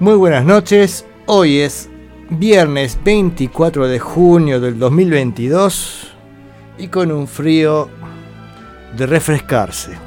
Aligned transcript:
Muy 0.00 0.14
buenas 0.14 0.46
noches, 0.46 1.04
hoy 1.26 1.58
es 1.58 1.90
viernes 2.30 2.98
24 3.04 3.86
de 3.86 3.98
junio 3.98 4.58
del 4.58 4.78
2022 4.78 6.14
y 6.78 6.88
con 6.88 7.12
un 7.12 7.28
frío 7.28 7.90
de 8.96 9.04
refrescarse. 9.04 9.98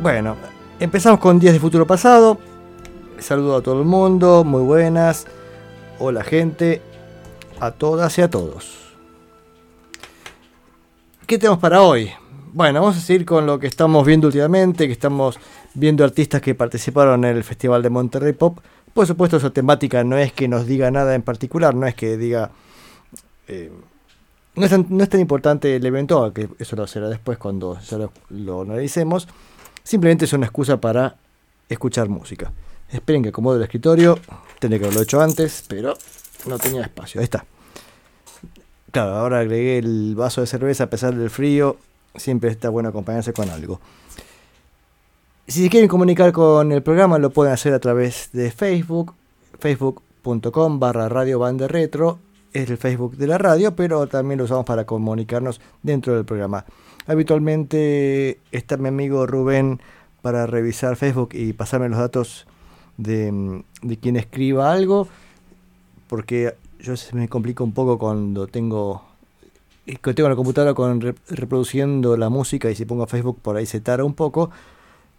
Bueno, 0.00 0.36
empezamos 0.80 1.20
con 1.20 1.38
días 1.38 1.52
de 1.52 1.60
futuro 1.60 1.86
pasado. 1.86 2.38
Saludo 3.18 3.56
a 3.56 3.62
todo 3.62 3.80
el 3.80 3.86
mundo, 3.86 4.42
muy 4.42 4.62
buenas. 4.62 5.26
Hola 5.98 6.24
gente, 6.24 6.80
a 7.60 7.72
todas 7.72 8.16
y 8.16 8.22
a 8.22 8.30
todos. 8.30 8.96
¿Qué 11.26 11.36
tenemos 11.36 11.58
para 11.58 11.82
hoy? 11.82 12.10
Bueno, 12.54 12.80
vamos 12.80 12.96
a 12.96 13.00
seguir 13.00 13.26
con 13.26 13.44
lo 13.44 13.58
que 13.58 13.66
estamos 13.66 14.06
viendo 14.06 14.28
últimamente, 14.28 14.86
que 14.86 14.92
estamos 14.94 15.38
viendo 15.78 16.04
artistas 16.04 16.40
que 16.40 16.54
participaron 16.54 17.24
en 17.24 17.36
el 17.36 17.44
Festival 17.44 17.82
de 17.82 17.90
Monterrey 17.90 18.32
Pop. 18.32 18.58
Por 18.92 19.06
supuesto, 19.06 19.38
su 19.38 19.50
temática 19.50 20.02
no 20.04 20.18
es 20.18 20.32
que 20.32 20.48
nos 20.48 20.66
diga 20.66 20.90
nada 20.90 21.14
en 21.14 21.22
particular, 21.22 21.74
no 21.74 21.86
es 21.86 21.94
que 21.94 22.16
diga... 22.16 22.50
Eh, 23.46 23.70
no, 24.56 24.64
es 24.66 25.08
tan, 25.08 25.20
importante 25.20 25.76
el 25.76 25.86
evento, 25.86 26.32
que 26.32 26.48
eso 26.58 26.74
lo 26.74 26.86
será 26.88 27.08
después 27.08 27.38
cuando 27.38 27.78
ya 27.80 27.98
lo, 28.30 28.62
analicemos. 28.62 29.28
Simplemente 29.84 30.24
es 30.24 30.32
una 30.32 30.46
excusa 30.46 30.80
para 30.80 31.14
escuchar 31.68 32.08
música. 32.08 32.52
Esperen 32.90 33.22
que 33.22 33.28
acomode 33.28 33.58
el 33.58 33.62
escritorio. 33.62 34.18
Tendría 34.58 34.80
que 34.80 34.86
haberlo 34.86 35.02
hecho 35.02 35.20
antes, 35.20 35.64
pero 35.68 35.94
no 36.46 36.58
tenía 36.58 36.82
espacio. 36.82 37.20
Ahí 37.20 37.24
está. 37.24 37.44
Claro, 38.90 39.14
ahora 39.14 39.38
agregué 39.38 39.78
el 39.78 40.16
vaso 40.16 40.40
de 40.40 40.48
cerveza 40.48 40.84
a 40.84 40.90
pesar 40.90 41.14
del 41.14 41.30
frío. 41.30 41.76
Siempre 42.16 42.50
está 42.50 42.68
bueno 42.68 42.88
acompañarse 42.88 43.32
con 43.32 43.48
algo. 43.50 43.80
Si 45.48 45.62
se 45.62 45.70
quieren 45.70 45.88
comunicar 45.88 46.30
con 46.30 46.72
el 46.72 46.82
programa 46.82 47.18
lo 47.18 47.30
pueden 47.30 47.54
hacer 47.54 47.72
a 47.72 47.78
través 47.78 48.28
de 48.32 48.50
Facebook, 48.50 49.14
facebook.com 49.58 50.78
barra 50.78 51.08
radio 51.08 51.38
banda 51.38 51.66
retro, 51.66 52.18
es 52.52 52.68
el 52.68 52.76
Facebook 52.76 53.16
de 53.16 53.28
la 53.28 53.38
radio, 53.38 53.74
pero 53.74 54.06
también 54.08 54.36
lo 54.36 54.44
usamos 54.44 54.66
para 54.66 54.84
comunicarnos 54.84 55.62
dentro 55.82 56.14
del 56.14 56.26
programa. 56.26 56.66
Habitualmente 57.06 58.40
está 58.52 58.76
mi 58.76 58.88
amigo 58.88 59.26
Rubén 59.26 59.80
para 60.20 60.46
revisar 60.46 60.96
Facebook 60.96 61.30
y 61.32 61.54
pasarme 61.54 61.88
los 61.88 61.98
datos 61.98 62.46
de, 62.98 63.64
quien 64.02 64.16
escriba 64.16 64.70
algo, 64.70 65.08
porque 66.08 66.56
yo 66.78 66.92
me 67.14 67.26
complica 67.26 67.64
un 67.64 67.72
poco 67.72 67.98
cuando 67.98 68.48
tengo 68.48 69.02
tengo 70.14 70.28
la 70.28 70.36
computadora 70.36 70.74
con 70.74 71.00
reproduciendo 71.00 72.18
la 72.18 72.28
música 72.28 72.70
y 72.70 72.74
si 72.74 72.84
pongo 72.84 73.06
Facebook 73.06 73.38
por 73.40 73.56
ahí 73.56 73.64
se 73.64 73.80
tara 73.80 74.04
un 74.04 74.12
poco 74.12 74.50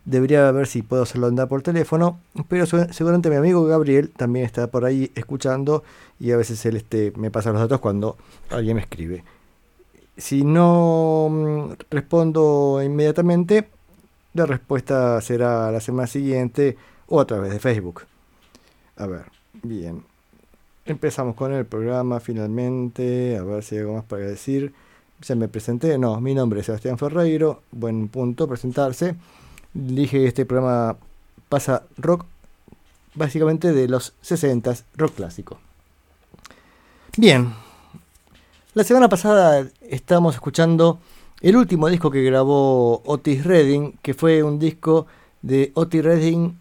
Debería 0.05 0.51
ver 0.51 0.65
si 0.65 0.81
puedo 0.81 1.03
hacerlo 1.03 1.27
andar 1.27 1.47
por 1.47 1.61
teléfono, 1.61 2.19
pero 2.47 2.65
seguramente 2.65 3.29
mi 3.29 3.35
amigo 3.35 3.63
Gabriel 3.65 4.09
también 4.09 4.45
está 4.45 4.67
por 4.67 4.85
ahí 4.85 5.11
escuchando 5.13 5.83
y 6.19 6.31
a 6.31 6.37
veces 6.37 6.65
él 6.65 6.77
este, 6.77 7.11
me 7.15 7.31
pasa 7.31 7.51
los 7.51 7.61
datos 7.61 7.79
cuando 7.79 8.17
alguien 8.49 8.77
me 8.77 8.81
escribe. 8.81 9.23
Si 10.17 10.43
no 10.43 11.27
mm, 11.29 11.71
respondo 11.91 12.81
inmediatamente, 12.83 13.69
la 14.33 14.45
respuesta 14.45 15.21
será 15.21 15.71
la 15.71 15.79
semana 15.79 16.07
siguiente 16.07 16.77
o 17.07 17.19
a 17.19 17.27
través 17.27 17.51
de 17.51 17.59
Facebook. 17.59 18.03
A 18.95 19.05
ver, 19.05 19.25
bien. 19.63 20.03
Empezamos 20.85 21.35
con 21.35 21.53
el 21.53 21.65
programa 21.65 22.19
finalmente. 22.19 23.37
A 23.37 23.43
ver 23.43 23.63
si 23.63 23.75
hay 23.75 23.81
algo 23.81 23.95
más 23.95 24.05
para 24.05 24.23
decir. 24.23 24.73
Ya 25.21 25.35
me 25.35 25.47
presenté. 25.47 25.97
No, 25.97 26.19
mi 26.19 26.33
nombre 26.33 26.61
es 26.61 26.65
Sebastián 26.65 26.97
Ferreiro. 26.97 27.61
Buen 27.71 28.07
punto 28.09 28.47
presentarse 28.47 29.15
dije 29.73 30.19
que 30.19 30.27
este 30.27 30.45
programa 30.45 30.97
pasa 31.49 31.83
rock 31.97 32.25
básicamente 33.15 33.73
de 33.73 33.87
los 33.87 34.13
60, 34.21 34.75
rock 34.95 35.15
clásico. 35.15 35.57
Bien, 37.17 37.53
la 38.73 38.83
semana 38.83 39.09
pasada 39.09 39.67
estábamos 39.81 40.35
escuchando 40.35 40.99
el 41.41 41.55
último 41.55 41.87
disco 41.89 42.11
que 42.11 42.21
grabó 42.23 43.01
Otis 43.05 43.43
Redding, 43.43 43.97
que 44.01 44.13
fue 44.13 44.43
un 44.43 44.59
disco 44.59 45.07
de 45.41 45.71
Otis 45.73 46.03
Redding 46.03 46.57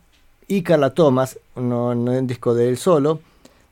y 0.47 0.63
Carla 0.63 0.95
Thomas, 0.95 1.39
no, 1.57 1.95
no 1.95 2.13
un 2.13 2.27
disco 2.27 2.55
de 2.55 2.69
él 2.69 2.79
solo. 2.79 3.21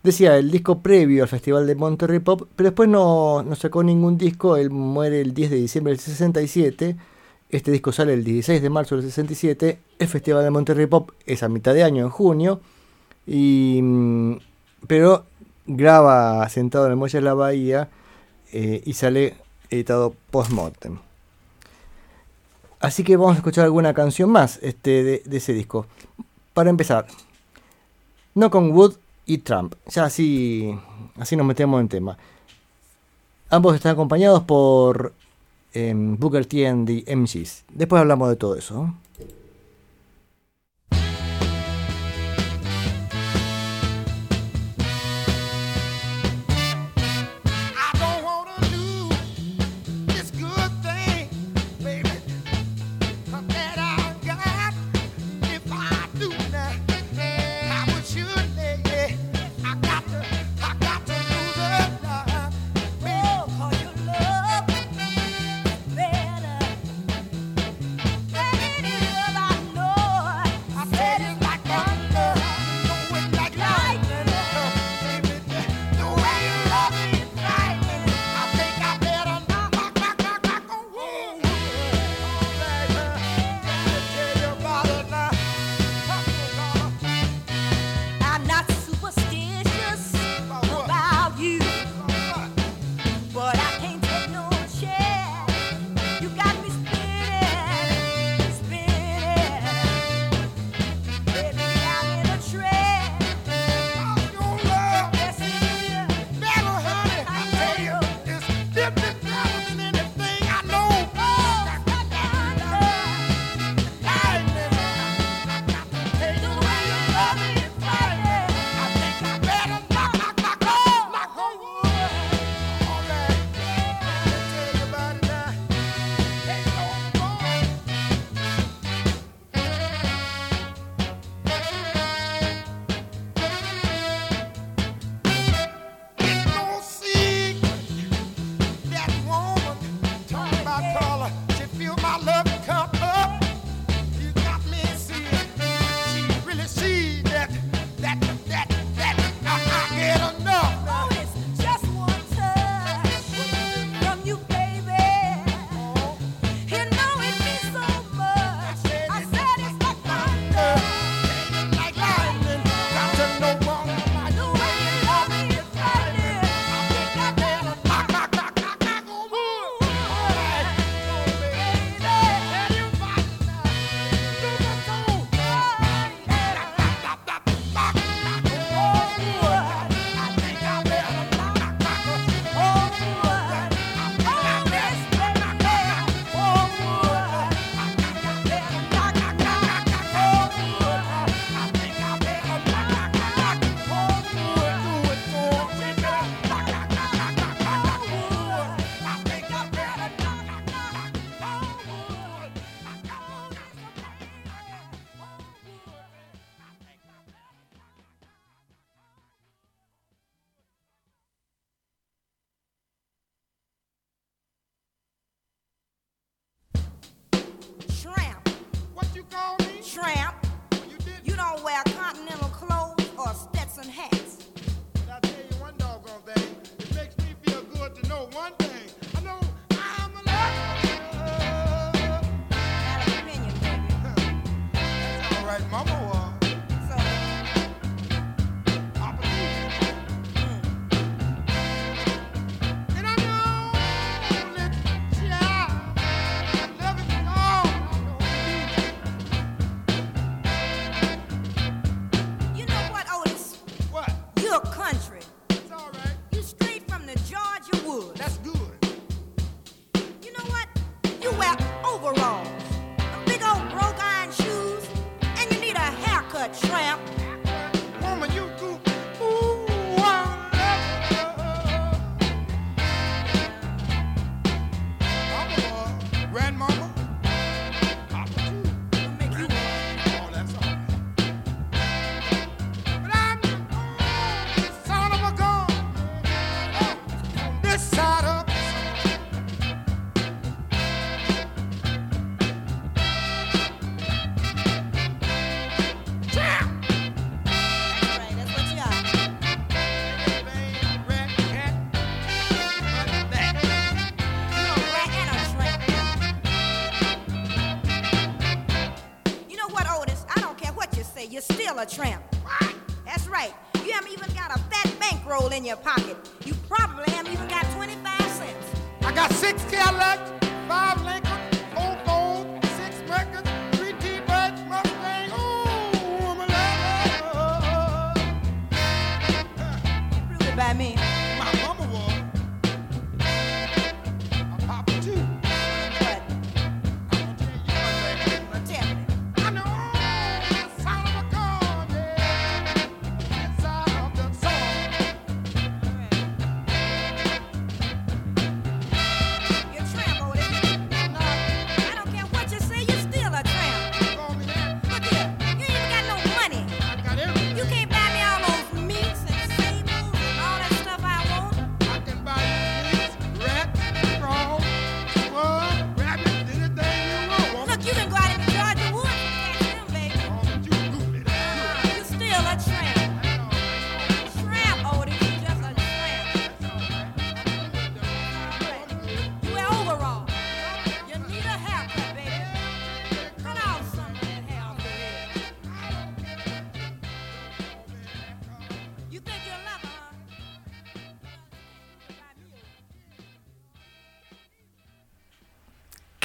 Decía, 0.03 0.37
el 0.37 0.51
disco 0.51 0.81
previo 0.81 1.23
al 1.23 1.29
Festival 1.29 1.67
de 1.67 1.75
Monterrey 1.75 2.21
Pop, 2.21 2.43
pero 2.55 2.69
después 2.69 2.89
no, 2.89 3.45
sacó 3.57 3.83
ningún 3.83 4.19
disco, 4.19 4.57
él 4.57 4.71
muere 4.71 5.21
el 5.21 5.35
10 5.35 5.51
de 5.51 5.57
diciembre 5.57 5.93
del 5.93 6.01
67 6.01 6.97
este 7.51 7.71
disco 7.71 7.93
sale 7.93 8.13
el 8.13 8.25
16 8.25 8.61
de 8.61 8.71
marzo 8.71 8.97
del 8.97 9.05
67. 9.05 9.79
El 9.99 10.09
Festival 10.09 10.43
de 10.43 10.51
Monterrey 10.51 10.87
Pop 10.87 11.11
es 11.27 11.43
a 11.43 11.49
mitad 11.49 11.75
de 11.75 11.85
año, 11.85 12.05
en 12.05 12.11
junio. 12.11 12.61
Y, 13.27 13.81
mm, 13.83 14.39
pero 14.87 15.25
graba 15.67 16.49
sentado 16.49 16.87
en 16.87 16.93
el 16.93 16.97
muelle 16.97 17.19
de 17.19 17.25
la 17.25 17.35
bahía 17.35 17.89
eh, 18.53 18.83
y 18.85 18.93
sale 18.95 19.37
editado 19.71 20.15
post-mortem. 20.31 20.99
Así 22.81 23.05
que 23.05 23.17
vamos 23.17 23.35
a 23.35 23.39
escuchar 23.39 23.65
alguna 23.65 23.95
canción 23.95 24.31
más 24.31 24.59
este, 24.63 25.03
de, 25.03 25.23
ese 25.31 25.53
disco. 25.53 25.87
Para 26.55 26.71
empezar, 26.71 27.07
No 28.35 28.51
con 28.51 28.73
Wood 28.73 28.97
y 29.25 29.39
Trump. 29.39 29.75
Ya 29.89 30.05
así, 30.05 30.79
así 31.19 31.37
nos 31.37 31.47
metemos 31.47 31.81
en 31.81 31.89
tema. 31.89 32.19
Ambos 33.51 33.75
están 33.75 33.93
acompañados 33.93 34.43
por 34.43 35.15
Booker 36.19 36.45
T 36.45 36.67
and 36.67 36.87
the 36.87 37.05
MCs. 37.07 37.65
Después 37.73 38.01
hablamos 38.01 38.29
de 38.29 38.37
todo 38.37 38.57
eso. 38.57 38.95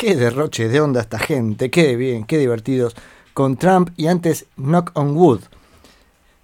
Qué 0.01 0.15
derroche 0.15 0.67
de 0.67 0.81
onda 0.81 1.01
esta 1.01 1.19
gente, 1.19 1.69
qué 1.69 1.95
bien, 1.95 2.23
qué 2.23 2.39
divertidos. 2.39 2.95
Con 3.35 3.55
Trump 3.55 3.91
y 3.97 4.07
antes 4.07 4.47
Knock 4.55 4.89
on 4.95 5.15
Wood. 5.15 5.41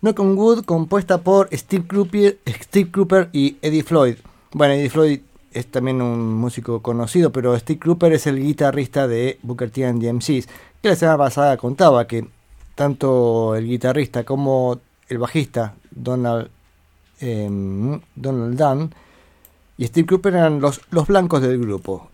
Knock 0.02 0.20
on 0.20 0.38
Wood 0.38 0.64
compuesta 0.64 1.24
por 1.24 1.50
Steve 1.52 1.88
Cooper, 1.88 2.38
Steve 2.48 2.92
y 3.34 3.58
Eddie 3.64 3.82
Floyd. 3.82 4.18
Bueno, 4.52 4.76
Eddie 4.76 4.92
Floyd 4.92 5.22
es 5.52 5.66
también 5.72 6.04
un 6.04 6.36
músico 6.36 6.84
conocido, 6.84 7.32
pero 7.32 7.58
Steve 7.58 7.80
Cooper 7.80 8.14
es 8.14 8.28
el 8.28 8.40
guitarrista 8.40 9.08
de 9.08 9.40
Booker 9.42 9.72
T 9.72 9.88
and 9.88 10.04
DMCs. 10.04 10.48
Que 10.84 10.90
la 10.90 10.96
semana 10.96 11.18
pasada 11.18 11.58
contaba 11.58 12.06
que 12.06 12.28
tanto 12.76 13.56
el 13.56 13.66
guitarrista 13.66 14.24
como 14.24 14.80
el 15.10 15.18
bajista 15.18 15.74
Donald, 15.90 16.52
em, 17.22 18.00
Donald 18.14 18.56
Dunn 18.56 18.94
y 19.80 19.88
Steve 19.88 20.06
Cooper 20.06 20.36
eran 20.36 20.62
los, 20.62 20.80
los 20.92 21.08
blancos 21.08 21.42
del 21.42 21.60
grupo 21.60 22.12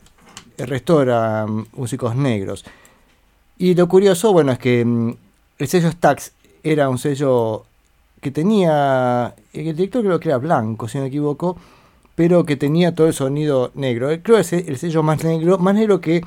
resto 0.58 1.02
eran 1.02 1.68
músicos 1.74 2.16
negros. 2.16 2.66
Y 3.58 3.76
lo 3.76 3.88
curioso, 3.88 4.34
bueno, 4.34 4.52
es 4.52 4.60
que 4.60 4.84
mm, 4.84 5.16
el 5.60 5.68
sello 5.68 5.92
Stax 5.92 6.32
era 6.64 6.90
un 6.90 6.98
sello 6.98 7.66
que 8.22 8.32
tenía, 8.32 9.36
el 9.54 9.76
director 9.76 10.04
creo 10.04 10.20
que 10.20 10.30
era 10.30 10.38
blanco, 10.38 10.88
si 10.88 10.98
no 10.98 11.04
me 11.04 11.10
equivoco, 11.10 11.58
pero 12.16 12.46
que 12.46 12.56
tenía 12.56 12.96
todo 12.96 13.08
el 13.08 13.14
sonido 13.14 13.72
negro. 13.76 14.10
Eh, 14.10 14.22
creo 14.24 14.38
que 14.38 14.42
es 14.42 14.54
el 14.54 14.78
sello 14.78 15.04
más 15.04 15.24
negro, 15.24 15.58
más 15.58 15.76
negro 15.76 16.00
que 16.00 16.22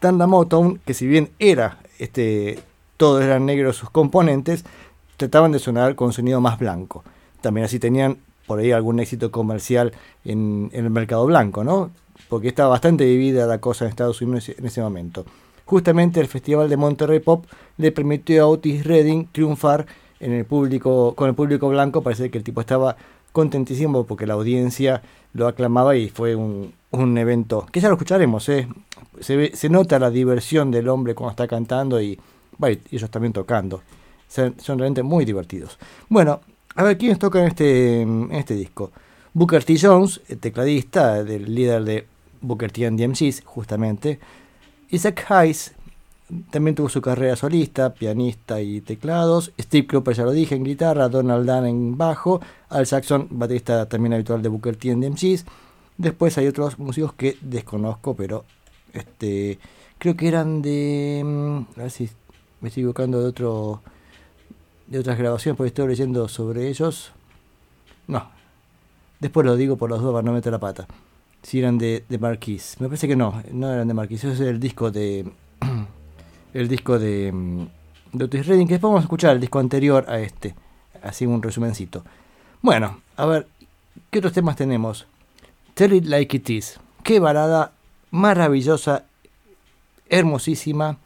Tanda 0.00 0.26
Motown, 0.26 0.80
que 0.84 0.94
si 0.94 1.06
bien 1.06 1.30
era, 1.38 1.78
este, 1.98 2.58
todos 2.96 3.22
eran 3.22 3.46
negros 3.46 3.76
sus 3.76 3.90
componentes, 3.90 4.64
trataban 5.16 5.52
de 5.52 5.58
sonar 5.58 5.94
con 5.94 6.12
sonido 6.12 6.40
más 6.40 6.58
blanco. 6.58 7.04
También 7.40 7.66
así 7.66 7.78
tenían 7.78 8.18
por 8.46 8.58
ahí 8.58 8.72
algún 8.72 8.98
éxito 9.00 9.30
comercial 9.30 9.92
en 10.24 10.70
el 10.72 10.90
mercado 10.90 11.26
blanco, 11.26 11.64
¿no? 11.64 11.90
Porque 12.32 12.48
estaba 12.48 12.70
bastante 12.70 13.04
dividida 13.04 13.46
la 13.46 13.58
cosa 13.58 13.84
en 13.84 13.90
Estados 13.90 14.22
Unidos 14.22 14.48
en 14.48 14.64
ese 14.64 14.80
momento. 14.80 15.26
Justamente 15.66 16.18
el 16.18 16.28
Festival 16.28 16.66
de 16.70 16.78
Monterrey 16.78 17.20
Pop 17.20 17.44
le 17.76 17.92
permitió 17.92 18.44
a 18.44 18.46
Otis 18.46 18.86
Redding 18.86 19.28
triunfar 19.30 19.84
en 20.18 20.32
el 20.32 20.46
público, 20.46 21.14
con 21.14 21.28
el 21.28 21.34
público 21.34 21.68
blanco. 21.68 22.00
Parece 22.00 22.30
que 22.30 22.38
el 22.38 22.44
tipo 22.44 22.62
estaba 22.62 22.96
contentísimo 23.32 24.06
porque 24.06 24.26
la 24.26 24.32
audiencia 24.32 25.02
lo 25.34 25.46
aclamaba 25.46 25.94
y 25.94 26.08
fue 26.08 26.34
un, 26.34 26.72
evento 27.18 27.66
que 27.70 27.80
ya 27.80 27.88
lo 27.88 27.96
escucharemos. 27.96 28.48
¿eh? 28.48 28.66
Se, 29.20 29.54
se, 29.54 29.68
nota 29.68 29.98
la 29.98 30.08
diversión 30.08 30.70
del 30.70 30.88
hombre 30.88 31.14
cuando 31.14 31.32
está 31.32 31.46
cantando 31.46 32.00
y 32.00 32.18
ellos 32.90 33.10
también 33.10 33.34
tocando. 33.34 33.82
Son, 34.26 34.54
realmente 34.66 35.02
muy 35.02 35.26
divertidos. 35.26 35.78
Bueno, 36.08 36.40
a 36.76 36.82
ver 36.82 36.96
quiénes 36.96 37.18
tocan 37.18 37.44
este, 37.44 38.00
en 38.00 38.30
este 38.32 38.54
disco. 38.54 38.90
Booker 39.34 39.62
T. 39.64 39.76
Jones, 39.78 40.22
el 40.28 40.38
tecladista, 40.38 41.22
del 41.24 41.54
líder 41.54 41.84
de 41.84 42.11
Booker 42.42 42.70
T 42.70 42.86
and 42.86 42.98
DMCs, 42.98 43.42
justamente. 43.44 44.18
Isaac 44.90 45.24
Hayes 45.30 45.74
también 46.50 46.74
tuvo 46.74 46.88
su 46.88 47.02
carrera 47.02 47.36
solista, 47.36 47.92
pianista 47.92 48.60
y 48.60 48.80
teclados. 48.80 49.52
Steve 49.60 49.86
Cropper, 49.86 50.14
ya 50.14 50.24
lo 50.24 50.32
dije, 50.32 50.54
en 50.54 50.64
guitarra. 50.64 51.08
Donald 51.08 51.46
Dunn 51.46 51.66
en 51.66 51.98
bajo. 51.98 52.40
Al 52.68 52.86
Saxon, 52.86 53.28
baterista 53.30 53.88
también 53.88 54.14
habitual 54.14 54.42
de 54.42 54.48
Booker 54.48 54.76
T 54.76 54.90
and 54.90 55.04
DMCs. 55.04 55.44
Después 55.98 56.36
hay 56.38 56.46
otros 56.46 56.78
músicos 56.78 57.12
que 57.12 57.36
desconozco, 57.42 58.14
pero 58.14 58.44
este 58.92 59.58
creo 59.98 60.16
que 60.16 60.28
eran 60.28 60.62
de. 60.62 61.22
Mm, 61.24 61.78
a 61.78 61.82
ver 61.82 61.90
si 61.90 62.08
me 62.60 62.68
estoy 62.68 62.82
equivocando 62.82 63.20
de 63.20 63.26
otro 63.26 63.82
de 64.86 64.98
otras 64.98 65.18
grabaciones, 65.18 65.56
porque 65.56 65.68
estoy 65.68 65.88
leyendo 65.88 66.28
sobre 66.28 66.68
ellos. 66.68 67.12
No. 68.06 68.30
Después 69.20 69.46
lo 69.46 69.56
digo 69.56 69.76
por 69.76 69.90
los 69.90 70.02
dos 70.02 70.12
para 70.12 70.24
no 70.24 70.32
meter 70.32 70.52
la 70.52 70.58
pata 70.58 70.86
si 71.42 71.58
eran 71.58 71.78
de, 71.78 72.04
de 72.08 72.18
Marquis. 72.18 72.76
Me 72.80 72.88
parece 72.88 73.08
que 73.08 73.16
no, 73.16 73.42
no 73.52 73.72
eran 73.72 73.88
de 73.88 73.94
Marquis. 73.94 74.24
Eso 74.24 74.32
es 74.32 74.40
el 74.40 74.60
disco 74.60 74.90
de. 74.90 75.30
El 76.54 76.68
disco 76.68 76.98
de. 76.98 77.32
Mm, 77.32 77.66
de 78.12 78.24
Otis 78.26 78.46
Redding, 78.46 78.66
que 78.66 78.74
después 78.74 78.90
vamos 78.90 79.00
a 79.00 79.04
escuchar 79.04 79.34
el 79.34 79.40
disco 79.40 79.58
anterior 79.58 80.04
a 80.06 80.20
este. 80.20 80.54
Así 81.02 81.24
un 81.24 81.42
resumencito. 81.42 82.04
Bueno, 82.60 83.00
a 83.16 83.24
ver, 83.26 83.48
¿qué 84.10 84.18
otros 84.18 84.34
temas 84.34 84.56
tenemos? 84.56 85.06
Tell 85.74 85.94
It 85.94 86.04
Like 86.04 86.36
It 86.36 86.50
Is. 86.50 86.78
Qué 87.02 87.20
balada 87.20 87.72
maravillosa, 88.10 89.04
hermosísima. 90.08 90.98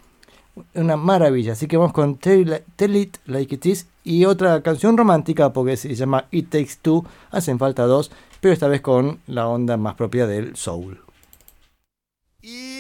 Una 0.75 0.97
maravilla. 0.97 1.53
Así 1.53 1.69
que 1.69 1.77
vamos 1.77 1.93
con 1.93 2.17
Tell 2.17 2.63
It 2.97 3.19
Like 3.27 3.55
It 3.55 3.67
Is 3.67 3.87
y 4.03 4.25
otra 4.25 4.63
canción 4.63 4.97
romántica 4.97 5.53
porque 5.53 5.77
se 5.77 5.95
llama 5.95 6.27
It 6.31 6.51
Takes 6.51 6.77
Two. 6.83 7.05
Hacen 7.31 7.59
falta 7.59 7.85
dos 7.85 8.11
pero 8.41 8.53
esta 8.53 8.69
vez 8.69 8.81
con 8.81 9.21
la 9.27 9.49
onda 9.49 9.77
más 9.77 9.95
propia 9.95 10.27
del 10.27 10.57
soul. 10.57 11.01
Y 12.43 12.76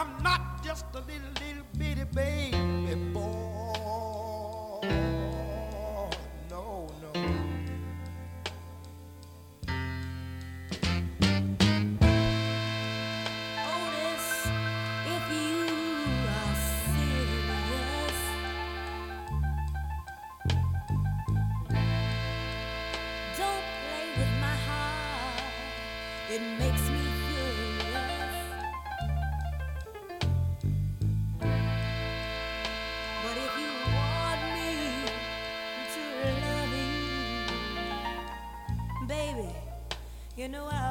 I'm 0.00 0.22
not 0.22 0.64
just 0.64 0.86
a 0.94 1.00
little, 1.00 1.28
little 1.46 1.66
bitty 1.76 2.04
baby 2.04 2.94
boy. 3.12 3.49
know 40.50 40.66
I 40.66 40.89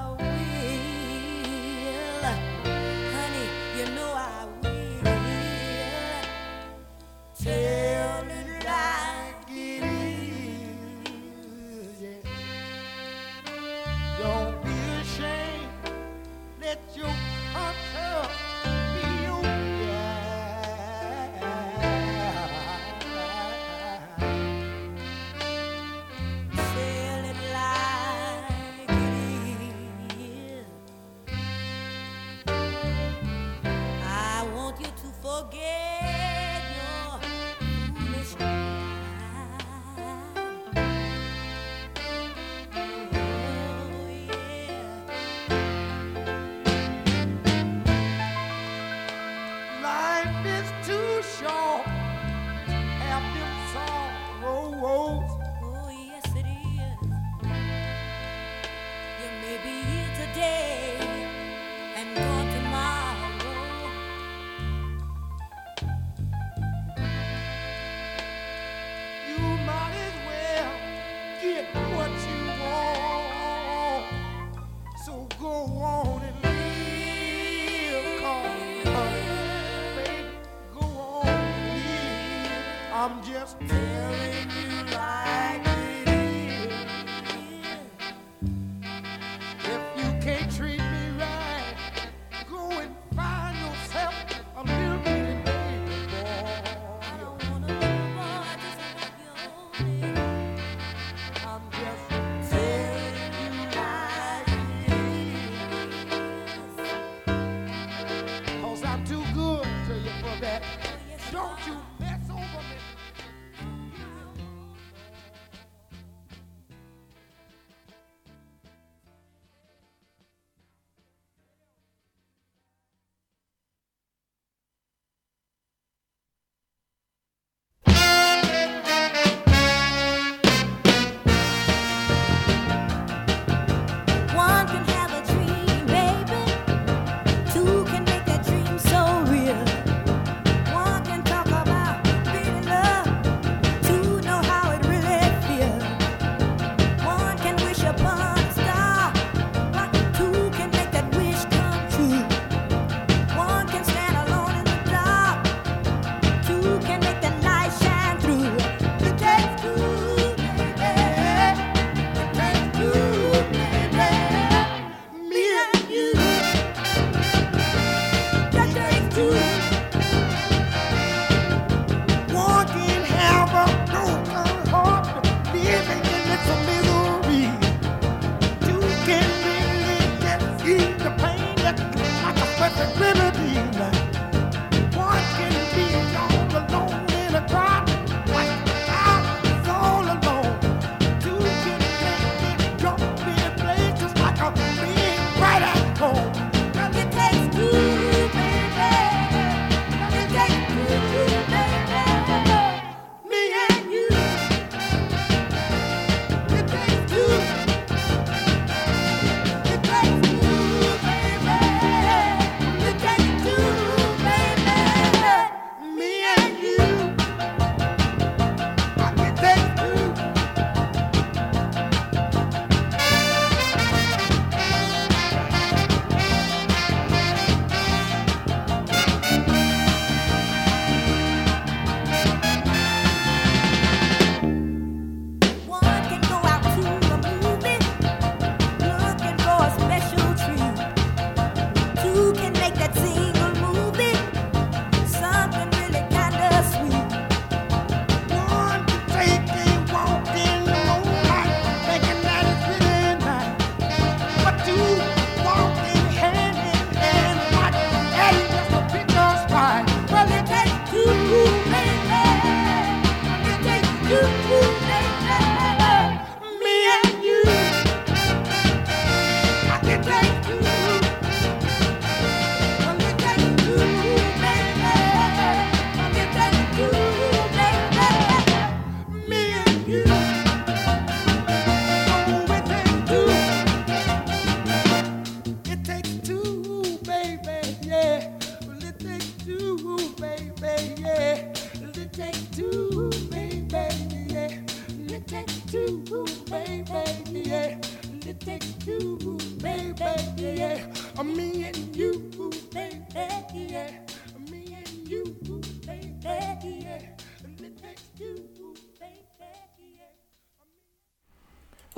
Don't 111.31 111.67
you 111.67 111.98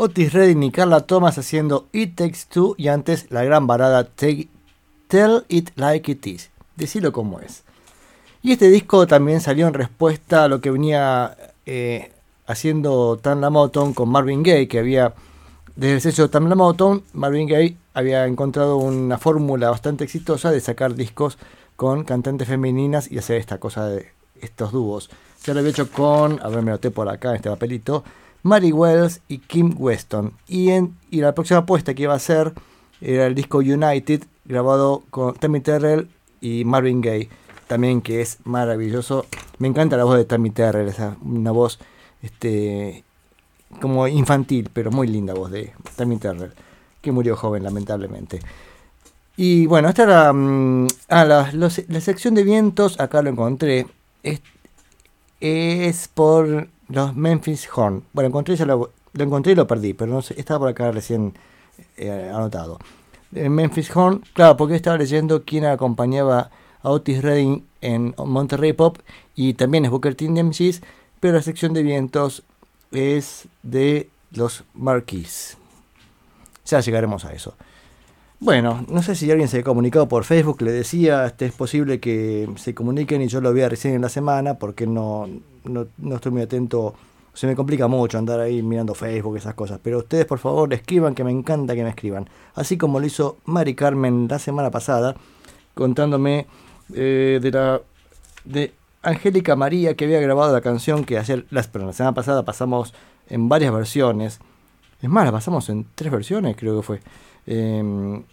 Otis 0.03 0.33
Redding 0.33 0.63
y 0.63 0.71
Carla 0.71 1.01
Thomas 1.01 1.37
haciendo 1.37 1.87
It 1.91 2.15
Takes 2.15 2.39
Two 2.49 2.73
y 2.75 2.87
antes 2.87 3.27
la 3.29 3.43
gran 3.43 3.67
balada 3.67 4.07
Take- 4.15 4.47
Tell 5.07 5.45
It 5.47 5.69
Like 5.75 6.11
It 6.13 6.25
Is. 6.25 6.49
Decilo 6.75 7.11
como 7.11 7.39
es. 7.39 7.61
Y 8.41 8.51
este 8.53 8.71
disco 8.71 9.05
también 9.05 9.41
salió 9.41 9.67
en 9.67 9.75
respuesta 9.75 10.45
a 10.45 10.47
lo 10.47 10.59
que 10.59 10.71
venía 10.71 11.37
eh, 11.67 12.11
haciendo 12.47 13.19
Tam 13.21 13.41
La 13.41 13.51
Motown 13.51 13.93
con 13.93 14.09
Marvin 14.09 14.41
Gaye, 14.41 14.67
que 14.67 14.79
había, 14.79 15.13
desde 15.75 15.93
el 15.93 16.01
sello 16.01 16.31
Tam 16.31 16.49
La 16.49 16.55
Motown, 16.55 17.03
Marvin 17.13 17.47
Gaye 17.47 17.77
había 17.93 18.25
encontrado 18.25 18.77
una 18.77 19.19
fórmula 19.19 19.69
bastante 19.69 20.03
exitosa 20.03 20.49
de 20.49 20.61
sacar 20.61 20.95
discos 20.95 21.37
con 21.75 22.05
cantantes 22.05 22.47
femeninas 22.47 23.11
y 23.11 23.19
hacer 23.19 23.37
esta 23.37 23.59
cosa 23.59 23.85
de 23.85 24.07
estos 24.41 24.71
dúos. 24.71 25.11
Se 25.39 25.53
lo 25.53 25.59
había 25.59 25.69
hecho 25.69 25.91
con, 25.91 26.39
a 26.41 26.47
ver, 26.47 26.63
me 26.63 26.71
noté 26.71 26.89
por 26.89 27.07
acá 27.07 27.29
en 27.29 27.35
este 27.35 27.51
papelito, 27.51 28.03
Mary 28.43 28.71
Wells 28.71 29.21
y 29.27 29.39
Kim 29.39 29.75
Weston. 29.77 30.33
Y, 30.47 30.69
en, 30.69 30.95
y 31.09 31.21
la 31.21 31.33
próxima 31.33 31.59
apuesta 31.59 31.93
que 31.93 32.03
iba 32.03 32.13
a 32.13 32.17
hacer 32.17 32.53
era 33.01 33.27
el 33.27 33.35
disco 33.35 33.59
United, 33.59 34.23
grabado 34.45 35.03
con 35.09 35.33
Tammy 35.35 35.59
Terrell 35.59 36.09
y 36.39 36.65
Marvin 36.65 37.01
Gaye, 37.01 37.29
también 37.67 38.01
que 38.01 38.21
es 38.21 38.39
maravilloso. 38.43 39.25
Me 39.59 39.67
encanta 39.67 39.97
la 39.97 40.03
voz 40.03 40.17
de 40.17 40.25
Tammy 40.25 40.49
Terrell, 40.51 40.87
esa, 40.87 41.17
una 41.23 41.51
voz 41.51 41.79
este, 42.21 43.03
como 43.79 44.07
infantil, 44.07 44.69
pero 44.73 44.91
muy 44.91 45.07
linda 45.07 45.33
voz 45.33 45.51
de 45.51 45.73
Tammy 45.95 46.17
Terrell, 46.17 46.53
que 47.01 47.11
murió 47.11 47.35
joven 47.35 47.63
lamentablemente. 47.63 48.39
Y 49.37 49.65
bueno, 49.65 49.89
esta 49.89 50.03
era 50.03 50.29
ah, 50.29 51.25
la, 51.25 51.51
la 51.53 52.01
sección 52.01 52.35
de 52.35 52.43
vientos, 52.43 52.99
acá 52.99 53.21
lo 53.21 53.29
encontré, 53.29 53.87
es, 54.23 54.41
es 55.39 56.07
por 56.09 56.67
los 56.91 57.15
Memphis 57.15 57.67
Horn. 57.73 58.03
Bueno, 58.13 58.27
encontré, 58.27 58.57
lo 58.65 58.91
encontré 59.17 59.53
y 59.53 59.55
lo 59.55 59.67
perdí, 59.67 59.93
pero 59.93 60.11
no 60.11 60.21
sé, 60.21 60.39
estaba 60.39 60.59
por 60.59 60.69
acá 60.69 60.91
recién 60.91 61.33
eh, 61.97 62.31
anotado. 62.33 62.79
Eh, 63.33 63.49
Memphis 63.49 63.95
Horn, 63.95 64.23
claro, 64.33 64.57
porque 64.57 64.75
estaba 64.75 64.97
leyendo 64.97 65.43
quién 65.43 65.65
acompañaba 65.65 66.51
a 66.83 66.89
Otis 66.89 67.21
Redding 67.21 67.65
en 67.81 68.13
Monterrey 68.17 68.73
Pop 68.73 68.97
y 69.35 69.53
también 69.53 69.85
es 69.85 69.91
Booker 69.91 70.15
T. 70.15 70.29
MCs, 70.29 70.81
pero 71.19 71.35
la 71.35 71.41
sección 71.41 71.73
de 71.73 71.83
vientos 71.83 72.43
es 72.91 73.47
de 73.63 74.09
los 74.31 74.63
Marquis. 74.73 75.57
Ya 76.65 76.79
llegaremos 76.81 77.25
a 77.25 77.33
eso. 77.33 77.55
Bueno, 78.43 78.83
no 78.89 79.03
sé 79.03 79.13
si 79.13 79.29
alguien 79.29 79.47
se 79.47 79.59
ha 79.59 79.63
comunicado 79.63 80.07
por 80.07 80.23
Facebook, 80.23 80.63
le 80.63 80.71
decía, 80.71 81.27
este, 81.27 81.45
es 81.45 81.53
posible 81.53 81.99
que 81.99 82.49
se 82.55 82.73
comuniquen 82.73 83.21
y 83.21 83.27
yo 83.27 83.39
lo 83.39 83.53
vea 83.53 83.69
recién 83.69 83.93
en 83.93 84.01
la 84.01 84.09
semana 84.09 84.55
porque 84.55 84.87
no, 84.87 85.29
no, 85.63 85.85
no 85.99 86.15
estoy 86.15 86.31
muy 86.31 86.41
atento, 86.41 86.95
se 87.35 87.45
me 87.45 87.55
complica 87.55 87.87
mucho 87.87 88.17
andar 88.17 88.39
ahí 88.39 88.63
mirando 88.63 88.95
Facebook, 88.95 89.37
esas 89.37 89.53
cosas, 89.53 89.79
pero 89.83 89.99
ustedes 89.99 90.25
por 90.25 90.39
favor 90.39 90.73
escriban 90.73 91.13
que 91.13 91.23
me 91.23 91.29
encanta 91.29 91.75
que 91.75 91.83
me 91.83 91.89
escriban, 91.89 92.27
así 92.55 92.79
como 92.79 92.99
lo 92.99 93.05
hizo 93.05 93.37
Mari 93.45 93.75
Carmen 93.75 94.27
la 94.27 94.39
semana 94.39 94.71
pasada, 94.71 95.15
contándome 95.75 96.47
eh, 96.95 97.37
de 97.39 97.51
la 97.51 97.79
de 98.43 98.73
Angélica 99.03 99.55
María 99.55 99.93
que 99.93 100.05
había 100.05 100.19
grabado 100.19 100.51
la 100.51 100.61
canción 100.61 101.05
que 101.05 101.19
ayer, 101.19 101.45
la 101.51 101.61
semana 101.61 102.15
pasada 102.15 102.43
pasamos 102.43 102.95
en 103.29 103.49
varias 103.49 103.71
versiones, 103.71 104.39
es 104.99 105.09
más, 105.11 105.25
la 105.25 105.31
pasamos 105.31 105.69
en 105.69 105.85
tres 105.93 106.11
versiones 106.11 106.55
creo 106.57 106.77
que 106.77 106.81
fue. 106.81 107.01
Em, 107.45 108.23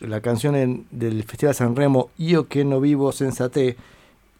la 0.00 0.20
canción 0.20 0.86
del 0.90 1.24
Festival 1.24 1.54
San 1.54 1.76
Remo, 1.76 2.10
Yo 2.16 2.48
que 2.48 2.64
no 2.64 2.80
vivo 2.80 3.12
sensate, 3.12 3.76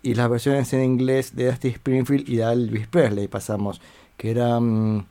y 0.03 0.14
las 0.14 0.31
versiones 0.31 0.73
en 0.73 0.85
inglés 0.85 1.35
de 1.35 1.47
Dusty 1.47 1.68
Springfield 1.68 2.29
y 2.29 2.37
de 2.37 2.44
Elvis 2.44 2.87
Presley 2.87 3.29
pasamos, 3.29 3.81
que 4.16 4.31
era 4.31 4.59
mm, 4.61 5.05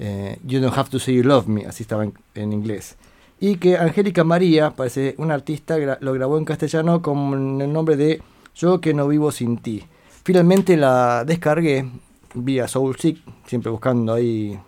eh, 0.00 0.38
You 0.44 0.60
Don't 0.60 0.76
Have 0.76 0.90
to 0.90 0.98
Say 0.98 1.14
You 1.14 1.22
Love 1.22 1.46
Me, 1.46 1.66
así 1.66 1.84
estaba 1.84 2.06
en, 2.34 2.52
inglés. 2.52 2.96
Y 3.40 3.56
que 3.56 3.76
Angélica 3.76 4.24
María, 4.24 4.70
parece 4.70 5.14
una 5.18 5.34
artista, 5.34 5.76
lo 6.00 6.12
grabó 6.12 6.38
en 6.38 6.44
castellano 6.44 7.00
con 7.02 7.60
el 7.60 7.72
nombre 7.72 7.96
de 7.96 8.20
Yo 8.56 8.80
que 8.80 8.94
no 8.94 9.06
vivo 9.06 9.30
sin 9.30 9.58
ti. 9.58 9.84
Finalmente 10.24 10.76
la 10.76 11.24
descargué 11.24 11.88
vía 12.34 12.66
Soulseek, 12.66 13.18
siempre 13.46 13.70
buscando 13.70 14.12
ahí 14.12 14.58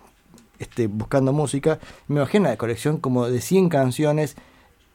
este, 0.60 0.86
buscando 0.86 1.32
música, 1.32 1.80
me 2.06 2.20
bajé 2.20 2.38
una 2.38 2.56
colección 2.56 2.98
como 2.98 3.26
de 3.28 3.40
100 3.40 3.68
canciones, 3.68 4.36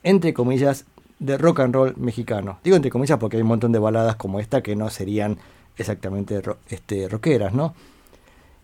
entre 0.04 0.34
comillas, 0.34 0.86
de 1.20 1.38
rock 1.38 1.60
and 1.62 1.74
roll 1.76 1.94
mexicano. 1.98 2.60
Digo 2.64 2.76
entre 2.78 2.92
comillas 2.92 3.18
porque 3.20 3.36
hay 3.38 3.42
un 3.42 3.50
montón 3.50 3.72
de 3.74 3.80
baladas 3.80 4.16
como 4.16 4.40
esta 4.40 4.62
que 4.64 4.76
no 4.78 4.90
serían 4.90 5.38
exactamente 5.78 6.40
ro- 6.42 6.58
este, 6.70 7.10
rockeras, 7.10 7.54
¿no? 7.54 7.74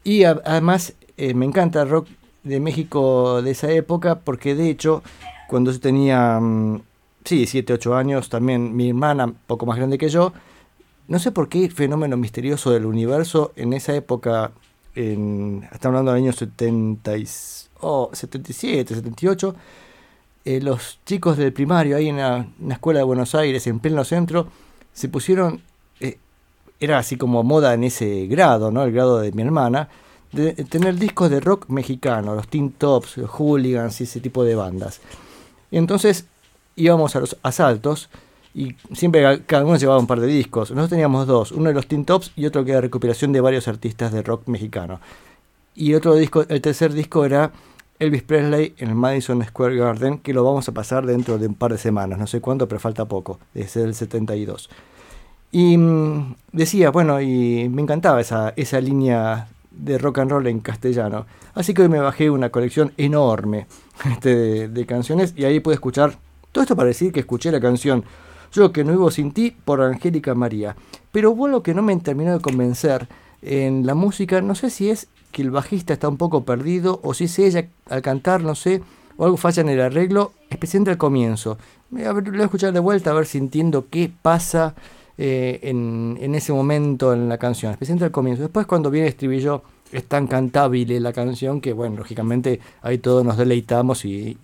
Y 0.04 0.24
además 0.24 0.94
eh, 1.18 1.34
me 1.34 1.46
encanta 1.46 1.82
el 1.84 1.90
rock 1.90 2.08
de 2.44 2.60
México 2.60 3.42
de 3.42 3.52
esa 3.52 3.72
época 3.72 4.20
porque 4.20 4.56
de 4.56 4.70
hecho 4.70 5.04
cuando 5.48 5.72
yo 5.72 5.80
tenía, 5.80 6.40
mm, 6.40 6.82
sí, 7.26 7.46
7, 7.46 7.74
8 7.74 7.96
años, 7.96 8.30
también 8.30 8.76
mi 8.76 8.90
hermana, 8.90 9.34
poco 9.48 9.66
más 9.66 9.78
grande 9.78 9.98
que 9.98 10.10
yo, 10.10 10.34
no 11.08 11.20
sé 11.20 11.32
por 11.32 11.50
qué 11.50 11.70
fenómeno 11.70 12.16
misterioso 12.18 12.72
del 12.72 12.86
universo 12.86 13.52
en 13.56 13.74
esa 13.74 13.94
época, 13.96 14.52
en, 14.96 15.68
estamos 15.72 15.98
hablando 15.98 16.14
del 16.14 16.24
año 16.24 16.34
70 16.34 17.18
y, 17.18 17.28
oh, 17.82 18.10
77, 18.12 18.96
78, 18.96 19.56
eh, 20.44 20.60
los 20.62 21.00
chicos 21.06 21.38
del 21.38 21.54
primario 21.54 21.98
ahí 21.98 22.10
en 22.10 22.18
la, 22.18 22.48
escuela 22.70 23.00
de 23.00 23.04
Buenos 23.04 23.36
Aires, 23.36 23.66
en 23.68 23.80
pleno 23.80 24.04
centro, 24.04 24.48
se 24.94 25.10
pusieron, 25.10 25.62
eh, 26.00 26.18
era 26.80 26.98
así 26.98 27.16
como 27.16 27.44
moda 27.44 27.74
en 27.74 27.84
ese 27.84 28.28
grado, 28.28 28.72
¿no? 28.72 28.84
El 28.84 28.92
grado 28.92 29.20
de 29.20 29.32
mi 29.32 29.44
hermana, 29.44 29.90
de 30.32 30.54
tener 30.54 30.96
discos 30.96 31.30
de 31.30 31.40
rock 31.40 31.70
mexicano, 31.70 32.36
los 32.36 32.48
Teen 32.48 32.72
Tops, 32.72 33.18
los 33.18 33.30
Hooligans 33.30 34.00
y 34.02 34.06
ese 34.06 34.20
tipo 34.20 34.44
de 34.44 34.56
bandas. 34.56 35.02
Entonces 35.72 36.26
íbamos 36.76 37.16
a 37.16 37.20
los 37.20 37.38
asaltos 37.44 38.10
y 38.54 38.76
siempre 38.94 39.22
ca- 39.22 39.40
cada 39.46 39.66
uno 39.66 39.78
llevaba 39.78 40.00
un 40.00 40.08
par 40.08 40.20
de 40.20 40.28
discos. 40.28 40.70
Nosotros 40.72 40.90
teníamos 40.90 41.28
dos, 41.28 41.52
uno 41.52 41.70
de 41.70 41.74
los 41.74 41.88
Teen 41.88 42.06
Tops 42.06 42.32
y 42.36 42.46
otro 42.46 42.66
que 42.66 42.72
era 42.72 42.82
recopilación 42.82 43.32
de 43.32 43.42
varios 43.42 43.68
artistas 43.68 44.12
de 44.12 44.22
rock 44.24 44.48
mexicano. 44.48 45.00
Y 45.76 45.94
otro 45.94 46.16
disco, 46.16 46.44
el 46.48 46.62
tercer 46.62 46.92
disco 46.94 47.24
era 47.26 47.52
Elvis 48.00 48.24
Presley 48.24 48.74
en 48.78 48.90
el 48.90 48.96
Madison 48.96 49.44
Square 49.46 49.76
Garden, 49.78 50.18
que 50.18 50.34
lo 50.34 50.44
vamos 50.44 50.68
a 50.68 50.74
pasar 50.74 51.06
dentro 51.06 51.38
de 51.38 51.48
un 51.48 51.56
par 51.56 51.72
de 51.72 51.78
semanas, 51.78 52.20
no 52.20 52.28
sé 52.28 52.42
cuánto, 52.42 52.68
pero 52.68 52.80
falta 52.80 53.06
poco, 53.06 53.40
desde 53.54 53.84
el 53.84 53.94
72. 53.96 54.70
Y 55.52 55.78
mm, 55.78 56.36
decía, 56.52 56.92
bueno, 56.92 57.22
y 57.22 57.70
me 57.70 57.82
encantaba 57.82 58.20
esa, 58.22 58.54
esa 58.56 58.80
línea 58.82 59.48
de 59.72 59.98
rock 59.98 60.20
and 60.20 60.32
roll 60.32 60.48
en 60.48 60.60
castellano. 60.60 61.26
Así 61.54 61.74
que 61.74 61.84
hoy 61.84 61.90
me 61.90 62.00
bajé 62.00 62.30
una 62.30 62.50
colección 62.50 62.94
enorme 62.98 63.68
este, 64.12 64.68
de 64.68 64.86
canciones 64.86 65.34
y 65.38 65.46
ahí 65.46 65.60
pude 65.60 65.76
escuchar, 65.76 66.18
todo 66.52 66.64
esto 66.64 66.76
para 66.76 66.88
decir 66.88 67.12
que 67.14 67.22
escuché 67.22 67.52
la 67.52 67.62
canción 67.62 68.04
Yo 68.54 68.72
que 68.72 68.84
no 68.84 68.92
vivo 68.92 69.12
sin 69.12 69.32
ti 69.32 69.56
por 69.66 69.82
Angélica 69.82 70.36
María. 70.36 70.76
Pero 71.12 71.32
hubo 71.32 71.48
lo 71.48 71.64
que 71.64 71.74
no 71.74 71.82
me 71.82 71.96
terminó 71.98 72.34
de 72.34 72.40
convencer 72.42 73.08
en 73.42 73.86
la 73.86 73.96
música, 73.96 74.42
no 74.42 74.56
sé 74.56 74.70
si 74.70 74.90
es 74.90 75.08
que 75.32 75.42
el 75.42 75.52
bajista 75.52 75.94
está 75.94 76.10
un 76.10 76.18
poco 76.18 76.44
perdido 76.44 77.00
o 77.04 77.14
si 77.14 77.24
es 77.26 77.40
ella 77.40 77.68
al 77.90 78.02
cantar, 78.02 78.44
no 78.44 78.54
sé, 78.56 78.82
o 79.18 79.26
algo 79.26 79.38
falla 79.38 79.62
en 79.62 79.70
el 79.70 79.82
arreglo, 79.82 80.34
especialmente 80.50 80.92
al 80.92 80.98
comienzo. 80.98 81.58
Me- 81.90 82.06
a 82.06 82.14
ver, 82.14 82.26
lo 82.26 82.32
voy 82.32 82.42
a 82.42 82.46
escuchar 82.46 82.74
de 82.74 82.80
vuelta 82.80 83.12
a 83.12 83.14
ver 83.14 83.26
si 83.26 83.38
entiendo 83.38 83.86
qué 83.90 84.12
pasa 84.22 84.76
eh, 85.18 85.60
en, 85.64 86.18
en 86.20 86.36
ese 86.36 86.52
momento 86.54 87.14
en 87.14 87.30
la 87.30 87.38
canción, 87.38 87.72
especialmente 87.72 88.06
al 88.06 88.12
comienzo. 88.12 88.44
Después 88.44 88.66
cuando 88.66 88.90
viene 88.92 89.08
el 89.08 89.12
estribillo 89.14 89.64
es 89.92 90.06
tan 90.06 90.28
cantable 90.28 91.00
la 91.00 91.14
canción 91.14 91.62
que, 91.62 91.74
bueno, 91.74 91.98
lógicamente 91.98 92.60
ahí 92.82 92.98
todos 92.98 93.26
nos 93.26 93.38
deleitamos 93.38 94.06
y, 94.06 94.38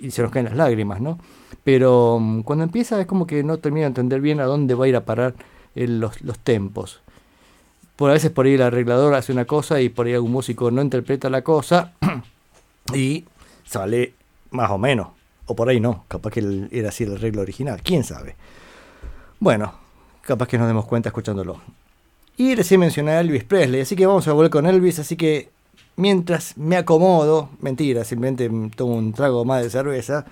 y 0.00 0.10
se 0.10 0.22
nos 0.22 0.30
caen 0.30 0.46
las 0.46 0.56
lágrimas, 0.56 1.00
¿no? 1.00 1.18
Pero 1.64 2.18
mm, 2.20 2.42
cuando 2.42 2.64
empieza 2.64 3.00
es 3.00 3.06
como 3.06 3.26
que 3.26 3.42
no 3.42 3.58
termino 3.58 3.84
de 3.84 3.88
entender 3.88 4.20
bien 4.20 4.40
a 4.40 4.44
dónde 4.44 4.74
va 4.74 4.84
a 4.84 4.88
ir 4.88 4.96
a 4.96 5.04
parar 5.04 5.34
los, 5.74 6.20
los 6.22 6.38
tempos. 6.38 7.00
Por 7.96 8.10
a 8.10 8.14
veces 8.14 8.30
por 8.30 8.46
ahí 8.46 8.54
el 8.54 8.62
arreglador 8.62 9.14
hace 9.14 9.32
una 9.32 9.44
cosa 9.44 9.80
y 9.80 9.88
por 9.88 10.06
ahí 10.06 10.14
algún 10.14 10.32
músico 10.32 10.70
no 10.70 10.82
interpreta 10.82 11.28
la 11.28 11.42
cosa 11.42 11.92
y 12.94 13.24
sale 13.64 14.14
más 14.50 14.70
o 14.70 14.78
menos. 14.78 15.08
O 15.46 15.54
por 15.54 15.68
ahí 15.68 15.80
no, 15.80 16.04
capaz 16.08 16.30
que 16.30 16.68
era 16.70 16.90
así 16.90 17.04
el 17.04 17.14
arreglo 17.14 17.42
original, 17.42 17.80
quién 17.82 18.04
sabe. 18.04 18.36
Bueno, 19.40 19.74
capaz 20.22 20.46
que 20.46 20.58
nos 20.58 20.68
demos 20.68 20.84
cuenta 20.84 21.08
escuchándolo. 21.08 21.60
Y 22.36 22.54
recién 22.54 22.80
mencioné 22.80 23.12
a 23.12 23.20
Elvis 23.20 23.44
Presley, 23.44 23.80
así 23.80 23.96
que 23.96 24.06
vamos 24.06 24.26
a 24.28 24.32
volver 24.32 24.50
con 24.50 24.66
Elvis, 24.66 24.98
así 24.98 25.16
que 25.16 25.50
mientras 25.96 26.56
me 26.56 26.76
acomodo, 26.76 27.50
mentira, 27.60 28.04
simplemente 28.04 28.50
tomo 28.76 28.94
un 28.94 29.12
trago 29.12 29.44
más 29.44 29.62
de 29.62 29.70
cerveza, 29.70 30.24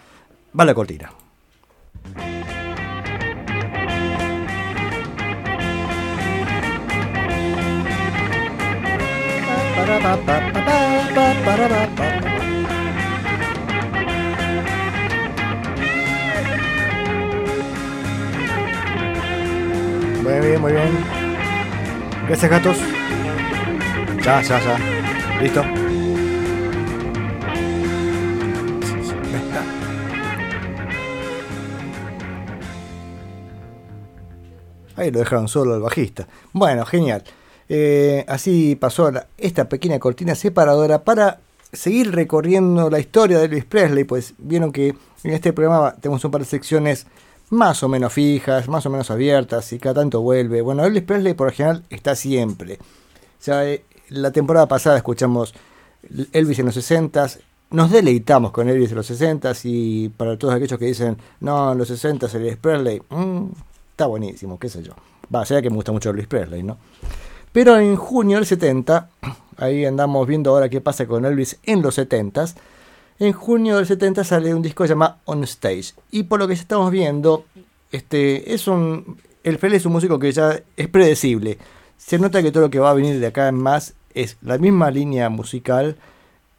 va 0.59 0.65
la 0.65 0.75
cortina. 0.75 1.11
Muy 20.23 20.41
bien, 20.47 20.61
muy 20.61 20.73
bien. 20.73 20.91
Gracias, 22.27 22.51
gatos. 22.51 22.77
Ya, 24.23 24.43
ya, 24.43 24.61
ya. 24.61 24.79
Listo. 25.41 25.88
Ahí 34.99 35.11
lo 35.11 35.21
dejaron 35.21 35.49
solo 35.49 35.75
el 35.75 35.81
bajista. 35.81 36.27
Bueno, 36.53 36.85
genial. 36.85 37.23
Eh, 37.69 38.25
así 38.29 38.77
pasó 38.77 39.11
esta 39.37 39.69
pequeña 39.69 39.99
cortina 39.99 40.35
separadora 40.35 41.05
para 41.05 41.41
seguir 41.73 42.13
recorriendo 42.13 42.91
la 42.91 42.99
historia 42.99 43.39
de 43.39 43.45
Elvis 43.45 43.65
Presley. 43.65 44.05
Pues 44.05 44.35
vieron 44.39 44.73
que 44.73 44.89
en 45.23 45.33
este 45.33 45.53
programa 45.53 45.95
tenemos 46.01 46.25
un 46.25 46.31
par 46.31 46.41
de 46.41 46.47
secciones 46.47 47.07
más 47.51 47.83
o 47.83 47.89
menos 47.89 48.13
fijas, 48.13 48.69
más 48.69 48.85
o 48.87 48.91
menos 48.91 49.11
abiertas, 49.11 49.73
y 49.73 49.79
cada 49.79 50.03
tanto 50.03 50.21
vuelve. 50.21 50.61
Bueno, 50.61 50.85
Elvis 50.85 51.03
Presley 51.03 51.35
por 51.35 51.49
lo 51.49 51.53
general 51.53 51.85
está 51.91 52.15
siempre. 52.15 52.75
O 52.75 53.43
sea, 53.43 53.65
eh, 53.65 53.85
la 54.09 54.31
temporada 54.33 54.67
pasada 54.67 54.97
escuchamos 54.97 55.55
Elvis 56.33 56.59
en 56.59 56.67
los 56.67 56.77
60s, 56.77 57.39
nos 57.71 57.91
deleitamos 57.91 58.51
con 58.51 58.69
Elvis 58.69 58.91
en 58.91 58.97
los 58.97 59.11
60s 59.11 59.61
y 59.65 60.09
para 60.09 60.39
todos 60.39 60.55
aquellos 60.55 60.79
que 60.79 60.87
dicen, 60.87 61.19
no, 61.41 61.73
en 61.73 61.79
los 61.79 61.91
60s 61.91 62.35
Elvis 62.35 62.57
Presley, 62.57 63.03
mm, 63.09 63.45
está 63.99 64.07
buenísimo, 64.07 64.61
qué 64.61 64.69
sé 64.69 64.85
yo. 64.85 64.93
Va, 65.35 65.45
sea 65.45 65.61
que 65.61 65.71
me 65.71 65.75
gusta 65.75 65.91
mucho 65.91 66.11
Elvis 66.11 66.29
Presley, 66.29 66.63
¿no? 66.63 66.79
Pero 67.51 67.77
en 67.79 67.97
junio 67.97 68.37
del 68.37 68.47
70, 68.47 69.11
ahí 69.57 69.85
andamos 69.85 70.25
viendo 70.29 70.51
ahora 70.51 70.69
qué 70.69 70.81
pasa 70.81 71.05
con 71.07 71.25
Elvis 71.25 71.59
en 71.65 71.83
los 71.83 71.99
70s, 71.99 72.55
en 73.19 73.33
junio 73.33 73.77
del 73.77 73.87
70 73.87 74.23
sale 74.23 74.55
un 74.55 74.63
disco 74.63 74.87
llamado 74.87 75.17
On 75.25 75.43
Stage. 75.43 75.95
Y 76.13 76.23
por 76.23 76.39
lo 76.39 76.47
que 76.47 76.55
estamos 76.55 76.93
viendo, 76.93 77.45
este 77.91 78.55
es 78.55 78.69
un. 78.69 79.19
El 79.43 79.59
Presley 79.59 79.79
es 79.79 79.87
un 79.87 79.93
músico 79.95 80.21
que 80.21 80.31
ya 80.31 80.61
es 80.77 80.89
predecible. 80.89 81.59
Se 81.97 82.21
nota 82.21 82.41
que 82.41 82.53
todo 82.53 82.63
lo 82.63 82.71
que 82.71 82.79
va 82.79 82.91
a 82.91 82.95
venir 82.95 83.19
de 83.19 83.27
acá 83.27 83.49
en 83.49 83.57
más 83.57 83.95
es 84.15 84.37
la 84.43 84.59
misma 84.59 84.93
línea 84.93 85.29
musical. 85.29 85.97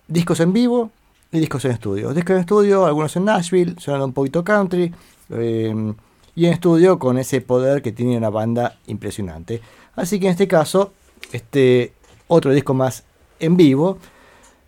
Discos 0.09 0.41
en 0.41 0.51
vivo 0.51 0.91
y 1.31 1.39
discos 1.39 1.63
en 1.63 1.71
estudio. 1.71 2.13
Discos 2.13 2.33
en 2.33 2.41
estudio, 2.41 2.85
algunos 2.85 3.15
en 3.15 3.23
Nashville, 3.23 3.75
sonando 3.77 4.07
un 4.07 4.13
poquito 4.13 4.43
country. 4.43 4.93
eh, 5.29 5.93
y 6.39 6.45
en 6.45 6.53
estudio 6.53 6.99
con 6.99 7.17
ese 7.17 7.41
poder 7.41 7.81
que 7.81 7.91
tiene 7.91 8.17
una 8.17 8.29
banda 8.29 8.77
impresionante. 8.87 9.61
Así 9.95 10.19
que 10.19 10.27
en 10.27 10.31
este 10.31 10.47
caso, 10.47 10.93
este 11.33 11.91
otro 12.27 12.51
disco 12.53 12.73
más 12.73 13.03
en 13.39 13.57
vivo 13.57 13.97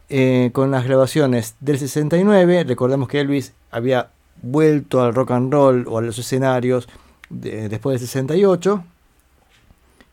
eh, 0.10 0.50
con 0.54 0.72
las 0.72 0.84
grabaciones 0.86 1.56
del 1.62 1.78
69. 1.80 2.66
Recordemos 2.66 3.08
que 3.08 3.20
Elvis 3.22 3.54
había 3.72 4.10
vuelto 4.42 5.02
al 5.02 5.14
rock 5.16 5.32
and 5.32 5.54
roll 5.54 5.86
o 5.88 6.00
a 6.00 6.02
los 6.02 6.18
escenarios 6.20 6.90
de- 7.30 7.70
después 7.70 7.94
del 8.00 8.08
68. 8.08 8.84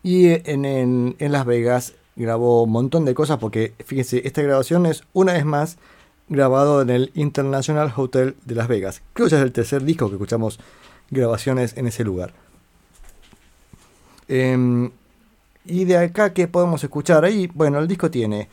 Y 0.02 0.28
en, 0.28 0.64
en- 0.64 1.16
en 1.18 1.32
Las 1.32 1.44
Vegas 1.44 1.94
grabó 2.14 2.62
un 2.62 2.70
montón 2.70 3.04
de 3.04 3.14
cosas 3.14 3.38
porque, 3.38 3.72
fíjense, 3.84 4.22
esta 4.24 4.42
grabación 4.42 4.86
es 4.86 5.02
una 5.12 5.32
vez 5.32 5.44
más 5.44 5.76
grabado 6.28 6.82
en 6.82 6.90
el 6.90 7.10
International 7.14 7.92
Hotel 7.96 8.36
de 8.44 8.54
Las 8.54 8.68
Vegas. 8.68 9.02
Creo 9.12 9.26
que 9.26 9.32
ya 9.32 9.38
es 9.38 9.42
el 9.44 9.52
tercer 9.52 9.82
disco 9.82 10.08
que 10.08 10.14
escuchamos 10.14 10.60
grabaciones 11.10 11.76
en 11.76 11.86
ese 11.86 12.04
lugar. 12.04 12.32
Em, 14.28 14.90
y 15.64 15.84
de 15.84 15.96
acá, 15.96 16.32
¿qué 16.32 16.48
podemos 16.48 16.82
escuchar? 16.84 17.24
Ahí, 17.24 17.48
bueno, 17.54 17.78
el 17.78 17.88
disco 17.88 18.10
tiene 18.10 18.48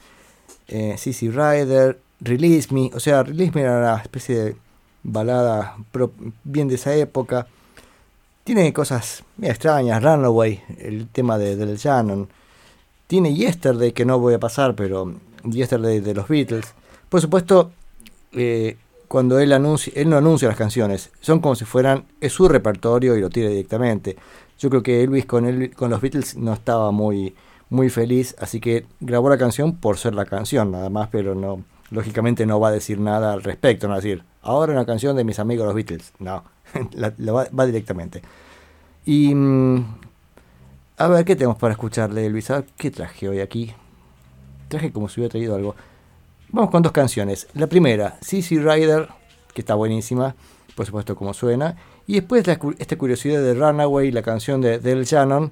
eh, 0.68 0.96
CC 0.98 1.30
Rider, 1.30 2.00
Release 2.22 2.74
Me, 2.74 2.92
o 2.94 3.00
sea, 3.00 3.24
Release 3.24 3.52
Me 3.54 3.62
era 3.62 3.78
una 3.78 4.02
especie 4.02 4.36
de 4.36 4.56
balada 5.04 5.78
bien 6.44 6.68
de 6.68 6.76
esa 6.76 6.94
época. 6.96 7.48
Tiene 8.44 8.72
cosas 8.74 9.24
extrañas, 9.42 10.04
Runaway, 10.04 10.62
el 10.80 11.08
tema 11.08 11.38
de, 11.38 11.56
del 11.56 11.78
Shannon. 11.78 12.30
Tiene 13.08 13.34
Yesterday, 13.34 13.92
que 13.92 14.06
no 14.06 14.20
voy 14.20 14.34
a 14.34 14.40
pasar, 14.40 14.76
pero 14.76 15.14
Yesterday 15.44 16.00
de 16.00 16.14
los 16.14 16.28
Beatles. 16.28 16.74
Por 17.10 17.22
supuesto, 17.22 17.72
eh, 18.34 18.78
cuando 19.08 19.40
él 19.40 19.54
anuncia, 19.54 19.92
él 19.96 20.10
no 20.10 20.18
anuncia 20.18 20.48
las 20.48 20.58
canciones, 20.58 21.12
son 21.20 21.40
como 21.40 21.56
si 21.56 21.66
fueran, 21.66 22.06
es 22.22 22.34
su 22.34 22.48
repertorio 22.48 23.16
y 23.16 23.22
lo 23.22 23.30
tira 23.30 23.50
directamente. 23.50 24.18
Yo 24.58 24.70
creo 24.70 24.84
que 24.84 25.04
Elvis 25.04 25.26
con, 25.26 25.46
él, 25.46 25.74
con 25.76 25.90
los 25.90 26.02
Beatles 26.02 26.38
no 26.38 26.54
estaba 26.54 26.92
muy, 26.92 27.36
muy 27.70 27.90
feliz, 27.90 28.36
así 28.40 28.60
que 28.60 28.86
grabó 29.00 29.30
la 29.30 29.38
canción 29.38 29.76
por 29.76 29.98
ser 29.98 30.16
la 30.16 30.26
canción, 30.26 30.72
nada 30.72 30.90
más, 30.90 31.10
pero 31.12 31.36
no, 31.36 31.64
lógicamente 31.92 32.46
no 32.46 32.60
va 32.60 32.70
a 32.70 32.72
decir 32.72 33.00
nada 33.00 33.34
al 33.34 33.44
respecto, 33.44 33.88
no 33.88 33.92
va 33.92 33.98
a 33.98 34.02
decir, 34.02 34.24
ahora 34.42 34.74
una 34.74 34.86
canción 34.86 35.16
de 35.16 35.24
mis 35.24 35.40
amigos 35.40 35.66
los 35.66 35.76
Beatles, 35.76 36.14
no, 36.20 36.44
la, 36.94 37.14
va, 37.32 37.48
va 37.58 37.66
directamente. 37.66 38.22
Y 39.06 39.36
mm, 39.36 39.86
a 40.98 41.08
ver, 41.08 41.26
¿qué 41.26 41.36
tenemos 41.36 41.58
para 41.58 41.74
escucharle, 41.74 42.26
Elvis? 42.26 42.52
¿Qué 42.78 42.90
traje 42.90 43.28
hoy 43.28 43.42
aquí? 43.42 43.74
Traje 44.70 44.92
como 44.92 45.10
si 45.10 45.20
hubiera 45.20 45.32
traído 45.32 45.56
algo. 45.56 45.76
Vamos 46.56 46.72
con 46.72 46.84
dos 46.84 46.94
canciones. 46.94 47.50
La 47.54 47.68
primera, 47.68 48.18
CC 48.22 48.56
Rider, 48.60 49.10
que 49.54 49.60
está 49.60 49.76
buenísima, 49.76 50.36
por 50.74 50.86
supuesto 50.86 51.14
como 51.14 51.34
suena. 51.34 51.76
Y 52.08 52.14
después 52.14 52.48
esta 52.80 52.98
curiosidad 52.98 53.42
de 53.42 53.56
Runaway, 53.56 54.10
la 54.10 54.22
canción 54.22 54.62
de 54.62 54.80
Del 54.80 55.04
Shannon, 55.04 55.52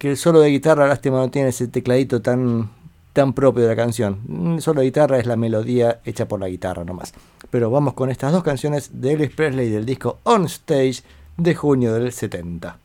que 0.00 0.10
el 0.10 0.16
solo 0.16 0.40
de 0.40 0.48
guitarra, 0.48 0.88
lástima, 0.88 1.18
no 1.18 1.30
tiene 1.30 1.50
ese 1.50 1.68
tecladito 1.68 2.20
tan, 2.20 2.68
tan 3.12 3.32
propio 3.32 3.62
de 3.62 3.68
la 3.68 3.76
canción. 3.76 4.22
Mm, 4.26 4.54
El 4.54 4.62
solo 4.62 4.80
de 4.80 4.86
guitarra 4.86 5.20
es 5.20 5.26
la 5.26 5.36
melodía 5.36 6.00
hecha 6.04 6.26
por 6.26 6.40
la 6.40 6.48
guitarra 6.48 6.82
nomás. 6.82 7.14
Pero 7.50 7.70
vamos 7.70 7.94
con 7.94 8.10
estas 8.10 8.32
dos 8.32 8.42
canciones 8.42 9.00
de 9.00 9.12
Elvis 9.12 9.30
Presley 9.30 9.70
del 9.70 9.86
disco 9.86 10.18
On 10.24 10.46
Stage 10.46 11.04
de 11.36 11.54
junio 11.54 11.94
del 11.94 12.10
70. 12.10 12.76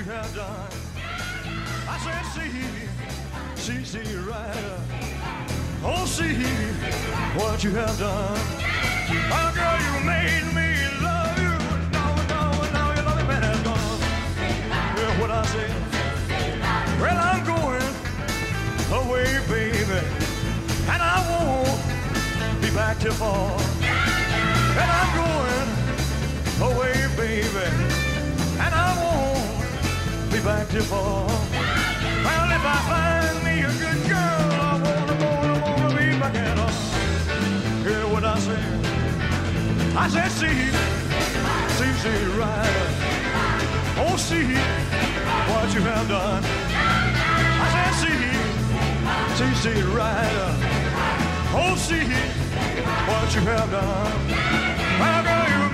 You 0.00 0.06
have 0.12 0.34
done. 0.34 0.70
I 1.86 1.98
said, 1.98 2.24
see, 2.32 3.84
see, 3.84 3.84
see, 3.84 4.16
rider. 4.16 4.80
Oh, 5.84 6.06
see 6.06 6.32
what 7.36 7.62
you 7.62 7.70
have 7.72 7.98
done. 7.98 8.38
Oh, 9.36 9.52
girl, 9.54 9.78
you 9.86 9.94
made 10.06 10.46
me 10.56 10.68
love 11.04 11.36
you. 11.36 11.52
Now, 11.92 12.14
now, 12.32 12.50
now 12.72 12.94
your 12.94 13.04
loving 13.04 13.26
man 13.26 13.42
has 13.42 13.60
gone. 13.60 14.00
Hear 14.96 15.20
what 15.20 15.30
I 15.30 15.44
say? 15.52 15.68
Well, 17.00 17.18
I'm 17.18 17.44
going 17.44 17.92
away, 19.04 19.28
baby, 19.48 20.00
and 20.92 21.02
I 21.02 21.16
won't 21.28 22.62
be 22.62 22.70
back 22.70 22.98
till 23.00 23.12
fall. 23.12 23.60
And 24.80 24.90
I'm 24.98 25.10
going 25.20 26.72
away, 26.72 26.94
baby. 27.18 27.66
And 28.62 28.74
I 28.74 28.96
won't 28.96 29.09
back 30.44 30.68
till 30.68 30.82
fall. 30.82 31.26
Well, 31.26 32.50
if 32.50 32.64
I 32.64 32.78
find 32.88 33.44
me 33.44 33.62
a 33.62 33.72
good 33.82 34.08
girl, 34.08 34.18
I 34.18 34.80
wanna, 34.84 35.16
wanna, 35.24 35.56
wanna 35.60 35.96
be 35.96 36.18
back 36.18 36.34
at 36.34 36.56
home. 36.58 37.84
Hear 37.84 38.06
what 38.12 38.24
I 38.24 38.38
say? 38.38 38.62
I 39.96 40.08
said, 40.08 40.30
see, 40.30 40.60
see, 41.76 41.92
see, 42.02 42.24
rider. 42.38 42.88
Oh, 44.02 44.16
see 44.16 44.54
what 45.50 45.74
you 45.74 45.82
have 45.82 46.08
done. 46.08 46.42
I 47.60 47.68
said, 47.74 47.92
see, 48.02 48.20
see, 49.36 49.52
see, 49.62 49.82
rider. 49.82 50.50
Oh, 51.52 51.74
see 51.76 52.06
what 53.08 53.34
you 53.34 53.40
have 53.42 53.70
done. 53.70 54.12
Well, 55.00 55.22
girl, 55.24 55.46
you 55.52 55.69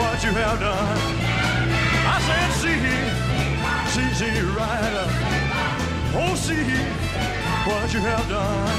what 0.00 0.24
you 0.24 0.32
have 0.32 0.58
done. 0.60 0.98
I 2.14 2.16
said, 2.26 2.50
see, 2.62 2.80
see, 3.92 4.10
see, 4.18 4.40
rider. 4.58 5.06
Oh, 6.20 6.34
see 6.34 6.64
what 7.68 7.92
you 7.94 8.00
have 8.00 8.26
done. 8.28 8.70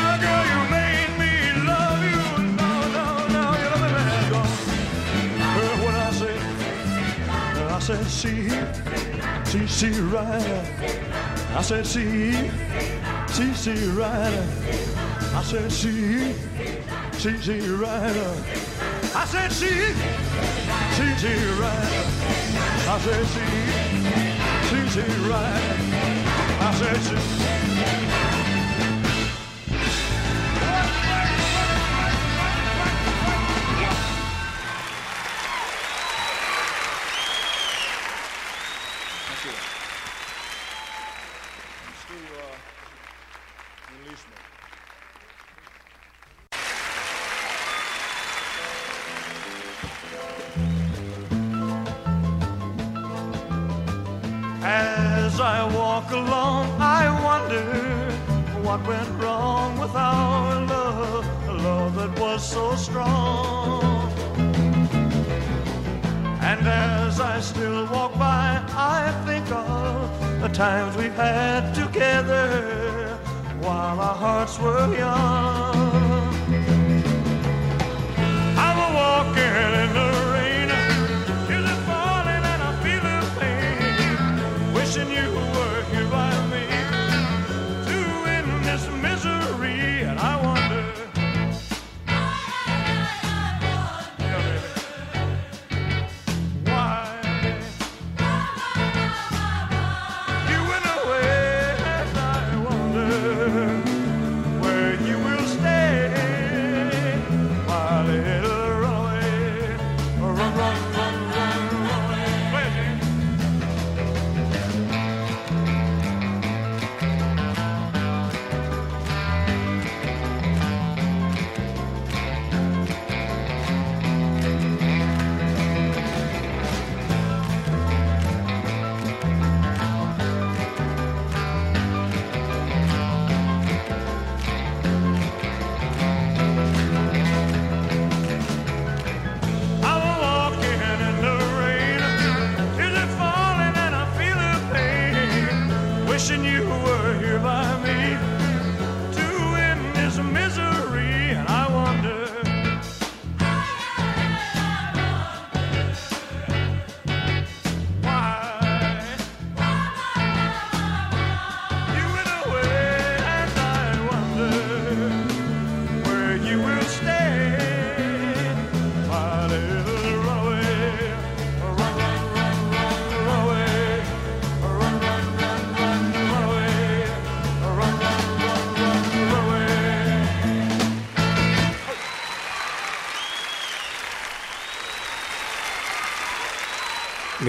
Oh, 0.00 0.14
girl, 0.24 0.44
you 0.52 0.60
made 0.78 1.12
me 1.22 1.32
love 1.70 2.00
you. 2.10 2.22
No, 2.60 2.70
no, 2.96 3.06
no, 3.34 3.44
you 3.62 3.70
let 3.82 3.92
me 3.96 4.14
go. 4.32 4.42
Heard 5.56 5.78
what 5.84 5.94
I 5.94 6.10
said? 6.20 6.42
I 7.70 7.78
said, 7.78 8.06
see, 8.06 8.48
see, 9.50 9.66
see, 9.66 10.00
right. 10.16 10.64
I 11.56 11.62
said, 11.62 11.86
see, 11.86 12.32
see, 13.28 13.54
see, 13.54 13.88
right. 13.90 14.42
I 15.38 15.42
said, 15.42 15.70
see, 15.70 16.32
see, 17.12 17.36
see, 17.38 17.60
right. 17.84 18.74
I 19.16 19.24
said, 19.26 19.52
see, 19.52 20.23
Sing 20.94 21.58
right. 21.58 22.06
I 22.86 22.98
said 23.00 23.26
sing. 23.26 24.88
Sing 24.90 25.28
right. 25.28 25.62
I 26.60 26.74
said 26.74 26.96
sing. 27.02 27.43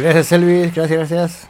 Gracias 0.06 0.34
Elvis, 0.34 0.76
gracias, 0.76 1.00
gracias. 1.00 1.48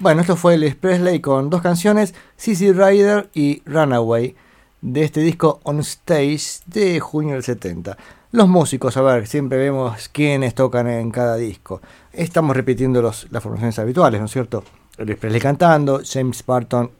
Bueno, 0.00 0.22
esto 0.22 0.34
fue 0.34 0.54
Elvis 0.54 0.74
Presley 0.74 1.20
con 1.20 1.48
dos 1.48 1.62
canciones, 1.62 2.12
CC 2.36 2.72
Rider 2.72 3.30
y 3.34 3.62
Runaway, 3.66 4.34
de 4.80 5.04
este 5.04 5.20
disco 5.20 5.60
On 5.62 5.78
Stage 5.78 6.64
de 6.66 6.98
junio 6.98 7.34
del 7.34 7.44
70. 7.44 7.96
Los 8.32 8.48
músicos, 8.48 8.96
a 8.96 9.02
ver, 9.02 9.28
siempre 9.28 9.58
vemos 9.58 10.08
quiénes 10.08 10.56
tocan 10.56 10.88
en 10.88 11.12
cada 11.12 11.36
disco. 11.36 11.80
Estamos 12.12 12.56
repitiendo 12.56 13.00
los, 13.00 13.28
las 13.30 13.44
formaciones 13.44 13.78
habituales, 13.78 14.18
¿no 14.18 14.26
es 14.26 14.32
cierto? 14.32 14.64
Elvis 14.96 15.16
Presley 15.16 15.40
cantando, 15.40 16.00
James 16.04 16.44
Barton, 16.44 16.90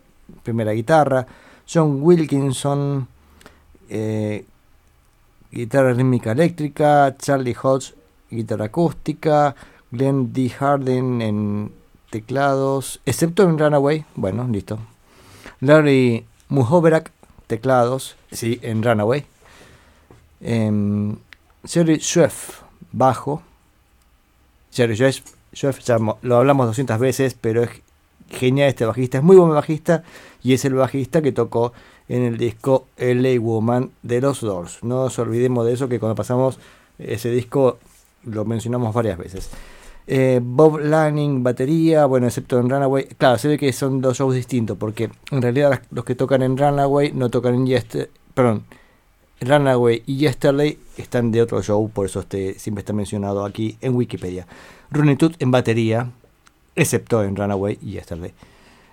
primera 0.45 0.71
guitarra, 0.71 1.27
John 1.69 1.99
Wilkinson, 2.01 3.09
eh, 3.91 4.45
guitarra 5.51 5.93
rítmica 5.93 6.31
eléctrica, 6.31 7.17
Charlie 7.19 7.57
Hodge, 7.61 7.95
guitarra 8.31 8.67
acústica, 8.67 9.57
Glenn 9.91 10.33
D. 10.33 10.51
Harden 10.51 11.23
en 11.23 11.73
teclados, 12.11 13.01
excepto 13.07 13.43
en 13.43 13.59
Runaway, 13.59 14.05
bueno, 14.15 14.47
listo. 14.51 14.79
Larry 15.61 16.25
Muhoverak, 16.49 17.13
teclados, 17.47 18.17
sí, 18.31 18.59
en 18.63 18.83
Runaway. 18.83 19.27
Em, 20.41 21.17
Jerry 21.65 21.99
Schweff, 22.01 22.63
bajo. 22.93 23.43
Jerry 24.73 24.95
Schweff, 24.95 25.23
Schweff, 25.55 25.81
ya 25.81 25.99
lo 26.23 26.37
hablamos 26.37 26.67
200 26.67 26.99
veces, 26.99 27.35
pero 27.35 27.63
es 27.63 27.71
genial 28.31 28.69
este 28.69 28.85
bajista, 28.85 29.19
es 29.19 29.25
muy 29.25 29.37
buen 29.37 29.51
bajista 29.51 30.05
y 30.43 30.53
es 30.53 30.65
el 30.65 30.75
bajista 30.75 31.23
que 31.23 31.33
tocó 31.33 31.73
en 32.09 32.23
el 32.23 32.39
disco 32.39 32.87
LA 32.97 33.41
Woman 33.41 33.91
de 34.03 34.21
los 34.21 34.41
Doors. 34.41 34.79
No 34.83 35.05
nos 35.05 35.19
olvidemos 35.19 35.67
de 35.67 35.73
eso 35.73 35.89
que 35.89 35.99
cuando 35.99 36.15
pasamos 36.15 36.59
ese 36.99 37.31
disco 37.31 37.79
lo 38.25 38.45
mencionamos 38.45 38.95
varias 38.95 39.19
veces. 39.19 39.51
Eh, 40.11 40.41
Bob 40.43 40.79
Lanning, 40.79 41.43
batería, 41.43 42.07
bueno, 42.07 42.29
excepto 42.29 42.59
en 42.59 42.71
Runaway. 42.71 43.05
Claro, 43.19 43.37
se 43.37 43.47
ve 43.47 43.59
que 43.59 43.71
son 43.75 44.01
dos 44.01 44.17
shows 44.17 44.35
distintos, 44.35 44.79
porque 44.79 45.11
en 45.31 45.43
realidad 45.43 45.83
los 45.91 46.07
que 46.07 46.15
tocan 46.15 46.41
en 46.41 46.57
Runaway 46.57 47.13
no 47.13 47.29
tocan 47.29 47.55
en 47.55 47.67
Yesterday. 47.67 48.09
Perdón, 48.33 48.65
Runaway 49.43 50.03
y 50.07 50.17
Yesterday 50.17 50.79
están 50.97 51.31
de 51.31 51.43
otro 51.43 51.63
show, 51.63 51.91
por 51.91 52.07
eso 52.07 52.21
este, 52.21 52.59
siempre 52.59 52.81
está 52.81 52.95
mencionado 52.95 53.45
aquí 53.45 53.77
en 53.83 53.95
Wikipedia. 53.95 54.47
Todd 55.19 55.35
en 55.41 55.51
batería, 55.51 56.11
excepto 56.75 57.23
en 57.23 57.37
Runaway 57.37 57.79
y 57.83 57.93
Yesterday. 57.93 58.33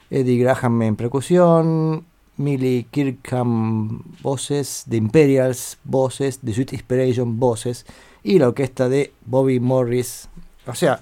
Eddie 0.09 0.37
Graham 0.37 0.81
en 0.81 0.95
percusión, 0.97 2.03
Millie 2.35 2.87
Kirkham 2.91 4.03
voces, 4.21 4.83
The 4.89 4.97
Imperials 4.97 5.77
voces, 5.85 6.39
The 6.39 6.53
Sweet 6.53 6.73
Inspiration 6.73 7.39
voces 7.39 7.85
y 8.21 8.37
la 8.37 8.49
orquesta 8.49 8.89
de 8.89 9.13
Bobby 9.25 9.61
Morris. 9.61 10.27
O 10.67 10.75
sea, 10.75 10.99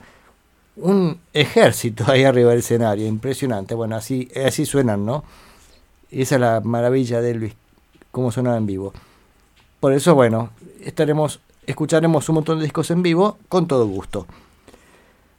un 0.78 1.19
ejército 1.34 2.06
ahí 2.08 2.23
arriba 2.23 2.52
del 2.52 2.60
escenario, 2.60 3.08
impresionante. 3.08 3.76
Bueno, 3.76 3.95
así, 3.95 4.30
así 4.45 4.65
suenan, 4.65 5.06
¿no? 5.06 5.23
Esa 6.12 6.36
es 6.36 6.41
la 6.41 6.62
maravilla 6.62 7.21
de 7.21 7.32
Elvis, 7.32 7.54
cómo 8.12 8.32
sonaba 8.32 8.58
en 8.58 8.65
vivo. 8.67 8.93
Por 9.80 9.93
eso, 9.93 10.15
bueno, 10.15 10.52
estaremos, 10.84 11.39
escucharemos 11.65 12.30
un 12.30 12.36
montón 12.36 12.60
de 12.60 12.63
discos 12.65 12.91
en 12.91 13.02
vivo 13.04 13.38
con 13.49 13.67
todo 13.67 13.88
gusto. 13.88 14.28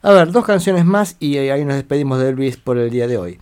A 0.01 0.11
ver, 0.11 0.31
dos 0.31 0.45
canciones 0.45 0.85
más 0.85 1.15
y 1.19 1.37
ahí 1.37 1.65
nos 1.65 1.75
despedimos 1.75 2.19
de 2.19 2.29
Elvis 2.29 2.57
por 2.57 2.77
el 2.77 2.89
día 2.91 3.07
de 3.07 3.17
hoy. 3.17 3.39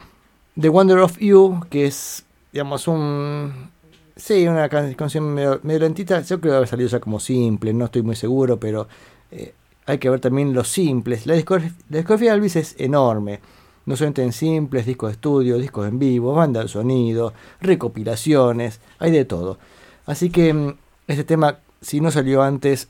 The 0.60 0.70
Wonder 0.70 1.00
of 1.00 1.18
You, 1.20 1.66
que 1.70 1.88
es 1.88 2.24
digamos, 2.54 2.88
un... 2.88 3.72
Sí, 4.16 4.48
una 4.48 4.70
can- 4.70 4.94
canción 4.94 5.34
medio, 5.34 5.60
medio 5.64 5.80
lentita. 5.80 6.22
Yo 6.22 6.40
creo 6.40 6.54
que 6.54 6.58
haber 6.58 6.68
salido 6.70 6.88
ya 6.88 7.00
como 7.00 7.20
simple, 7.20 7.74
no 7.74 7.86
estoy 7.86 8.04
muy 8.04 8.16
seguro, 8.16 8.60
pero 8.60 8.88
eh, 9.32 9.54
hay 9.86 9.98
que 9.98 10.10
ver 10.10 10.20
también 10.20 10.54
los 10.54 10.68
simples. 10.70 11.26
La 11.28 11.34
discografía, 11.36 11.72
de 11.90 12.28
Elvis 12.36 12.56
es 12.56 12.76
enorme. 12.80 13.40
No 13.86 13.98
solamente 13.98 14.24
en 14.24 14.32
simples, 14.32 14.86
discos 14.86 15.10
de 15.10 15.14
estudio, 15.14 15.58
discos 15.58 15.88
en 15.88 16.00
vivo, 16.00 16.34
banda 16.34 16.62
de 16.62 16.68
sonido, 16.70 17.34
recopilaciones, 17.60 18.80
hay 19.00 19.12
de 19.12 19.26
todo. 19.26 19.58
Así 20.06 20.30
que 20.30 20.54
mm, 20.54 20.74
este 21.08 21.24
tema, 21.26 21.58
si 21.82 22.00
no 22.00 22.10
salió 22.12 22.44
antes, 22.44 22.88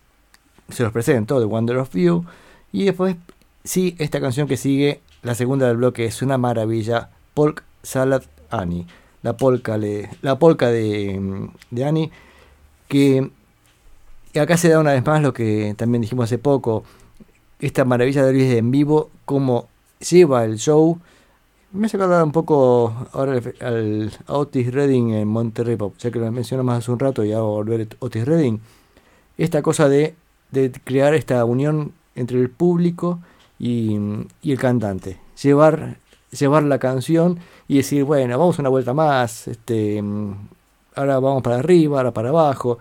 se 0.70 0.84
los 0.84 0.92
presento, 0.92 1.40
The 1.40 1.46
Wonder 1.46 1.78
of 1.78 1.94
You. 1.96 2.26
Y 2.72 2.86
después, 2.86 3.16
sí, 3.64 3.96
esta 3.98 4.22
canción 4.22 4.48
que 4.48 4.58
sigue, 4.58 5.02
la 5.24 5.34
segunda 5.36 5.68
del 5.68 5.78
bloque, 5.78 6.06
es 6.06 6.22
una 6.22 6.38
maravilla, 6.38 7.10
Polk 7.34 7.64
Salad 7.82 8.24
Annie. 8.52 8.86
La 9.24 9.38
polka, 9.38 9.78
le- 9.78 10.10
la 10.22 10.36
de, 10.70 11.18
mm, 11.20 11.48
de 11.72 11.86
Annie, 11.86 12.12
que 12.88 13.32
y 14.34 14.40
acá 14.40 14.58
se 14.58 14.70
da 14.70 14.80
una 14.80 14.94
vez 14.94 15.06
más 15.06 15.22
lo 15.22 15.34
que 15.34 15.76
también 15.78 16.02
dijimos 16.02 16.26
hace 16.26 16.40
poco, 16.40 16.84
esta 17.60 17.86
maravilla 17.86 18.24
de 18.24 18.32
Elvis 18.32 18.54
en 18.56 18.72
vivo, 18.72 19.12
cómo 19.26 19.68
lleva 20.10 20.44
el 20.44 20.58
show. 20.58 21.00
Me 21.72 21.86
hace 21.86 21.98
acordar 21.98 22.24
un 22.24 22.32
poco 22.32 22.94
ahora 23.14 23.40
al, 23.62 24.12
Otis 24.28 24.74
Redding 24.74 25.12
en 25.12 25.28
Monterrey 25.28 25.76
Pop, 25.76 25.96
ya 25.98 26.12
que 26.12 26.20
lo 26.20 26.32
menciono 26.32 26.64
más 26.64 26.80
hace 26.80 26.92
un 26.92 27.00
rato 27.00 27.24
y 27.24 27.32
ahora 27.32 27.74
volver 27.74 27.88
Otis 28.00 28.26
Redding. 28.26 28.60
Esta 29.38 29.62
cosa 29.62 29.88
de, 29.88 30.16
de 30.52 30.72
crear 30.84 31.14
esta 31.14 31.46
unión 31.46 31.94
entre 32.16 32.40
el 32.40 32.50
público 32.50 33.20
y, 33.60 33.98
y 34.42 34.52
el 34.52 34.60
cantante. 34.60 35.20
Llevar, 35.42 35.98
llevar 36.32 36.64
la 36.64 36.80
canción 36.80 37.40
y 37.68 37.78
decir, 37.78 38.04
bueno, 38.04 38.38
vamos 38.38 38.60
una 38.60 38.70
vuelta 38.70 38.94
más, 38.94 39.48
este, 39.48 40.02
mm, 40.02 40.34
ahora 40.96 41.20
vamos 41.20 41.44
para 41.44 41.58
arriba, 41.58 41.98
ahora 41.98 42.12
para 42.12 42.30
abajo. 42.30 42.80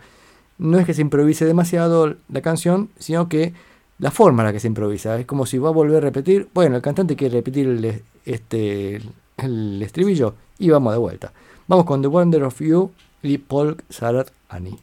No 0.62 0.78
es 0.78 0.86
que 0.86 0.94
se 0.94 1.02
improvise 1.02 1.44
demasiado 1.44 2.14
la 2.28 2.40
canción, 2.40 2.90
sino 2.96 3.28
que 3.28 3.52
la 3.98 4.12
forma 4.12 4.42
en 4.42 4.46
la 4.46 4.52
que 4.52 4.60
se 4.60 4.68
improvisa. 4.68 5.18
Es 5.18 5.26
como 5.26 5.44
si 5.44 5.58
va 5.58 5.70
a 5.70 5.72
volver 5.72 5.96
a 5.96 6.00
repetir. 6.00 6.48
Bueno, 6.54 6.76
el 6.76 6.82
cantante 6.82 7.16
quiere 7.16 7.34
repetir 7.34 7.66
el, 7.66 8.04
este, 8.24 9.02
el 9.38 9.82
estribillo 9.82 10.36
y 10.60 10.70
vamos 10.70 10.92
de 10.92 11.00
vuelta. 11.00 11.32
Vamos 11.66 11.84
con 11.84 12.00
The 12.00 12.06
Wonder 12.06 12.44
of 12.44 12.60
You 12.60 12.92
y 13.22 13.38
Paul 13.38 13.82
Sarat 13.88 14.30
Annie. 14.48 14.78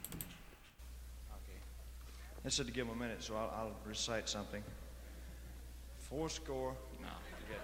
I 2.46 2.50
said 2.50 2.66
to 2.66 2.74
give 2.74 2.86
him 2.86 2.92
a 2.92 2.96
minute, 2.96 3.22
so 3.22 3.36
I'll, 3.36 3.50
I'll 3.56 3.76
recite 3.88 4.28
something. 4.28 4.62
Four 6.10 6.30
score. 6.30 6.74
No, 7.02 7.08
forget. 7.40 7.62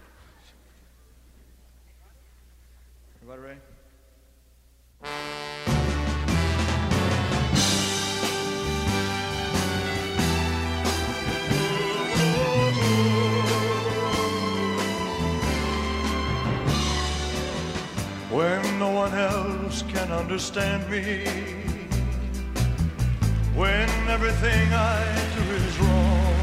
Everybody 3.21 3.59
ready? 5.01 5.74
When 18.29 18.79
no 18.79 18.89
one 18.89 19.13
else 19.13 19.83
can 19.83 20.11
understand 20.11 20.89
me 20.89 21.25
when 23.55 23.87
everything 24.09 24.73
I 24.73 24.99
do 25.35 25.43
is 25.55 25.79
wrong. 25.79 26.35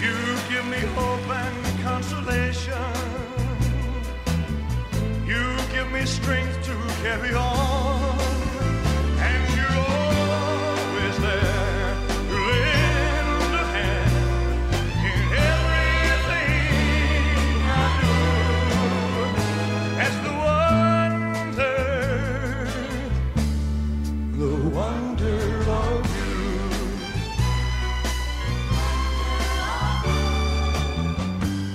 You 0.00 0.16
give 0.48 0.66
me 0.66 0.80
hope 0.96 1.28
and 1.30 1.82
consolation. 1.82 2.72
You 5.26 5.56
give 5.70 5.92
me 5.92 6.06
strength 6.06 6.64
to 6.64 6.74
carry 7.02 7.34
on. 7.34 8.31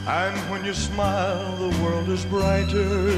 And 0.10 0.38
when 0.50 0.64
you 0.64 0.74
smile, 0.74 1.58
the 1.58 1.84
world 1.84 2.08
is 2.08 2.24
brighter. 2.24 3.10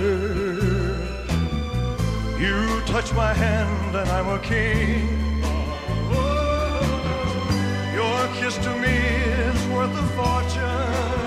You 2.39 2.81
touch 2.87 3.13
my 3.13 3.31
hand, 3.31 3.95
and 3.95 4.09
I'm 4.09 4.27
a 4.27 4.39
king. 4.39 5.07
Your 7.93 8.27
kiss 8.39 8.57
to 8.65 8.75
me 8.79 8.97
is 9.49 9.67
worth 9.67 9.95
a 9.95 10.07
fortune. 10.17 11.18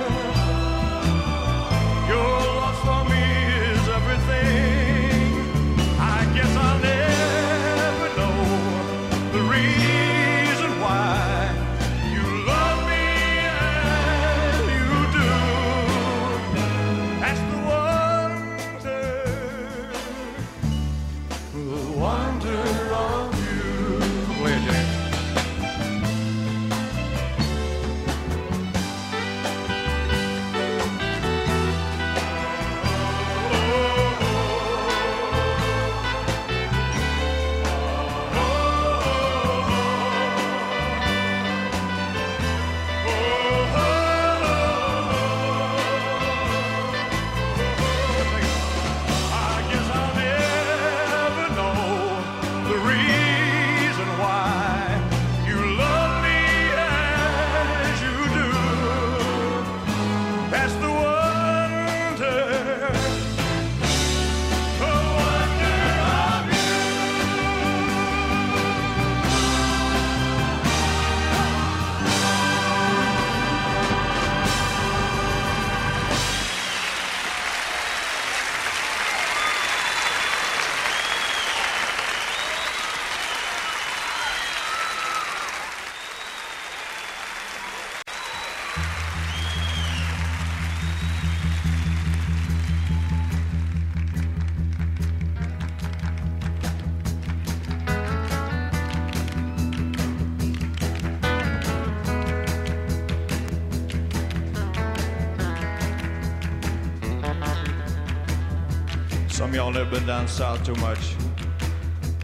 South 110.42 110.64
too 110.64 110.74
much. 110.80 111.14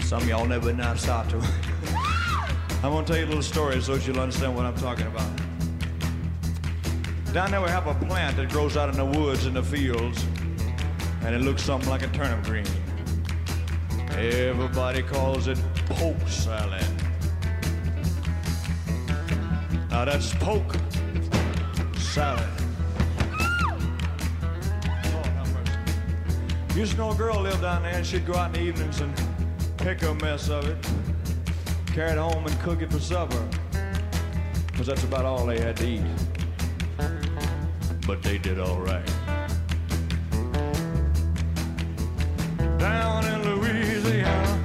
Some 0.01 0.29
y'all 0.29 0.45
never 0.45 0.73
down 0.73 0.99
south 0.99 1.31
too 1.31 1.39
much. 1.39 1.51
I'm 2.83 2.91
gonna 2.91 3.07
tell 3.07 3.17
you 3.17 3.27
a 3.27 3.31
little 3.31 3.45
story 3.45 3.81
so 3.81 3.95
you'll 3.95 4.19
understand 4.19 4.57
what 4.57 4.67
I'm 4.67 4.75
talking 4.75 5.07
about. 5.07 5.31
Down 7.33 7.53
there 7.53 7.63
we 7.63 7.69
have 7.69 7.87
a 7.87 7.95
plant 8.07 8.37
that 8.39 8.49
grows 8.49 8.77
out 8.77 8.89
in 8.89 8.97
the 8.97 9.05
woods 9.05 9.47
in 9.47 9.55
the 9.55 9.63
fields, 9.63 10.27
and 11.23 11.33
it 11.33 11.43
looks 11.43 11.63
something 11.63 11.89
like 11.89 12.03
a 12.03 12.09
turnip 12.09 12.43
green. 12.43 12.67
Everybody 14.11 15.03
calls 15.03 15.47
it 15.47 15.63
poke 15.87 16.27
salad. 16.27 16.89
Now 19.91 20.07
that's 20.07 20.35
poke 20.35 20.75
salad. 21.97 22.58
Used 26.79 26.93
to 26.93 26.99
know 26.99 27.11
a 27.11 27.15
girl 27.17 27.41
lived 27.41 27.63
down 27.63 27.83
there, 27.83 27.93
and 27.93 28.07
she'd 28.07 28.25
go 28.25 28.35
out 28.35 28.55
in 28.55 28.63
the 28.63 28.69
evenings 28.69 29.01
and 29.01 29.13
pick 29.79 30.01
a 30.03 30.15
mess 30.15 30.49
of 30.49 30.65
it, 30.65 30.77
carry 31.89 32.13
it 32.13 32.19
home 32.19 32.47
and 32.47 32.61
cook 32.61 32.83
it 32.83 32.93
for 32.93 33.01
supper. 33.01 33.49
Because 34.69 34.87
that's 34.87 35.03
about 35.03 35.25
all 35.25 35.45
they 35.45 35.59
had 35.59 35.77
to 35.79 35.89
eat. 35.89 36.03
But 38.07 38.23
they 38.23 38.39
did 38.39 38.61
all 38.61 38.79
right. 38.79 39.05
Down 42.79 43.25
in 43.25 43.43
Louisiana, 43.43 44.57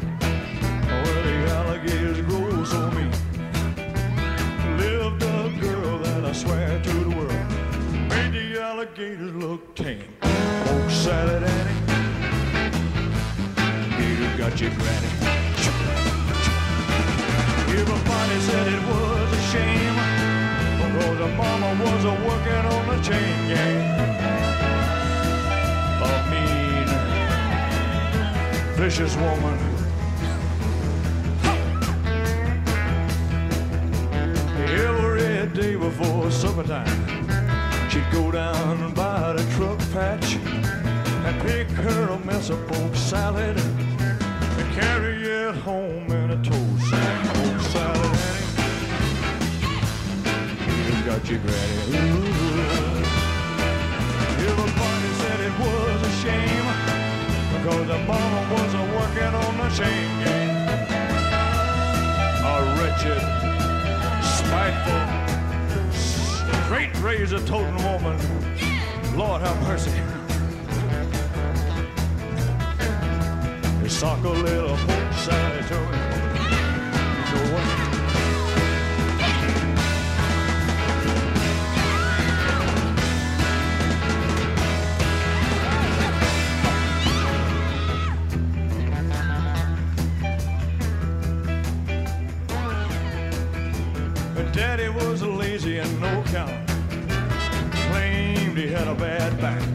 where 0.86 1.24
the 1.24 1.52
alligators 1.52 2.22
grow 2.28 2.64
so 2.64 2.92
mean, 2.92 3.10
lived 4.78 5.24
a 5.24 5.52
girl 5.60 5.98
that 5.98 6.26
I 6.26 6.32
swear 6.32 6.80
to 6.80 6.94
the 6.94 7.16
world 7.16 7.32
made 8.08 8.34
the 8.34 8.62
alligators 8.62 9.34
look 9.34 9.74
tame. 9.74 10.14
Oh, 10.22 10.90
gator 10.90 11.53
got 14.50 14.60
you, 14.60 14.70
granny. 14.72 15.08
Everybody 17.80 18.38
said 18.42 18.68
it 18.68 18.84
was 18.90 19.32
a 19.32 19.42
shame 19.52 19.96
because 20.80 21.18
the 21.18 21.30
mama 21.38 21.70
was 21.82 22.04
a 22.04 22.16
working 22.28 22.66
on 22.76 22.84
the 22.92 22.98
chain 23.08 23.36
gang. 23.48 23.84
A 26.02 26.12
mean, 26.32 26.88
vicious 28.76 29.16
woman. 29.16 29.58
Every 34.68 35.48
day 35.54 35.76
before 35.78 36.32
supper 36.32 36.64
time, 36.64 37.90
she'd 37.90 38.12
go 38.12 38.30
down 38.30 38.94
by 38.94 39.34
the 39.34 39.44
truck 39.56 39.80
patch 39.94 40.36
and 40.36 41.42
pick 41.44 41.70
her 41.70 42.10
a 42.10 42.20
mess 42.26 42.50
of 42.50 42.68
poke 42.68 42.96
salad 42.96 43.58
carry 44.74 45.22
it 45.22 45.56
home 45.56 46.10
in 46.12 46.32
a 46.32 46.44
toast 46.44 46.90
sack. 46.90 47.36
Salad, 47.72 48.18
Annie. 48.28 48.50
You 50.88 51.06
got 51.06 51.30
your 51.30 51.40
granny. 51.40 51.78
Ooh. 51.94 52.34
Everybody 54.50 55.10
said 55.22 55.40
it 55.42 55.56
was 55.60 56.02
a 56.02 56.14
shame 56.24 56.68
because 57.54 57.86
the 57.88 58.00
mama 58.08 58.42
wasn't 58.54 58.88
working 58.98 59.34
on 59.46 59.54
the 59.58 59.70
chain 59.78 60.10
gang. 60.24 60.52
A 62.42 62.56
wretched, 62.78 63.24
spiteful, 64.38 65.04
straight 66.66 66.94
razor 67.02 67.42
toting 67.46 67.78
woman. 67.84 68.18
Lord 69.16 69.42
have 69.42 69.62
mercy. 69.68 70.13
Sock 74.04 74.24
a 74.26 74.30
little. 74.30 74.70
You 74.70 74.76
what? 77.54 77.66
Daddy 94.52 94.90
was 94.90 95.24
lazy 95.24 95.78
and 95.78 96.02
no 96.02 96.24
count. 96.28 96.52
Claimed 97.88 98.58
he 98.58 98.68
had 98.68 98.88
a 98.90 98.96
bad 98.96 99.40
back. 99.40 99.73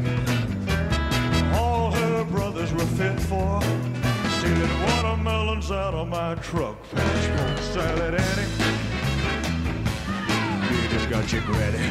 My 6.29 6.35
truck. 6.43 6.77
Patch 6.91 7.27
Poke 7.39 7.59
salad, 7.73 8.15
Annie. 8.15 8.49
You 10.69 10.81
just 10.91 11.09
got 11.09 11.33
your 11.33 11.43
granny. 11.43 11.87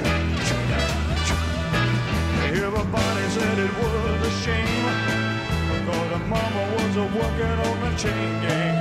Everybody 2.65 3.23
said 3.35 3.57
it 3.57 3.73
was 3.79 4.21
a 4.29 4.33
shame 4.43 4.85
because 5.71 6.09
the 6.13 6.19
mama 6.33 6.63
was 6.75 6.93
a 6.97 7.05
working 7.17 7.57
on 7.67 7.77
the 7.83 7.91
chain 7.97 8.31
gang. 8.43 8.77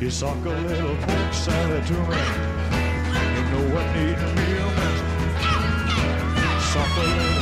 You 0.00 0.10
suck 0.10 0.44
a 0.44 0.56
little 0.70 0.96
pork 1.04 1.32
salad 1.32 1.86
to 1.86 1.98
me. 2.10 2.20
You 3.34 3.42
know 3.52 3.64
what 3.74 3.86
need 3.94 4.18
me 4.36 4.46
a 4.58 4.68
mess. 4.78 4.98
Suck 6.72 6.94
a 6.96 7.00
little. 7.00 7.37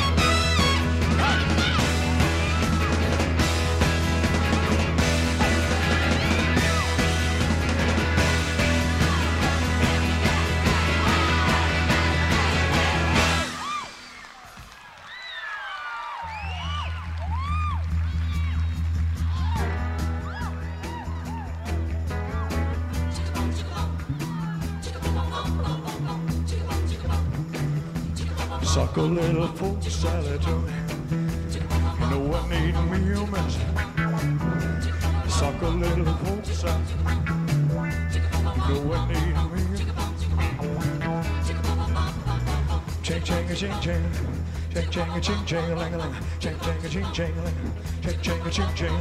Salad. 30.47 30.73
You 32.01 32.07
know 32.11 32.21
what 32.31 32.49
need 32.49 32.77
me 32.91 32.99
a 33.13 33.27
mess. 33.27 33.55
Suck 35.29 35.63
a 35.63 35.69
little 35.69 36.15
pork 36.23 36.45
salad. 36.45 36.87
You 38.55 38.75
know 38.75 38.81
what 38.89 39.03
need 39.09 39.37
me 39.53 39.63
Ching 43.03 43.23
ching 43.23 43.51
a 43.51 43.55
ching 43.55 43.81
ching. 43.81 44.05
Ching 44.73 44.91
ching 44.91 45.11
a 45.11 45.21
ching 45.21 45.45
ching 45.47 45.71
a 45.71 45.77
ling 45.77 45.95
a 45.95 45.99
ling. 45.99 46.15
Ching 46.41 46.59
ching 46.61 46.85
a 46.85 46.89
ching 46.89 47.13
ching 47.13 47.39
a 47.39 47.43
ling. 47.45 47.55
Ching 48.03 48.21
ching 48.21 48.41
a 48.41 48.51
ching 48.51 48.75
ching. 48.75 48.97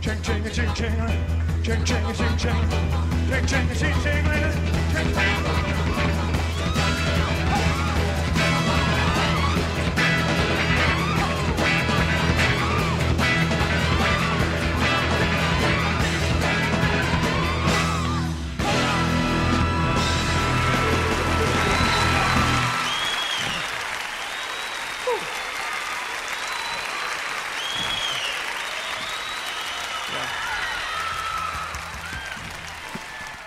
Ching 0.00 0.22
ching 0.22 0.46
a 0.46 0.50
ching 0.50 0.74
ching 0.74 1.00
a 1.00 1.06
ling. 1.06 1.24
Ching 1.64 1.84
ching 1.84 2.06
a 2.06 2.14
ching 2.14 2.36
ching. 2.38 2.60
Ching 3.28 3.46
ching 3.46 3.70
a 3.70 3.74
ching 3.74 3.98
ching 4.04 4.26
a 4.26 4.32
ling. 4.32 4.56
Ching 4.92 5.14
ching. 5.14 6.21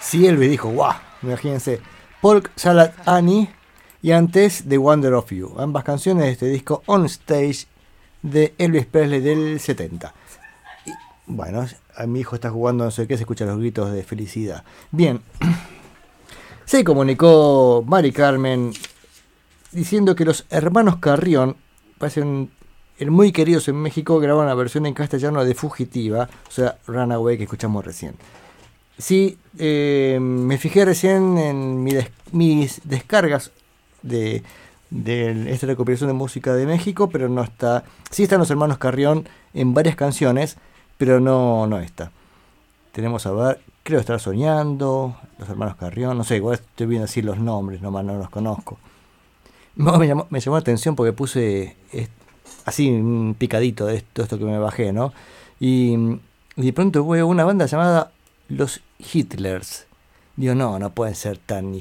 Si 0.05 0.27
Elvis 0.27 0.51
dijo, 0.51 0.69
guau, 0.69 0.93
imagínense, 1.23 1.81
Polk 2.21 2.51
Salad 2.55 2.91
Annie 3.07 3.49
y 4.03 4.11
antes 4.11 4.63
The 4.69 4.77
Wonder 4.77 5.15
of 5.15 5.31
You, 5.31 5.55
ambas 5.57 5.83
canciones 5.83 6.25
de 6.25 6.31
este 6.31 6.45
disco 6.45 6.83
On 6.85 7.05
Stage 7.05 7.65
de 8.21 8.53
Elvis 8.59 8.85
Presley 8.85 9.19
del 9.19 9.59
70. 9.59 10.13
Y, 10.85 10.91
bueno, 11.25 11.65
a 11.95 12.05
mi 12.05 12.19
hijo 12.19 12.35
está 12.35 12.51
jugando 12.51 12.83
no 12.83 12.91
sé 12.91 13.07
qué, 13.07 13.17
se 13.17 13.23
escuchan 13.23 13.47
los 13.47 13.57
gritos 13.57 13.91
de 13.91 14.03
felicidad. 14.03 14.63
Bien, 14.91 15.21
se 16.65 16.83
comunicó 16.83 17.83
Mari 17.87 18.11
Carmen 18.11 18.73
diciendo 19.71 20.15
que 20.15 20.23
los 20.23 20.45
hermanos 20.51 20.97
Carrión, 20.97 21.57
parecen 21.97 22.51
el 22.99 23.09
muy 23.09 23.31
queridos 23.31 23.67
en 23.69 23.77
México, 23.77 24.19
grabaron 24.19 24.49
la 24.49 24.55
versión 24.55 24.85
en 24.85 24.93
castellano 24.93 25.43
de 25.43 25.55
Fugitiva, 25.55 26.29
o 26.47 26.51
sea, 26.51 26.77
Runaway 26.85 27.37
que 27.37 27.45
escuchamos 27.45 27.83
recién. 27.83 28.15
Sí, 28.97 29.37
eh, 29.57 30.17
me 30.21 30.57
fijé 30.57 30.85
recién 30.85 31.37
en 31.37 31.83
mis 31.83 32.81
descargas 32.83 33.51
de, 34.01 34.43
esta 35.47 35.67
recopilación 35.67 36.07
de 36.07 36.13
música 36.13 36.53
de 36.53 36.65
México, 36.65 37.09
pero 37.09 37.27
no 37.27 37.43
está. 37.43 37.83
Sí 38.09 38.23
están 38.23 38.39
los 38.39 38.51
hermanos 38.51 38.77
Carrión 38.77 39.27
en 39.53 39.73
varias 39.73 39.95
canciones, 39.95 40.57
pero 40.97 41.19
no, 41.19 41.67
no 41.67 41.79
está. 41.79 42.11
Tenemos 42.93 43.25
a 43.25 43.31
ver, 43.31 43.59
creo 43.83 43.99
estar 43.99 44.19
soñando, 44.19 45.17
los 45.37 45.49
hermanos 45.49 45.75
Carrión, 45.75 46.17
no 46.17 46.23
sé, 46.23 46.37
igual 46.37 46.55
estoy 46.55 46.87
viendo 46.87 47.05
así 47.05 47.21
los 47.21 47.37
nombres, 47.37 47.81
nomás 47.81 48.05
no 48.05 48.15
los 48.17 48.29
conozco. 48.29 48.77
No, 49.75 49.97
me, 49.97 50.07
llamó, 50.07 50.27
me 50.29 50.39
llamó 50.39 50.55
la 50.55 50.61
atención 50.61 50.95
porque 50.95 51.11
puse 51.11 51.75
así 52.63 52.89
un 52.89 53.35
picadito 53.37 53.85
de 53.85 54.01
todo 54.01 54.23
esto 54.23 54.37
que 54.37 54.45
me 54.45 54.57
bajé, 54.57 54.93
¿no? 54.93 55.11
Y, 55.59 55.95
y 56.55 56.61
de 56.61 56.73
pronto 56.73 57.05
veo 57.05 57.27
una 57.27 57.43
banda 57.43 57.65
llamada 57.65 58.11
Los 58.49 58.81
Hitlers. 58.99 59.87
Digo, 60.35 60.55
no, 60.55 60.77
no 60.79 60.91
pueden 60.91 61.15
ser 61.15 61.37
tan. 61.37 61.79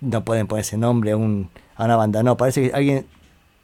No 0.00 0.24
pueden 0.24 0.46
poner 0.46 0.62
ese 0.64 0.76
nombre 0.76 1.12
a 1.12 1.16
un, 1.16 1.50
a 1.76 1.84
una 1.84 1.96
banda. 1.96 2.22
No, 2.22 2.36
parece 2.36 2.68
que 2.68 2.74
alguien 2.74 3.06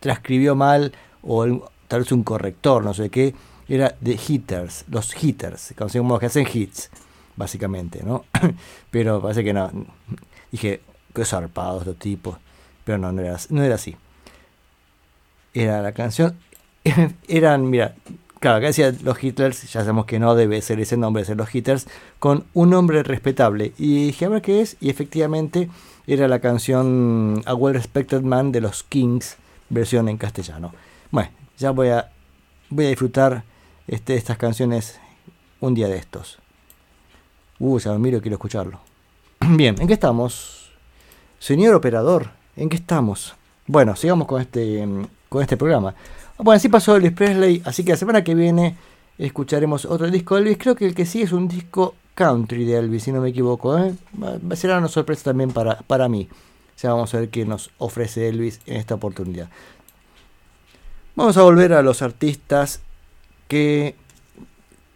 transcribió 0.00 0.54
mal 0.54 0.92
o 1.22 1.44
el- 1.44 1.60
tal 1.88 2.00
vez 2.00 2.12
un 2.12 2.22
corrector, 2.22 2.84
no 2.84 2.94
sé 2.94 3.10
qué. 3.10 3.34
Era 3.68 3.94
The 4.02 4.18
Hitters, 4.28 4.84
los 4.88 5.22
Hitters, 5.22 5.74
como 5.76 6.18
que 6.18 6.26
hacen 6.26 6.46
hits, 6.52 6.90
básicamente, 7.36 8.02
¿no? 8.04 8.24
Pero 8.90 9.20
parece 9.22 9.44
que 9.44 9.52
no. 9.52 9.70
Dije, 10.50 10.80
qué 11.14 11.24
zarpados 11.24 11.86
los 11.86 11.96
tipos. 11.96 12.36
Pero 12.84 12.98
no, 12.98 13.12
no 13.12 13.22
era, 13.22 13.36
no 13.50 13.62
era 13.62 13.76
así. 13.76 13.96
Era 15.54 15.82
la 15.82 15.92
canción. 15.92 16.36
Eran, 17.28 17.68
mira, 17.70 17.94
claro, 18.40 18.56
acá 18.56 18.66
decía 18.68 18.92
los 19.02 19.22
Hitlers, 19.22 19.62
ya 19.72 19.80
sabemos 19.80 20.06
que 20.06 20.18
no 20.18 20.34
debe 20.34 20.60
ser 20.62 20.80
ese 20.80 20.96
nombre, 20.96 21.24
ser 21.24 21.36
los 21.36 21.54
Hitters, 21.54 21.86
con 22.18 22.44
un 22.54 22.70
nombre 22.70 23.02
respetable. 23.02 23.72
Y 23.78 24.06
dije, 24.06 24.24
a 24.24 24.30
ver 24.30 24.42
qué 24.42 24.62
es, 24.62 24.76
y 24.80 24.90
efectivamente 24.90 25.68
era 26.06 26.26
la 26.26 26.40
canción 26.40 27.42
A 27.46 27.54
Well 27.54 27.74
Respected 27.74 28.22
Man 28.22 28.50
de 28.50 28.60
los 28.60 28.82
Kings, 28.82 29.36
versión 29.68 30.08
en 30.08 30.16
castellano. 30.16 30.72
Bueno, 31.10 31.30
ya 31.58 31.70
voy 31.70 31.88
a, 31.88 32.10
voy 32.70 32.86
a 32.86 32.88
disfrutar 32.88 33.44
este, 33.86 34.16
estas 34.16 34.38
canciones 34.38 34.98
un 35.60 35.74
día 35.74 35.88
de 35.88 35.98
estos. 35.98 36.38
Uh, 37.58 37.78
ya 37.78 37.92
lo 37.92 37.98
miro, 37.98 38.20
quiero 38.20 38.36
escucharlo. 38.36 38.80
Bien, 39.40 39.76
¿en 39.80 39.86
qué 39.86 39.92
estamos? 39.92 40.72
Señor 41.38 41.74
operador, 41.74 42.30
¿en 42.56 42.68
qué 42.68 42.76
estamos? 42.76 43.34
Bueno, 43.66 43.94
sigamos 43.94 44.26
con 44.26 44.40
este, 44.40 44.86
con 45.28 45.42
este 45.42 45.56
programa. 45.56 45.94
Bueno, 46.42 46.56
así 46.56 46.70
pasó 46.70 46.96
Elvis 46.96 47.12
Presley, 47.12 47.62
así 47.66 47.84
que 47.84 47.92
la 47.92 47.98
semana 47.98 48.24
que 48.24 48.34
viene 48.34 48.74
escucharemos 49.18 49.84
otro 49.84 50.10
disco 50.10 50.36
de 50.36 50.42
Elvis. 50.42 50.58
Creo 50.58 50.74
que 50.74 50.86
el 50.86 50.94
que 50.94 51.04
sigue 51.04 51.24
es 51.24 51.32
un 51.32 51.48
disco 51.48 51.94
country 52.14 52.64
de 52.64 52.78
Elvis, 52.78 53.02
si 53.02 53.12
no 53.12 53.20
me 53.20 53.28
equivoco. 53.28 53.78
¿eh? 53.78 53.94
Será 54.54 54.78
una 54.78 54.88
sorpresa 54.88 55.24
también 55.24 55.50
para, 55.50 55.76
para 55.80 56.08
mí. 56.08 56.28
Ya 56.78 56.94
vamos 56.94 57.12
a 57.14 57.20
ver 57.20 57.28
qué 57.28 57.44
nos 57.44 57.70
ofrece 57.76 58.26
Elvis 58.28 58.60
en 58.64 58.76
esta 58.76 58.94
oportunidad. 58.94 59.50
Vamos 61.14 61.36
a 61.36 61.42
volver 61.42 61.74
a 61.74 61.82
los 61.82 62.00
artistas 62.00 62.80
que 63.46 63.94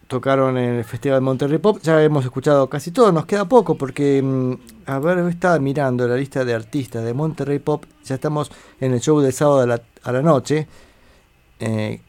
tocaron 0.07 0.57
en 0.57 0.77
el 0.77 0.85
Festival 0.85 1.19
de 1.19 1.25
Monterrey 1.25 1.59
Pop. 1.59 1.79
Ya 1.83 2.03
hemos 2.03 2.25
escuchado 2.25 2.71
casi 2.71 2.91
todo, 2.91 3.13
nos 3.13 3.27
queda 3.27 3.45
poco 3.47 3.75
porque, 3.75 4.23
mm, 4.23 4.55
a 4.87 4.99
ver, 4.99 5.19
estaba 5.29 5.59
mirando 5.59 6.09
la 6.09 6.17
lista 6.17 6.43
de 6.43 6.55
artistas 6.55 7.05
de 7.05 7.13
Monterrey 7.13 7.59
Pop. 7.59 7.85
Ya 8.05 8.15
estamos 8.15 8.51
en 8.81 8.95
el 8.95 9.01
show 9.03 9.21
del 9.21 9.35
sábado 9.35 9.61
a 9.61 9.67
la, 9.67 9.83
a 10.03 10.13
la 10.13 10.23
noche. 10.23 10.67
Eh, 11.61 12.01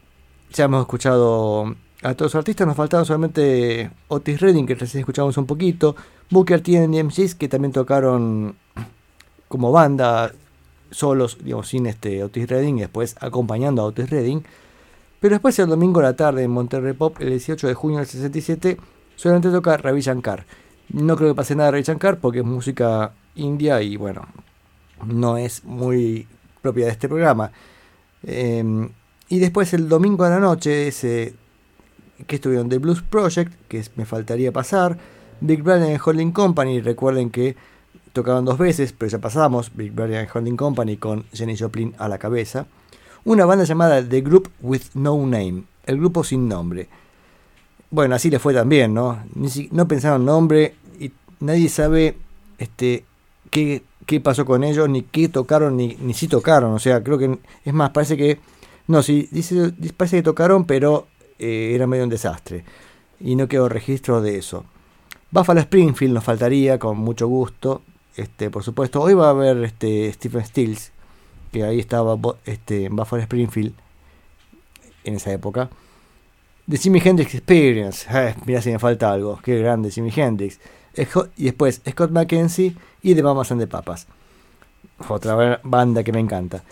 ya 0.52 0.64
hemos 0.64 0.82
escuchado 0.82 1.74
a 2.02 2.14
todos 2.14 2.32
los 2.32 2.34
artistas, 2.36 2.66
nos 2.66 2.76
faltaban 2.76 3.06
solamente 3.06 3.90
Otis 4.08 4.40
Redding, 4.40 4.66
que 4.66 4.74
recién 4.74 5.00
escuchamos 5.00 5.36
un 5.38 5.46
poquito, 5.46 5.96
Booker 6.30 6.60
T 6.60 6.72
the 6.72 7.04
MGs, 7.04 7.34
que 7.34 7.48
también 7.48 7.72
tocaron 7.72 8.56
como 9.48 9.72
banda 9.72 10.32
solos, 10.90 11.38
digamos, 11.42 11.68
sin 11.68 11.86
este 11.86 12.22
Otis 12.22 12.48
Redding 12.48 12.78
y 12.78 12.80
después 12.80 13.16
acompañando 13.20 13.82
a 13.82 13.86
Otis 13.86 14.10
Redding. 14.10 14.44
Pero 15.20 15.34
después 15.34 15.58
el 15.58 15.68
domingo 15.68 16.00
a 16.00 16.04
la 16.04 16.16
tarde 16.16 16.44
en 16.44 16.50
Monterrey 16.50 16.92
Pop, 16.92 17.16
el 17.20 17.30
18 17.30 17.66
de 17.66 17.74
junio 17.74 17.98
del 17.98 18.06
67, 18.06 18.76
solamente 19.16 19.50
toca 19.50 19.76
Ravi 19.76 20.00
Shankar. 20.00 20.46
No 20.90 21.16
creo 21.16 21.30
que 21.30 21.34
pase 21.34 21.56
nada 21.56 21.68
de 21.68 21.72
Ravi 21.72 21.84
Shankar 21.84 22.18
porque 22.18 22.40
es 22.40 22.44
música 22.44 23.12
india 23.34 23.82
y 23.82 23.96
bueno, 23.96 24.26
no 25.04 25.36
es 25.36 25.64
muy 25.64 26.28
propia 26.62 26.86
de 26.86 26.92
este 26.92 27.08
programa. 27.08 27.50
Eh, 28.22 28.88
y 29.28 29.38
después 29.38 29.72
el 29.74 29.88
domingo 29.88 30.24
a 30.24 30.30
la 30.30 30.38
noche, 30.40 30.88
ese 30.88 31.34
que 32.26 32.36
estuvieron 32.36 32.68
The 32.68 32.78
Blues 32.78 33.02
Project, 33.02 33.52
que 33.68 33.84
me 33.96 34.04
faltaría 34.06 34.52
pasar, 34.52 34.96
Big 35.40 35.62
Brother 35.62 35.90
and 35.92 36.00
Holding 36.02 36.32
Company, 36.32 36.80
recuerden 36.80 37.30
que 37.30 37.56
tocaron 38.12 38.44
dos 38.46 38.56
veces, 38.58 38.94
pero 38.96 39.10
ya 39.10 39.18
pasamos, 39.18 39.70
Big 39.74 39.92
Brother 39.92 40.18
and 40.20 40.28
Holding 40.32 40.56
Company 40.56 40.96
con 40.96 41.24
Jenny 41.32 41.56
Joplin 41.56 41.94
a 41.98 42.08
la 42.08 42.18
cabeza. 42.18 42.66
Una 43.24 43.44
banda 43.44 43.64
llamada 43.64 44.02
The 44.08 44.20
Group 44.22 44.50
with 44.60 44.82
No 44.94 45.16
Name, 45.18 45.64
el 45.84 45.98
grupo 45.98 46.24
sin 46.24 46.48
nombre. 46.48 46.88
Bueno, 47.90 48.14
así 48.14 48.30
le 48.30 48.38
fue 48.38 48.54
también, 48.54 48.94
¿no? 48.94 49.22
Ni 49.34 49.48
si- 49.50 49.68
no 49.72 49.86
pensaron 49.86 50.24
nombre 50.24 50.74
y 50.98 51.12
nadie 51.40 51.68
sabe 51.68 52.16
este, 52.58 53.04
qué, 53.50 53.82
qué 54.06 54.20
pasó 54.20 54.44
con 54.46 54.64
ellos, 54.64 54.88
ni 54.88 55.02
qué 55.02 55.28
tocaron, 55.28 55.76
ni, 55.76 55.96
ni 56.00 56.14
si 56.14 56.28
tocaron. 56.28 56.72
O 56.72 56.78
sea, 56.78 57.02
creo 57.02 57.18
que, 57.18 57.38
es 57.64 57.74
más, 57.74 57.90
parece 57.90 58.16
que, 58.16 58.38
no, 58.88 59.02
sí, 59.02 59.28
dice, 59.30 59.72
parece 59.96 60.18
que 60.18 60.22
tocaron, 60.22 60.64
pero 60.64 61.06
eh, 61.38 61.72
era 61.74 61.86
medio 61.86 62.04
un 62.04 62.10
desastre. 62.10 62.64
Y 63.20 63.34
no 63.36 63.48
quedó 63.48 63.68
registro 63.68 64.20
de 64.20 64.36
eso. 64.38 64.64
Buffalo 65.30 65.60
Springfield 65.60 66.14
nos 66.14 66.24
faltaría, 66.24 66.78
con 66.78 66.98
mucho 66.98 67.26
gusto. 67.26 67.82
Este, 68.16 68.50
por 68.50 68.62
supuesto, 68.62 69.00
hoy 69.02 69.14
va 69.14 69.26
a 69.28 69.30
haber 69.30 69.62
este, 69.64 70.12
Stephen 70.12 70.44
Stills, 70.44 70.92
que 71.52 71.64
ahí 71.64 71.80
estaba 71.80 72.16
este, 72.44 72.84
en 72.86 72.96
Buffalo 72.96 73.22
Springfield 73.22 73.72
en 75.04 75.14
esa 75.14 75.32
época. 75.32 75.68
The 76.68 76.78
Jimi 76.78 77.00
Hendrix 77.04 77.34
Experience, 77.34 78.06
eh, 78.12 78.60
si 78.60 78.70
me 78.70 78.78
falta 78.78 79.12
algo, 79.12 79.38
qué 79.42 79.58
grande 79.58 79.90
Jimi 79.90 80.12
Hendrix. 80.14 80.58
Esco- 80.94 81.28
Y 81.36 81.44
después 81.44 81.80
Scott 81.88 82.10
McKenzie 82.10 82.74
y 83.02 83.14
The 83.14 83.22
Mamas 83.22 83.52
and 83.52 83.60
the 83.60 83.66
Papas. 83.66 84.06
Otra 85.08 85.34
ba- 85.34 85.60
banda 85.62 86.02
que 86.02 86.12
me 86.12 86.20
encanta. 86.20 86.64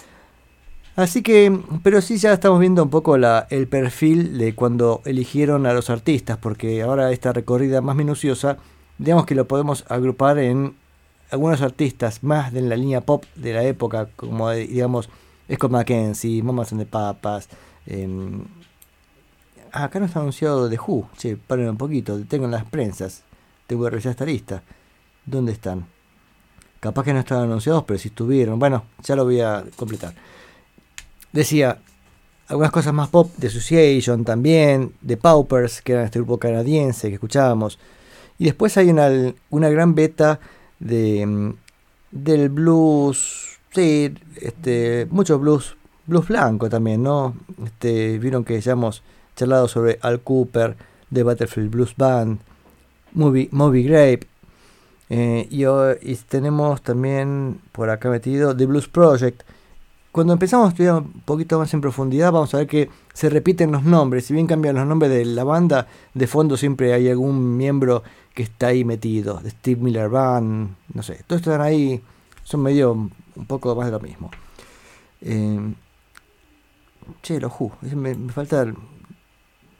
Así 0.96 1.22
que, 1.22 1.60
pero 1.82 2.00
sí 2.00 2.18
ya 2.18 2.32
estamos 2.32 2.60
viendo 2.60 2.82
un 2.84 2.90
poco 2.90 3.18
la, 3.18 3.48
el 3.50 3.66
perfil 3.66 4.38
de 4.38 4.54
cuando 4.54 5.02
eligieron 5.04 5.66
a 5.66 5.72
los 5.72 5.90
artistas, 5.90 6.38
porque 6.38 6.82
ahora 6.82 7.10
esta 7.10 7.32
recorrida 7.32 7.80
más 7.80 7.96
minuciosa, 7.96 8.58
digamos 8.98 9.26
que 9.26 9.34
lo 9.34 9.48
podemos 9.48 9.84
agrupar 9.88 10.38
en 10.38 10.76
algunos 11.30 11.62
artistas 11.62 12.22
más 12.22 12.52
de 12.52 12.62
la 12.62 12.76
línea 12.76 13.00
pop 13.00 13.24
de 13.34 13.52
la 13.52 13.64
época, 13.64 14.08
como 14.14 14.52
eh, 14.52 14.68
digamos 14.68 15.08
Scott 15.52 15.72
McKenzie, 15.72 16.42
Mamas 16.42 16.70
and 16.70 16.82
the 16.82 16.86
Papas. 16.86 17.48
ah, 19.72 19.84
acá 19.84 19.98
no 19.98 20.06
está 20.06 20.20
anunciado 20.20 20.70
The 20.70 20.78
Who. 20.78 21.08
Che, 21.18 21.36
paren 21.36 21.68
un 21.70 21.76
poquito, 21.76 22.22
tengo 22.24 22.44
en 22.44 22.52
las 22.52 22.64
prensas. 22.64 23.22
Tengo 23.66 23.84
que 23.84 23.90
revisar 23.90 24.10
esta 24.10 24.24
lista. 24.24 24.62
¿Dónde 25.26 25.52
están? 25.52 25.86
Capaz 26.78 27.02
que 27.02 27.12
no 27.12 27.20
estaban 27.20 27.44
anunciados, 27.44 27.82
pero 27.84 27.98
si 27.98 28.08
estuvieron. 28.08 28.58
Bueno, 28.58 28.84
ya 29.02 29.16
lo 29.16 29.24
voy 29.24 29.40
a 29.40 29.64
completar. 29.76 30.14
Decía, 31.34 31.78
algunas 32.46 32.70
cosas 32.70 32.94
más 32.94 33.08
pop, 33.08 33.28
The 33.40 33.48
Association 33.48 34.24
también, 34.24 34.92
The 35.04 35.16
Paupers, 35.16 35.82
que 35.82 35.94
era 35.94 36.04
este 36.04 36.20
grupo 36.20 36.38
canadiense 36.38 37.08
que 37.08 37.14
escuchábamos. 37.14 37.80
Y 38.38 38.44
después 38.44 38.76
hay 38.76 38.88
una, 38.88 39.10
una 39.50 39.68
gran 39.68 39.96
beta 39.96 40.38
de, 40.78 41.26
mm, 41.26 41.54
del 42.12 42.50
blues, 42.50 43.58
sí, 43.72 44.14
este, 44.40 45.08
mucho 45.10 45.40
blues, 45.40 45.76
blues 46.06 46.28
blanco 46.28 46.70
también, 46.70 47.02
¿no? 47.02 47.34
Este, 47.64 48.16
vieron 48.20 48.44
que 48.44 48.60
ya 48.60 48.70
hemos 48.70 49.02
charlado 49.34 49.66
sobre 49.66 49.98
Al 50.02 50.20
Cooper, 50.20 50.76
The 51.12 51.24
Battlefield 51.24 51.68
Blues 51.68 51.96
Band, 51.96 52.38
Moby, 53.12 53.48
Moby 53.50 53.82
Grape, 53.82 54.28
eh, 55.10 55.48
y, 55.50 55.64
y 55.64 56.16
tenemos 56.28 56.80
también 56.82 57.60
por 57.72 57.90
acá 57.90 58.08
metido 58.08 58.56
The 58.56 58.66
Blues 58.66 58.86
Project. 58.86 59.42
Cuando 60.14 60.32
empezamos 60.32 60.66
a 60.66 60.68
estudiar 60.68 60.94
un 60.94 61.22
poquito 61.24 61.58
más 61.58 61.74
en 61.74 61.80
profundidad, 61.80 62.30
vamos 62.30 62.54
a 62.54 62.58
ver 62.58 62.68
que 62.68 62.88
se 63.12 63.28
repiten 63.28 63.72
los 63.72 63.82
nombres. 63.82 64.26
Si 64.26 64.32
bien 64.32 64.46
cambian 64.46 64.76
los 64.76 64.86
nombres 64.86 65.10
de 65.10 65.24
la 65.24 65.42
banda, 65.42 65.88
de 66.14 66.28
fondo 66.28 66.56
siempre 66.56 66.92
hay 66.92 67.08
algún 67.08 67.56
miembro 67.56 68.04
que 68.32 68.44
está 68.44 68.68
ahí 68.68 68.84
metido. 68.84 69.42
Steve 69.44 69.82
Miller 69.82 70.08
Band, 70.08 70.76
no 70.94 71.02
sé. 71.02 71.24
Todos 71.26 71.42
están 71.42 71.60
ahí, 71.60 72.00
son 72.44 72.62
medio 72.62 72.92
un 72.92 73.46
poco 73.48 73.74
más 73.74 73.86
de 73.86 73.90
lo 73.90 73.98
mismo. 73.98 74.30
Eh, 75.20 75.74
che, 77.20 77.40
los 77.40 77.50
Who. 77.58 77.72
Me, 77.96 78.14
falta. 78.30 78.72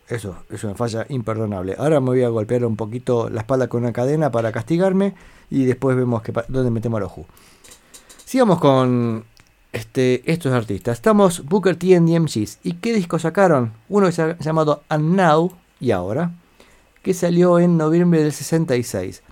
Eso, 0.09 0.35
eso 0.51 0.67
me 0.67 0.75
falla 0.75 1.07
imperdonable. 1.11 1.77
Ahora 1.79 2.01
me 2.01 2.07
voy 2.07 2.25
a 2.25 2.29
golpear 2.29 2.65
un 2.65 2.75
poquito 2.75 3.31
la 3.31 3.43
espalda 3.43 3.69
con 3.69 3.85
una 3.85 3.93
cadena 3.93 4.33
para 4.33 4.51
castigarme. 4.51 5.15
Y 5.49 5.65
después 5.65 5.97
vemos 5.97 6.25
dónde 6.49 6.73
metemos 6.73 6.97
a 6.97 7.03
los. 7.03 7.13
Sigamos 8.25 8.59
con 8.59 9.27
este, 9.75 10.23
estos 10.31 10.53
artistas. 10.53 10.99
Estamos 10.99 11.45
Booker 11.45 11.77
T 11.77 11.97
and 11.97 12.07
the. 12.09 12.49
¿Y 12.63 12.75
qué 12.75 12.93
disco 12.93 13.19
sacaron? 13.19 13.73
Uno 13.89 14.07
que 14.07 14.13
se 14.13 14.23
ha 14.23 14.39
llamado 14.39 14.85
And 14.89 15.17
Now 15.17 15.53
y 15.81 15.91
ahora, 15.91 16.31
que 17.03 17.13
salió 17.13 17.59
en 17.59 17.77
noviembre 17.77 18.23
del 18.23 18.33
66. 18.33 19.23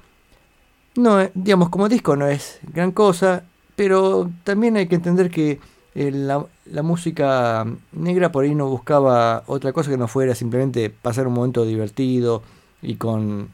No, 0.97 1.20
eh, 1.20 1.30
digamos, 1.34 1.68
como 1.68 1.88
disco 1.88 2.16
no 2.16 2.26
es 2.26 2.59
gran 2.74 2.90
cosa, 2.90 3.45
pero 3.76 4.30
también 4.43 4.76
hay 4.76 4.88
que 4.88 4.97
entender 4.97 5.30
que 5.30 5.61
eh, 5.95 6.11
la, 6.11 6.45
música 6.82 7.64
negra 7.93 8.32
por 8.32 8.45
ahí 8.45 8.55
no 8.55 8.68
buscaba 8.68 9.45
otra 9.47 9.72
cosa 9.72 9.90
que 9.90 9.97
no 9.97 10.09
fuera 10.09 10.34
simplemente 10.34 10.90
pasar 10.90 11.28
un 11.28 11.34
momento 11.34 11.64
divertido 11.64 12.43
y 12.82 12.97
con 12.97 13.51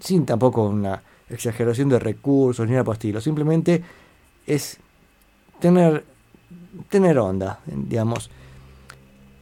sin 0.00 0.26
tampoco 0.26 0.64
una 0.64 1.02
exageración 1.28 1.90
de 1.90 2.00
recursos 2.00 2.66
ni 2.66 2.72
nada 2.72 2.84
por 2.84 2.94
estilo. 2.94 3.20
Simplemente 3.20 3.84
es 4.46 4.78
tener 5.60 6.04
tener 6.88 7.18
onda, 7.18 7.60
digamos. 7.66 8.30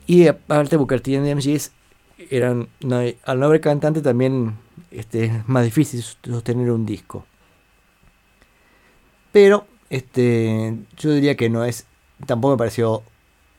Y 0.07 0.27
aparte 0.27 0.77
Booker 0.77 1.01
T 1.01 1.13
the 1.13 1.35
MGs 1.35 1.73
eran 2.31 2.69
al 3.25 3.41
no 3.41 3.47
haber 3.47 3.61
cantante 3.61 4.01
también 4.01 4.57
este, 4.91 5.25
es 5.25 5.49
más 5.49 5.65
difícil 5.65 6.03
sostener 6.03 6.71
un 6.71 6.87
disco. 6.87 7.25
Pero 9.33 9.67
este, 9.91 10.77
yo 10.97 11.13
diría 11.13 11.37
que 11.37 11.49
no 11.49 11.65
es, 11.65 11.87
tampoco 12.27 12.55
me 12.55 12.59
pareció 12.59 13.03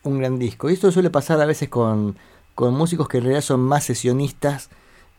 un 0.03 0.19
gran 0.19 0.39
disco. 0.39 0.69
Y 0.69 0.73
esto 0.73 0.91
suele 0.91 1.09
pasar 1.09 1.41
a 1.41 1.45
veces 1.45 1.69
con, 1.69 2.17
con 2.55 2.73
músicos 2.75 3.07
que 3.07 3.17
en 3.17 3.23
realidad 3.23 3.41
son 3.41 3.61
más 3.61 3.83
sesionistas 3.85 4.69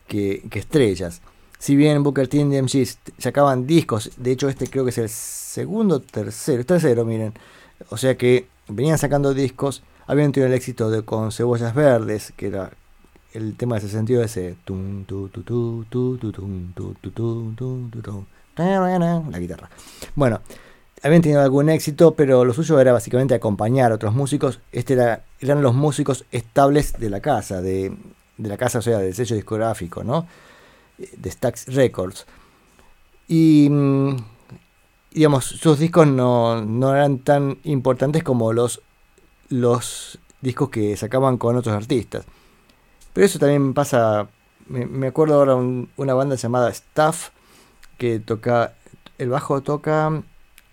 que, 0.07 0.47
estrellas. 0.53 1.21
Si 1.59 1.75
bien 1.75 2.03
Booker 2.03 2.27
T 2.27 2.37
y 2.37 2.43
DMG 2.43 2.85
sacaban 3.17 3.65
discos, 3.65 4.11
de 4.17 4.31
hecho 4.31 4.49
este 4.49 4.67
creo 4.67 4.83
que 4.83 4.91
es 4.91 4.97
el 4.97 5.09
segundo, 5.09 6.01
tercero, 6.01 6.65
tercero, 6.65 7.05
miren. 7.05 7.33
O 7.89 7.97
sea 7.97 8.15
que 8.17 8.47
venían 8.67 8.97
sacando 8.97 9.33
discos, 9.33 9.83
habían 10.07 10.31
tenido 10.31 10.47
el 10.47 10.53
éxito 10.53 10.89
de 10.89 11.03
con 11.03 11.31
Cebollas 11.31 11.73
Verdes, 11.73 12.33
que 12.35 12.47
era 12.47 12.71
el 13.33 13.55
tema 13.57 13.75
de 13.75 13.85
ese 13.85 13.89
sentido 13.89 14.23
ese 14.23 14.55
la 19.29 19.39
guitarra. 19.39 19.69
Bueno, 20.15 20.41
habían 21.03 21.21
tenido 21.21 21.41
algún 21.41 21.69
éxito, 21.69 22.15
pero 22.15 22.45
lo 22.45 22.53
suyo 22.53 22.79
era 22.79 22.93
básicamente 22.93 23.35
acompañar 23.35 23.91
a 23.91 23.95
otros 23.95 24.13
músicos. 24.13 24.59
Este 24.71 24.93
era, 24.93 25.23
eran 25.39 25.61
los 25.61 25.75
músicos 25.75 26.25
estables 26.31 26.93
de 26.97 27.09
la 27.09 27.19
casa, 27.19 27.61
de, 27.61 27.95
de 28.37 28.49
la 28.49 28.57
casa, 28.57 28.79
o 28.79 28.81
sea, 28.81 28.99
del 28.99 29.13
sello 29.13 29.35
discográfico, 29.35 30.03
¿no? 30.03 30.27
De 30.97 31.29
Stax 31.29 31.75
Records. 31.75 32.25
Y, 33.27 33.67
mm, 33.69 34.15
digamos, 35.15 35.45
sus 35.45 35.79
discos 35.79 36.05
no, 36.07 36.61
no 36.63 36.93
eran 36.95 37.19
tan 37.19 37.57
importantes 37.63 38.23
como 38.23 38.53
los, 38.53 38.81
los 39.49 40.19
discos 40.41 40.69
que 40.69 40.95
sacaban 40.97 41.37
con 41.37 41.55
otros 41.55 41.75
artistas. 41.75 42.25
Pero 43.13 43.25
eso 43.25 43.39
también 43.39 43.73
pasa, 43.73 44.27
me, 44.67 44.85
me 44.85 45.07
acuerdo 45.07 45.35
ahora 45.35 45.55
un- 45.55 45.89
una 45.97 46.13
banda 46.13 46.35
llamada 46.35 46.69
Staff, 46.69 47.29
que 47.97 48.19
toca, 48.19 48.73
el 49.17 49.29
bajo 49.29 49.61
toca 49.61 50.21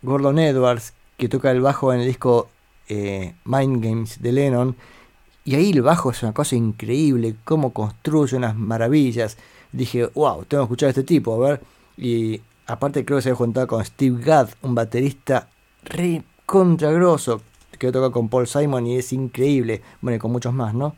Gordon 0.02 0.38
Edwards, 0.38 0.92
que 1.16 1.28
toca 1.28 1.50
el 1.52 1.60
bajo 1.60 1.92
en 1.92 2.00
el 2.00 2.06
disco 2.06 2.48
eh, 2.88 3.34
Mind 3.44 3.82
Games 3.84 4.20
de 4.22 4.32
Lennon. 4.32 4.76
Y 5.44 5.54
ahí 5.54 5.70
el 5.70 5.82
bajo 5.82 6.10
es 6.10 6.22
una 6.22 6.32
cosa 6.32 6.56
increíble, 6.56 7.36
cómo 7.44 7.72
construye 7.72 8.36
unas 8.36 8.56
maravillas. 8.56 9.36
Dije, 9.72 10.06
wow, 10.14 10.44
tengo 10.44 10.62
que 10.62 10.66
escuchar 10.66 10.86
a 10.88 10.90
este 10.90 11.04
tipo, 11.04 11.34
a 11.34 11.48
ver. 11.50 11.60
Y 11.96 12.40
aparte 12.66 13.04
creo 13.04 13.18
que 13.18 13.22
se 13.22 13.30
había 13.30 13.36
juntado 13.38 13.66
con 13.66 13.84
Steve 13.84 14.22
Gadd, 14.22 14.50
un 14.62 14.74
baterista 14.74 15.48
re 15.84 16.22
contragroso, 16.46 17.42
que 17.78 17.90
toca 17.90 18.10
con 18.10 18.28
Paul 18.28 18.46
Simon 18.46 18.86
y 18.86 18.96
es 18.96 19.12
increíble. 19.12 19.82
Bueno, 20.00 20.16
y 20.16 20.18
con 20.18 20.30
muchos 20.30 20.54
más, 20.54 20.74
¿no? 20.74 20.94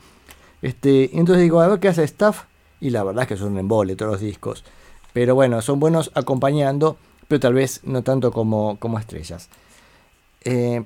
Este, 0.61 1.17
entonces 1.17 1.43
digo, 1.43 1.61
a 1.61 1.69
ver 1.69 1.81
qué 1.81 1.89
hace 1.89 2.05
Staff. 2.05 2.45
Y 2.81 2.91
la 2.91 3.03
verdad 3.05 3.23
es 3.23 3.29
que 3.29 3.37
son 3.37 3.53
un 3.53 3.59
embole 3.59 3.97
todos 3.97 4.13
los 4.13 4.21
discos. 4.21 4.65
Pero 5.13 5.35
bueno, 5.35 5.63
son 5.63 5.81
buenos 5.81 6.11
acompañando, 6.15 6.99
pero 7.29 7.41
tal 7.41 7.55
vez 7.55 7.81
no 7.85 8.03
tanto 8.03 8.33
como, 8.33 8.79
como 8.79 8.99
estrellas. 8.99 9.49
Eh, 10.45 10.85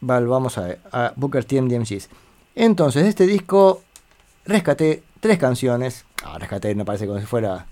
vale, 0.00 0.26
vamos 0.26 0.58
a, 0.58 0.62
ver, 0.62 0.80
a 0.92 1.12
Booker 1.16 1.44
T 1.44 1.60
DMGs. 1.60 2.08
Entonces, 2.54 3.02
de 3.02 3.08
este 3.08 3.26
disco 3.26 3.82
rescaté 4.44 5.02
tres 5.18 5.38
canciones. 5.38 6.04
Ah, 6.22 6.38
rescaté, 6.38 6.74
no 6.74 6.84
parece 6.84 7.06
como 7.06 7.18
si 7.18 7.26
fuera 7.26 7.66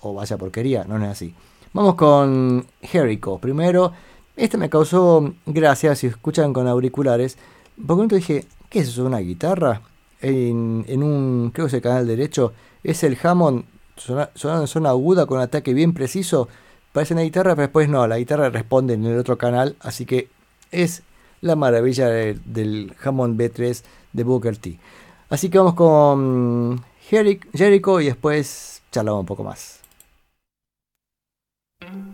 o 0.00 0.14
vaya 0.14 0.38
porquería, 0.38 0.84
no 0.84 0.96
es 1.04 1.10
así. 1.10 1.34
Vamos 1.72 1.94
con 1.94 2.66
Jericho. 2.82 3.38
Primero, 3.38 3.92
este 4.36 4.56
me 4.58 4.68
causó 4.68 5.32
gracia 5.46 5.94
si 5.94 6.06
escuchan 6.08 6.52
con 6.52 6.66
auriculares. 6.66 7.36
Porque 7.76 7.92
momento 7.94 8.16
dije, 8.16 8.46
¿qué 8.68 8.80
es 8.80 8.88
eso? 8.88 9.04
¿Una 9.04 9.18
guitarra? 9.18 9.82
En, 10.20 10.84
en 10.88 11.02
un, 11.02 11.50
creo 11.54 11.66
que 11.66 11.68
es 11.68 11.74
el 11.74 11.80
canal 11.82 12.06
derecho, 12.06 12.52
es 12.84 13.02
el 13.04 13.16
Hammond 13.22 13.64
sona- 13.96 14.28
sonando 14.34 14.64
en 14.64 14.68
zona 14.68 14.90
aguda 14.90 15.24
con 15.26 15.38
un 15.38 15.44
ataque 15.44 15.72
bien 15.72 15.94
preciso. 15.94 16.48
Parece 16.92 17.14
una 17.14 17.22
guitarra, 17.22 17.54
pero 17.54 17.68
después 17.68 17.88
no, 17.88 18.06
la 18.06 18.18
guitarra 18.18 18.50
responde 18.50 18.94
en 18.94 19.06
el 19.06 19.16
otro 19.18 19.38
canal, 19.38 19.76
así 19.80 20.04
que 20.04 20.28
es 20.72 21.02
la 21.40 21.56
maravilla 21.56 22.08
de- 22.08 22.38
del 22.44 22.92
Hammond 23.02 23.40
B3 23.40 23.82
de 24.12 24.24
Booker 24.24 24.58
T. 24.58 24.78
Así 25.30 25.48
que 25.48 25.56
vamos 25.58 25.74
con 25.74 26.82
Jeri- 27.10 27.40
Jericho 27.54 28.00
y 28.00 28.06
después 28.06 28.82
charlamos 28.90 29.20
un 29.20 29.26
poco 29.26 29.44
más. 29.44 29.79
Mm-hmm. 31.82 32.09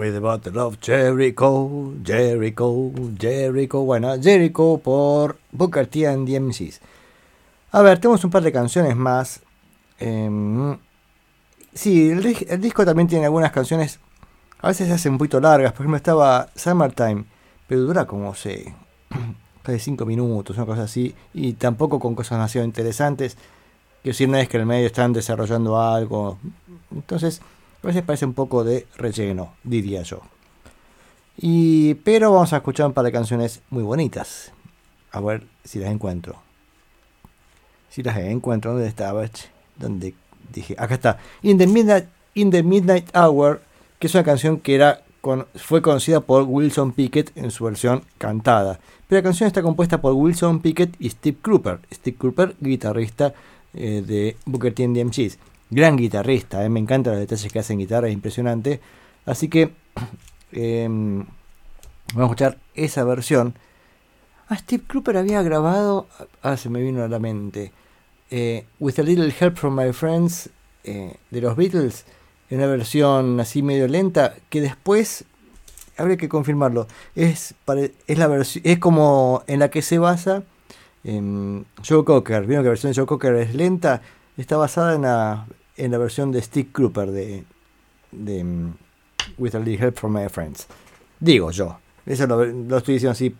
Fue 0.00 0.10
the 0.10 0.18
Battle 0.18 0.58
of 0.60 0.78
Jericho, 0.80 1.92
Jericho, 2.02 2.90
Jericho. 3.18 3.80
Bueno, 3.82 4.14
Jericho 4.18 4.80
por 4.82 5.36
Booker 5.52 5.86
T 5.88 6.06
and 6.08 6.26
the. 6.26 6.72
A 7.72 7.82
ver, 7.82 7.98
tenemos 7.98 8.24
un 8.24 8.30
par 8.30 8.42
de 8.42 8.50
canciones 8.50 8.96
más. 8.96 9.42
Em, 9.98 10.78
sí, 11.74 12.08
el, 12.08 12.22
dis- 12.24 12.46
el 12.48 12.62
disco 12.62 12.82
también 12.86 13.08
tiene 13.08 13.26
algunas 13.26 13.52
canciones, 13.52 14.00
a 14.60 14.68
veces 14.68 14.88
se 14.88 14.94
hacen 14.94 15.12
un 15.12 15.18
poquito 15.18 15.38
largas. 15.38 15.72
Por 15.74 15.82
ejemplo, 15.82 15.98
estaba 15.98 16.48
Summertime, 16.54 17.26
pero 17.66 17.82
dura 17.82 18.06
como, 18.06 18.34
sé, 18.34 18.74
casi 19.62 19.78
5 19.80 20.06
minutos, 20.06 20.56
una 20.56 20.64
cosa 20.64 20.84
así, 20.84 21.14
y 21.34 21.52
tampoco 21.52 22.00
con 22.00 22.14
cosas 22.14 22.38
demasiado 22.38 22.64
interesantes. 22.66 23.36
Que 24.02 24.14
si 24.14 24.26
no 24.26 24.38
es 24.38 24.48
que 24.48 24.56
en 24.56 24.62
el 24.62 24.66
medio 24.66 24.86
están 24.86 25.12
desarrollando 25.12 25.78
algo. 25.78 26.38
Entonces, 26.90 27.42
a 27.82 27.86
veces 27.86 28.02
parece 28.02 28.26
un 28.26 28.34
poco 28.34 28.64
de 28.64 28.86
relleno, 28.96 29.54
diría 29.64 30.02
yo. 30.02 30.20
Y, 31.36 31.94
pero 31.94 32.32
vamos 32.32 32.52
a 32.52 32.58
escuchar 32.58 32.86
un 32.86 32.92
par 32.92 33.04
de 33.04 33.12
canciones 33.12 33.62
muy 33.70 33.82
bonitas. 33.82 34.52
A 35.12 35.20
ver 35.20 35.44
si 35.64 35.78
las 35.78 35.90
encuentro. 35.90 36.36
Si 37.88 38.02
las 38.02 38.16
encuentro, 38.18 38.72
¿dónde 38.72 38.86
estaba? 38.88 39.26
Ch, 39.26 39.48
¿Dónde 39.76 40.14
dije? 40.52 40.74
Acá 40.78 40.94
está. 40.94 41.18
In 41.42 41.58
the 41.58 41.66
Midnight, 41.66 42.06
In 42.34 42.50
the 42.50 42.62
Midnight 42.62 43.08
Hour, 43.16 43.62
que 43.98 44.06
es 44.06 44.14
una 44.14 44.24
canción 44.24 44.58
que 44.60 44.74
era 44.74 45.02
con- 45.20 45.46
fue 45.56 45.82
conocida 45.82 46.20
por 46.20 46.42
Wilson 46.44 46.92
Pickett 46.92 47.36
en 47.36 47.50
su 47.50 47.64
versión 47.64 48.04
cantada. 48.18 48.78
Pero 49.08 49.20
la 49.20 49.24
canción 49.24 49.46
está 49.46 49.62
compuesta 49.62 50.00
por 50.00 50.12
Wilson 50.12 50.60
Pickett 50.60 50.94
y 51.00 51.10
Steve 51.10 51.38
Cropper. 51.40 51.80
Steve 51.92 52.16
Cropper, 52.16 52.54
guitarrista 52.60 53.34
eh, 53.74 54.02
de 54.06 54.36
Booker 54.44 54.72
T 54.74 54.84
and 54.84 54.94
the. 54.94 55.38
Gran 55.70 55.96
guitarrista, 55.96 56.64
eh, 56.64 56.68
me 56.68 56.80
encantan 56.80 57.12
los 57.14 57.20
detalles 57.20 57.52
que 57.52 57.58
hace 57.60 57.72
en 57.74 57.78
guitarra, 57.78 58.08
es 58.08 58.14
impresionante. 58.14 58.80
Así 59.24 59.48
que 59.48 59.72
em, 60.52 61.18
vamos 62.14 62.16
a 62.16 62.24
escuchar 62.24 62.58
esa 62.74 63.04
versión. 63.04 63.54
Ah, 64.48 64.56
Steve 64.56 64.82
Cropper 64.86 65.16
había 65.16 65.42
grabado, 65.42 66.08
ah, 66.42 66.56
se 66.56 66.68
me 66.70 66.82
vino 66.82 67.04
a 67.04 67.08
la 67.08 67.20
mente, 67.20 67.72
eh, 68.30 68.66
With 68.80 68.98
a 68.98 69.02
Little 69.02 69.32
Help 69.38 69.56
from 69.56 69.76
My 69.80 69.92
Friends 69.92 70.50
eh, 70.82 71.16
de 71.30 71.40
los 71.40 71.54
Beatles, 71.56 72.04
en 72.48 72.58
una 72.58 72.66
versión 72.66 73.38
así 73.38 73.62
medio 73.62 73.86
lenta, 73.86 74.34
que 74.48 74.60
después, 74.60 75.24
habría 75.96 76.16
que 76.16 76.28
confirmarlo, 76.28 76.88
es, 77.14 77.54
es, 78.08 78.18
la 78.18 78.28
versi- 78.28 78.60
es 78.64 78.80
como 78.80 79.44
en 79.46 79.60
la 79.60 79.70
que 79.70 79.82
se 79.82 80.00
basa 80.00 80.42
em, 81.04 81.64
Joe 81.88 82.04
Cocker. 82.04 82.44
Vieron 82.46 82.64
que 82.64 82.68
la 82.68 82.70
versión 82.70 82.90
de 82.92 82.96
Joe 82.98 83.06
Cocker 83.06 83.34
es 83.36 83.54
lenta, 83.54 84.02
está 84.36 84.56
basada 84.56 84.96
en 84.96 85.02
la, 85.02 85.46
en 85.80 85.92
la 85.92 85.98
versión 85.98 86.30
de 86.30 86.42
Steve 86.42 86.68
Cropper 86.72 87.10
de, 87.10 87.44
de 88.12 88.40
em, 88.40 88.74
With 89.38 89.54
a 89.54 89.58
Little 89.58 89.86
Help 89.86 89.98
from 89.98 90.12
My 90.14 90.28
Friends. 90.28 90.66
Digo 91.18 91.50
yo, 91.50 91.78
eso 92.06 92.26
lo, 92.26 92.42
estoy 92.76 92.94
diciendo 92.94 93.12
así, 93.12 93.34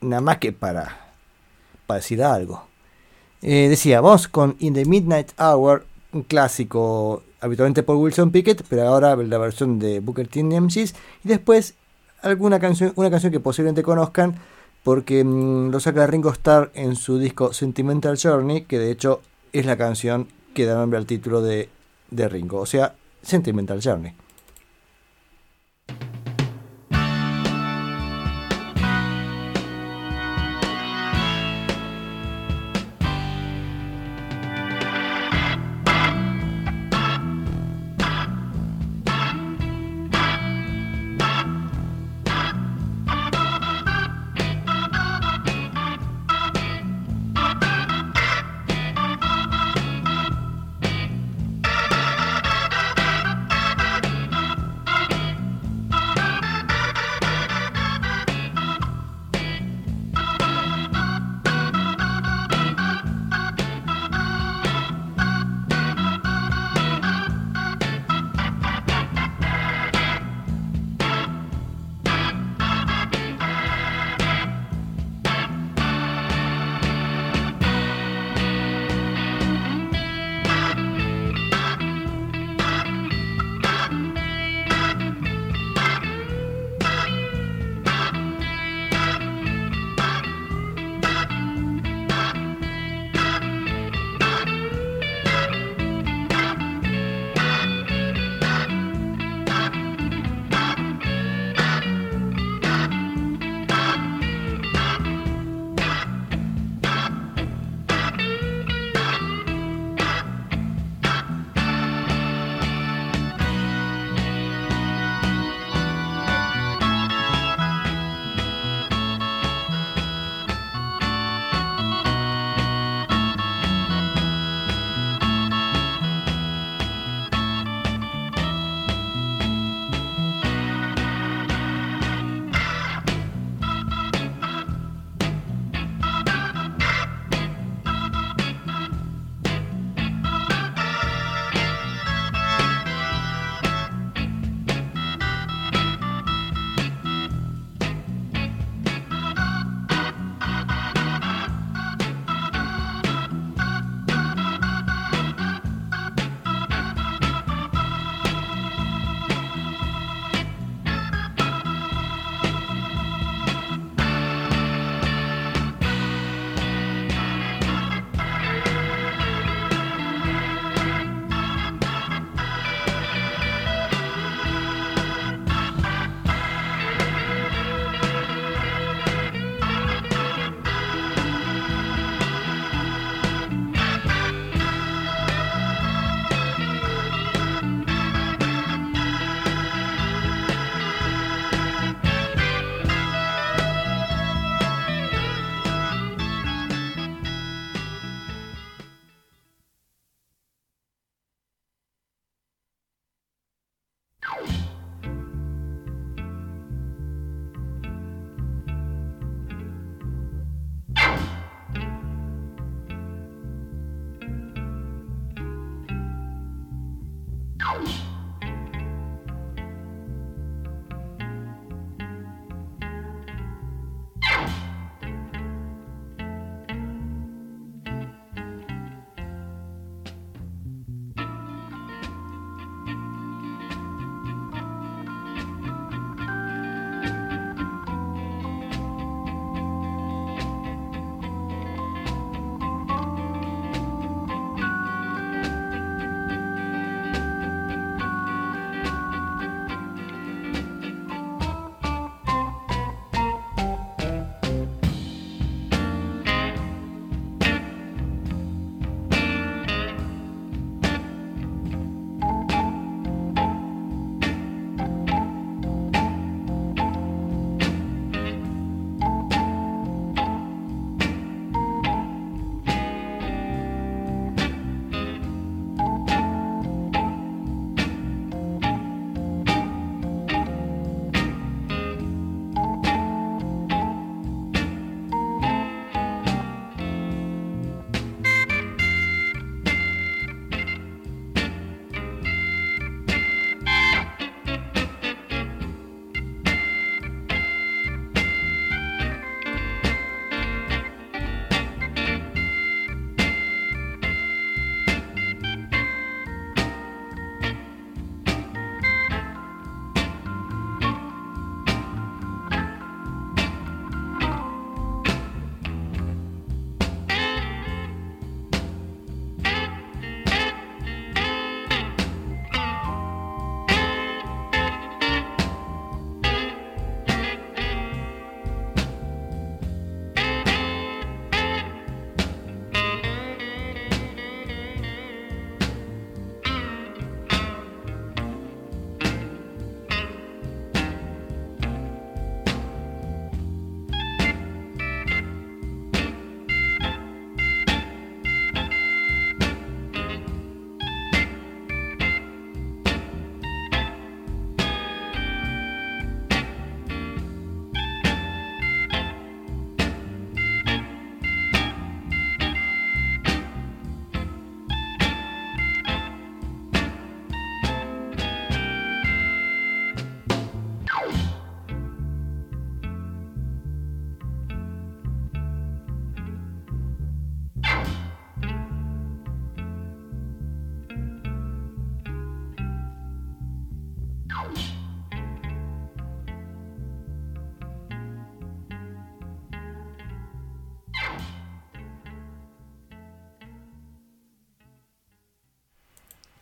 nada 0.00 0.22
más 0.22 0.38
que 0.38 0.52
para, 0.52 1.12
para 1.86 1.98
decir 1.98 2.22
algo. 2.22 2.66
Eh, 3.42 3.68
decía, 3.68 4.00
vamos 4.00 4.26
con 4.28 4.56
In 4.58 4.74
the 4.74 4.84
Midnight 4.84 5.32
Hour, 5.38 5.86
un 6.12 6.22
clásico 6.22 7.22
habitualmente 7.40 7.82
por 7.82 7.96
Wilson 7.96 8.30
Pickett, 8.30 8.64
pero 8.68 8.88
ahora 8.88 9.14
la 9.16 9.38
versión 9.38 9.78
de 9.78 10.00
Booker 10.00 10.26
T 10.28 10.42
MGs, 10.42 10.94
y 11.24 11.28
después 11.28 11.74
alguna 12.22 12.58
canción, 12.58 12.92
una 12.96 13.10
canción 13.10 13.32
que 13.32 13.40
posiblemente 13.40 13.82
conozcan, 13.82 14.36
porque 14.82 15.22
mm, 15.22 15.70
lo 15.70 15.80
saca 15.80 16.06
Ringo 16.06 16.30
Starr 16.30 16.70
en 16.74 16.96
su 16.96 17.18
disco 17.18 17.52
Sentimental 17.52 18.18
Journey, 18.20 18.62
que 18.62 18.78
de 18.78 18.90
hecho 18.90 19.20
es 19.52 19.66
la 19.66 19.76
canción 19.76 20.28
que 20.54 20.66
da 20.66 20.74
nombre 20.76 20.98
al 20.98 21.06
título 21.06 21.42
de, 21.42 21.68
de 22.10 22.28
Ringo, 22.28 22.60
o 22.60 22.66
sea, 22.66 22.94
Sentimental 23.22 23.80
Journey. 23.82 24.14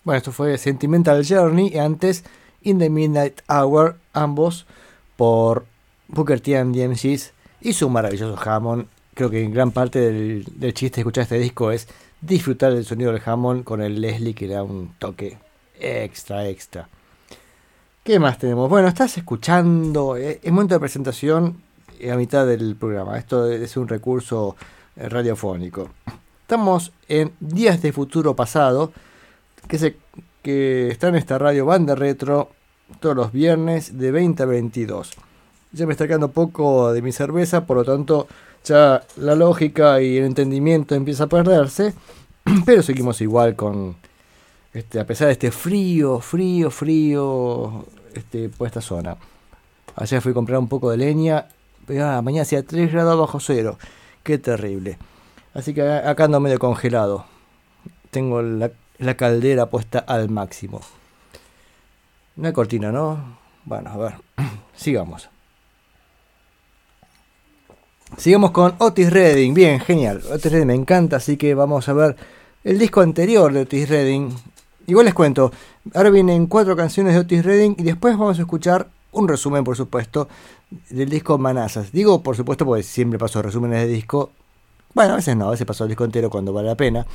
Bueno, 0.06 0.18
esto 0.18 0.30
fue 0.30 0.56
Sentimental 0.56 1.26
Journey 1.26 1.72
y 1.74 1.78
antes 1.78 2.22
In 2.62 2.78
the 2.78 2.88
Midnight 2.88 3.40
Hour, 3.48 3.96
ambos 4.12 4.64
por 5.16 5.66
Booker 6.06 6.40
T 6.40 6.56
and 6.56 6.72
the 6.72 6.86
MCs 6.86 7.32
y 7.60 7.72
su 7.72 7.90
maravilloso 7.90 8.38
Hammond. 8.40 8.86
Creo 9.14 9.30
que 9.30 9.44
gran 9.48 9.72
parte 9.72 9.98
del, 9.98 10.44
chiste 10.74 10.98
de 10.98 11.00
escuchar 11.00 11.22
este 11.22 11.40
disco 11.40 11.72
es 11.72 11.88
disfrutar 12.20 12.72
del 12.72 12.84
sonido 12.84 13.10
del 13.10 13.20
Hammond 13.26 13.64
con 13.64 13.82
el 13.82 14.00
Leslie 14.00 14.32
que 14.32 14.46
da 14.46 14.62
un 14.62 14.94
toque 15.00 15.38
extra, 15.80 16.46
extra. 16.46 16.88
¿Qué 18.04 18.20
más 18.20 18.38
tenemos? 18.38 18.70
Bueno, 18.70 18.86
estás 18.86 19.18
escuchando, 19.18 20.16
eh, 20.16 20.38
es 20.40 20.52
momento 20.52 20.76
de 20.76 20.80
presentación 20.80 21.62
eh, 21.98 22.12
a 22.12 22.16
mitad 22.16 22.46
del 22.46 22.76
programa. 22.76 23.18
Esto 23.18 23.50
es 23.50 23.76
un 23.76 23.88
recurso 23.88 24.54
eh, 24.94 25.08
radiofónico. 25.08 25.90
Estamos 26.42 26.92
en 27.08 27.32
Días 27.40 27.82
de 27.82 27.92
Futuro 27.92 28.36
Pasado, 28.36 28.92
que, 29.68 29.78
se, 29.78 29.96
que 30.42 30.88
está 30.88 31.08
en 31.08 31.16
esta 31.16 31.38
radio 31.38 31.66
banda 31.66 31.94
retro 31.94 32.50
todos 33.00 33.16
los 33.16 33.32
viernes 33.32 33.98
de 33.98 34.10
20 34.12 34.42
a 34.42 34.46
22. 34.46 35.12
Ya 35.72 35.86
me 35.86 35.92
está 35.92 36.06
quedando 36.06 36.30
poco 36.30 36.92
de 36.92 37.02
mi 37.02 37.12
cerveza, 37.12 37.66
por 37.66 37.78
lo 37.78 37.84
tanto 37.84 38.26
ya 38.64 39.02
la 39.16 39.34
lógica 39.34 40.00
y 40.00 40.18
el 40.18 40.24
entendimiento 40.24 40.94
empieza 40.94 41.24
a 41.24 41.28
perderse, 41.28 41.94
pero 42.66 42.82
seguimos 42.82 43.20
igual 43.20 43.56
con, 43.56 43.96
este, 44.72 45.00
a 45.00 45.06
pesar 45.06 45.28
de 45.28 45.32
este 45.32 45.50
frío, 45.50 46.20
frío, 46.20 46.70
frío, 46.70 47.84
este, 48.14 48.48
por 48.48 48.66
esta 48.66 48.80
zona. 48.80 49.16
Ayer 49.96 50.20
fui 50.20 50.32
a 50.32 50.34
comprar 50.34 50.58
un 50.58 50.68
poco 50.68 50.90
de 50.90 50.96
leña, 50.96 51.48
ah, 52.00 52.20
mañana 52.22 52.42
hacía 52.42 52.64
3 52.64 52.92
grados 52.92 53.18
bajo 53.18 53.40
cero, 53.40 53.78
qué 54.22 54.38
terrible. 54.38 54.98
Así 55.54 55.72
que 55.72 55.82
acá 55.82 56.24
ando 56.24 56.38
medio 56.38 56.58
congelado. 56.58 57.24
Tengo 58.10 58.42
la, 58.42 58.70
la 58.98 59.16
caldera 59.16 59.66
puesta 59.66 59.98
al 59.98 60.28
máximo. 60.28 60.80
Hay 62.42 62.52
cortina, 62.52 62.92
¿no? 62.92 63.38
Bueno, 63.64 63.90
a 63.90 63.96
ver, 63.96 64.14
sigamos. 64.76 65.28
Sigamos 68.16 68.52
con 68.52 68.74
Otis 68.78 69.12
Redding. 69.12 69.52
Bien, 69.52 69.80
genial. 69.80 70.22
Otis 70.30 70.52
Redding 70.52 70.66
me 70.66 70.74
encanta, 70.74 71.16
así 71.16 71.36
que 71.36 71.54
vamos 71.54 71.88
a 71.88 71.92
ver 71.92 72.16
el 72.64 72.78
disco 72.78 73.00
anterior 73.00 73.52
de 73.52 73.62
Otis 73.62 73.88
Redding. 73.88 74.34
Igual 74.86 75.06
les 75.06 75.14
cuento, 75.14 75.50
ahora 75.94 76.10
vienen 76.10 76.46
cuatro 76.46 76.76
canciones 76.76 77.14
de 77.14 77.20
Otis 77.20 77.44
Redding 77.44 77.74
y 77.78 77.82
después 77.82 78.16
vamos 78.16 78.38
a 78.38 78.42
escuchar 78.42 78.88
un 79.12 79.26
resumen, 79.26 79.64
por 79.64 79.76
supuesto, 79.76 80.28
del 80.90 81.08
disco 81.08 81.38
Manazas. 81.38 81.90
Digo, 81.90 82.22
por 82.22 82.36
supuesto, 82.36 82.64
porque 82.64 82.82
siempre 82.82 83.18
paso 83.18 83.42
resúmenes 83.42 83.80
de 83.80 83.88
disco. 83.88 84.30
Bueno, 84.94 85.14
a 85.14 85.16
veces 85.16 85.36
no, 85.36 85.48
a 85.48 85.50
veces 85.50 85.66
paso 85.66 85.84
el 85.84 85.88
disco 85.88 86.04
entero 86.04 86.30
cuando 86.30 86.52
vale 86.52 86.68
la 86.68 86.76
pena. 86.76 87.06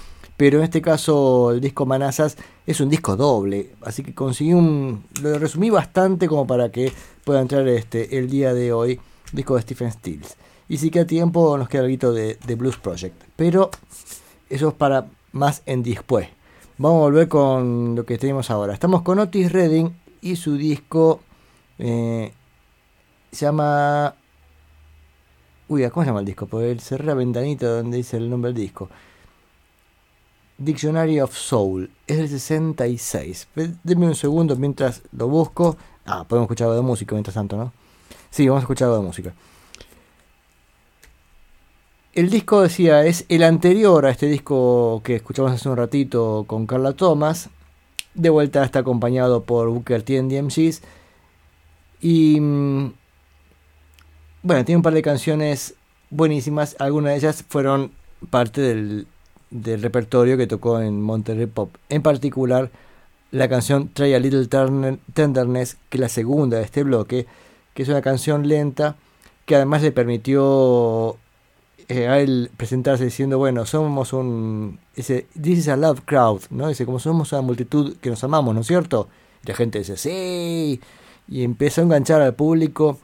Pero 0.41 0.57
en 0.57 0.63
este 0.63 0.81
caso, 0.81 1.51
el 1.51 1.61
disco 1.61 1.85
Manazas 1.85 2.35
es 2.65 2.81
un 2.81 2.89
disco 2.89 3.15
doble. 3.15 3.75
Así 3.81 4.01
que 4.01 4.15
conseguí 4.15 4.53
un. 4.53 5.03
Lo 5.21 5.37
resumí 5.37 5.69
bastante 5.69 6.27
como 6.27 6.47
para 6.47 6.71
que 6.71 6.91
pueda 7.23 7.41
entrar 7.41 7.67
este 7.67 8.17
el 8.17 8.27
día 8.27 8.51
de 8.55 8.73
hoy. 8.73 8.99
Disco 9.31 9.53
de 9.53 9.61
Stephen 9.61 9.91
Stills. 9.91 10.37
Y 10.67 10.77
si 10.77 10.89
queda 10.89 11.05
tiempo, 11.05 11.55
nos 11.59 11.69
queda 11.69 11.83
algo 11.83 12.11
de, 12.11 12.39
de 12.43 12.55
Blues 12.55 12.77
Project. 12.77 13.13
Pero 13.35 13.69
eso 14.49 14.69
es 14.69 14.73
para 14.73 15.05
más 15.31 15.61
en 15.67 15.83
después. 15.83 16.27
Vamos 16.79 16.97
a 16.97 17.01
volver 17.01 17.27
con 17.27 17.95
lo 17.95 18.03
que 18.07 18.17
tenemos 18.17 18.49
ahora. 18.49 18.73
Estamos 18.73 19.03
con 19.03 19.19
Otis 19.19 19.51
Redding 19.51 19.95
y 20.21 20.37
su 20.37 20.57
disco 20.57 21.19
eh, 21.77 22.33
se 23.31 23.45
llama. 23.45 24.15
Uy, 25.67 25.87
¿cómo 25.91 26.03
se 26.03 26.09
llama 26.09 26.21
el 26.21 26.25
disco? 26.25 26.47
Porque 26.47 26.79
cerré 26.79 27.05
la 27.05 27.13
ventanita 27.13 27.67
donde 27.67 27.97
dice 27.97 28.17
el 28.17 28.27
nombre 28.27 28.51
del 28.51 28.59
disco. 28.59 28.89
Dictionary 30.63 31.19
of 31.19 31.35
Soul. 31.35 31.89
Es 32.07 32.17
del 32.17 32.29
66. 32.29 33.47
Ve- 33.55 33.73
Deme 33.83 34.07
un 34.07 34.15
segundo 34.15 34.55
mientras 34.55 35.01
lo 35.11 35.27
busco. 35.27 35.77
Ah, 36.05 36.25
podemos 36.27 36.45
escuchar 36.45 36.65
algo 36.67 36.75
de 36.81 36.87
música 36.87 37.15
mientras 37.15 37.33
tanto, 37.35 37.57
¿no? 37.57 37.71
Sí, 38.29 38.47
vamos 38.47 38.61
a 38.61 38.63
escuchar 38.63 38.87
algo 38.87 38.99
de 39.01 39.05
música. 39.07 39.33
El 42.13 42.29
disco 42.29 42.61
decía, 42.61 43.05
es 43.05 43.25
el 43.29 43.43
anterior 43.43 44.05
a 44.05 44.09
este 44.11 44.25
disco 44.27 45.01
que 45.03 45.15
escuchamos 45.15 45.51
hace 45.53 45.69
un 45.69 45.77
ratito 45.77 46.43
con 46.47 46.67
Carla 46.67 46.93
Thomas. 46.93 47.49
De 48.13 48.29
vuelta 48.29 48.63
está 48.65 48.79
acompañado 48.79 49.43
por 49.43 49.69
Booker 49.69 50.03
T 50.03 50.19
and 50.19 50.31
MCs. 50.33 50.81
Y 52.01 52.39
mm, 52.41 52.93
bueno, 54.43 54.65
tiene 54.65 54.77
un 54.77 54.83
par 54.83 54.93
de 54.93 55.01
canciones 55.01 55.75
buenísimas. 56.09 56.75
Algunas 56.79 57.11
de 57.13 57.17
ellas 57.19 57.45
fueron 57.47 57.91
parte 58.29 58.59
del, 58.59 59.07
del 59.51 59.81
repertorio 59.81 60.37
que 60.37 60.47
tocó 60.47 60.79
en 60.81 61.01
Monterrey 61.01 61.45
Pop. 61.45 61.75
En 61.89 62.01
particular, 62.01 62.71
la 63.31 63.47
canción 63.47 63.89
Try 63.89 64.13
a 64.13 64.19
Little 64.19 64.47
Tenderness, 65.13 65.77
que 65.89 65.97
es 65.97 66.01
la 66.01 66.09
segunda 66.09 66.57
de 66.57 66.63
este 66.63 66.83
bloque, 66.83 67.27
que 67.73 67.83
es 67.83 67.89
una 67.89 68.01
canción 68.01 68.47
lenta 68.47 68.95
que 69.45 69.55
además 69.55 69.81
le 69.81 69.91
permitió 69.91 71.17
eh, 71.87 72.07
a 72.07 72.19
él 72.19 72.51
presentarse 72.55 73.03
diciendo, 73.03 73.37
bueno, 73.37 73.65
somos 73.65 74.13
un... 74.13 74.79
Dice, 74.95 75.27
This 75.39 75.59
is 75.59 75.67
a 75.67 75.75
love 75.75 76.01
crowd, 76.05 76.41
¿no? 76.49 76.69
Dice, 76.69 76.85
como 76.85 76.99
somos 76.99 77.31
una 77.33 77.41
multitud 77.41 77.97
que 77.97 78.09
nos 78.09 78.23
amamos, 78.23 78.55
¿no 78.55 78.61
es 78.61 78.67
cierto? 78.67 79.09
Y 79.43 79.49
la 79.49 79.55
gente 79.55 79.79
dice, 79.79 79.97
sí. 79.97 80.79
Y 81.27 81.43
empezó 81.43 81.81
a 81.81 81.83
enganchar 81.85 82.21
al 82.21 82.33
público. 82.33 82.99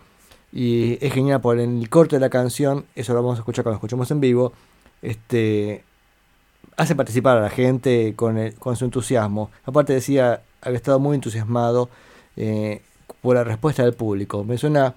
Y 0.54 1.04
es 1.06 1.14
genial 1.14 1.42
por 1.42 1.60
el 1.60 1.90
corte 1.90 2.16
de 2.16 2.20
la 2.22 2.30
canción, 2.30 2.86
eso 2.96 3.14
lo 3.14 3.22
vamos 3.22 3.38
a 3.38 3.42
escuchar 3.42 3.64
cuando 3.64 3.76
escuchemos 3.76 4.10
en 4.12 4.22
vivo. 4.22 4.54
Este 5.02 5.84
hace 6.78 6.96
participar 6.96 7.38
a 7.38 7.42
la 7.42 7.50
gente 7.50 8.14
con, 8.16 8.38
el- 8.38 8.54
con 8.56 8.76
su 8.76 8.86
entusiasmo. 8.86 9.52
Aparte 9.66 9.94
decía, 9.94 10.42
había 10.62 10.78
estado 10.78 11.00
muy 11.00 11.16
entusiasmado 11.16 11.90
eh, 12.36 12.82
por 13.22 13.36
la 13.36 13.44
respuesta 13.44 13.84
del 13.84 13.94
público. 13.94 14.44
Me 14.44 14.58
suena 14.58 14.94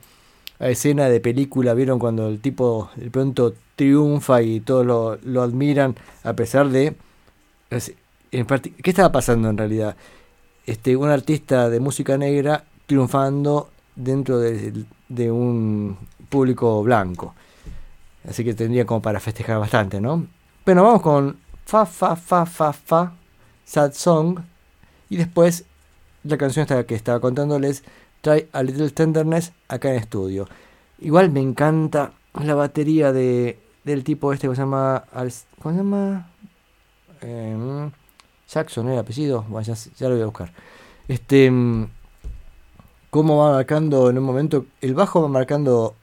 a 0.59 0.69
escena 0.69 1.09
de 1.09 1.21
película, 1.21 1.73
vieron 1.75 1.99
cuando 1.99 2.29
el 2.29 2.41
tipo 2.41 2.91
de 2.97 3.11
pronto 3.11 3.55
triunfa 3.77 4.43
y 4.43 4.61
todos 4.61 4.85
lo, 4.85 5.17
lo 5.25 5.43
admiran 5.43 5.97
a 6.23 6.35
pesar 6.35 6.69
de... 6.69 6.95
¿Qué 8.31 8.91
estaba 8.91 9.11
pasando 9.11 9.49
en 9.49 9.57
realidad? 9.57 9.97
Este, 10.67 10.97
un 10.97 11.09
artista 11.09 11.71
de 11.71 11.81
música 11.81 12.19
negra 12.19 12.65
triunfando 12.87 13.71
dentro 13.97 14.39
de, 14.39 14.85
de 15.09 15.31
un 15.31 15.97
público 16.29 16.83
blanco. 16.83 17.35
Así 18.29 18.45
que 18.45 18.53
tendría 18.55 18.85
como 18.85 19.01
para 19.01 19.19
festejar 19.19 19.59
bastante, 19.59 20.01
¿no? 20.01 20.27
Bueno, 20.67 20.83
vamos 20.85 21.01
con 21.01 21.37
Fa, 21.71 21.87
Fa, 21.87 22.17
Fa, 22.17 22.47
Fa, 22.47 22.73
Fa, 22.73 23.13
Sad 23.65 23.93
Song. 23.93 24.41
Y 25.09 25.17
después 25.17 25.67
la 26.25 26.37
canción 26.37 26.65
esta 26.65 26.85
que 26.85 26.97
estaba 26.97 27.21
contándoles, 27.21 27.85
Try 28.23 28.49
a 28.53 28.65
Little 28.65 28.91
Tenderness, 28.91 29.53
acá 29.69 29.91
en 29.91 29.95
estudio. 30.01 30.49
Igual 30.99 31.31
me 31.31 31.39
encanta 31.39 32.11
la 32.43 32.57
batería 32.57 33.13
de, 33.13 33.61
del 33.85 34.03
tipo 34.03 34.33
este 34.33 34.49
que 34.49 34.57
se 34.57 34.63
llama... 34.63 35.05
¿Cómo 35.63 35.73
se 35.73 35.81
llama? 35.81 36.29
Eh, 37.21 37.89
Jackson, 38.49 38.87
¿era 38.87 38.95
el 38.95 39.01
apellido? 39.03 39.45
Bueno, 39.49 39.65
ya, 39.65 39.75
ya 39.97 40.09
lo 40.09 40.17
voy 40.17 40.23
a 40.23 40.27
buscar. 40.27 40.53
Este... 41.07 41.53
mm, 41.53 41.89
Cómo 43.11 43.39
va 43.39 43.53
marcando 43.53 44.11
en 44.11 44.19
un 44.19 44.25
momento... 44.25 44.67
El 44.81 44.95
bajo 44.95 45.23
va 45.23 45.29
marcando 45.29 45.95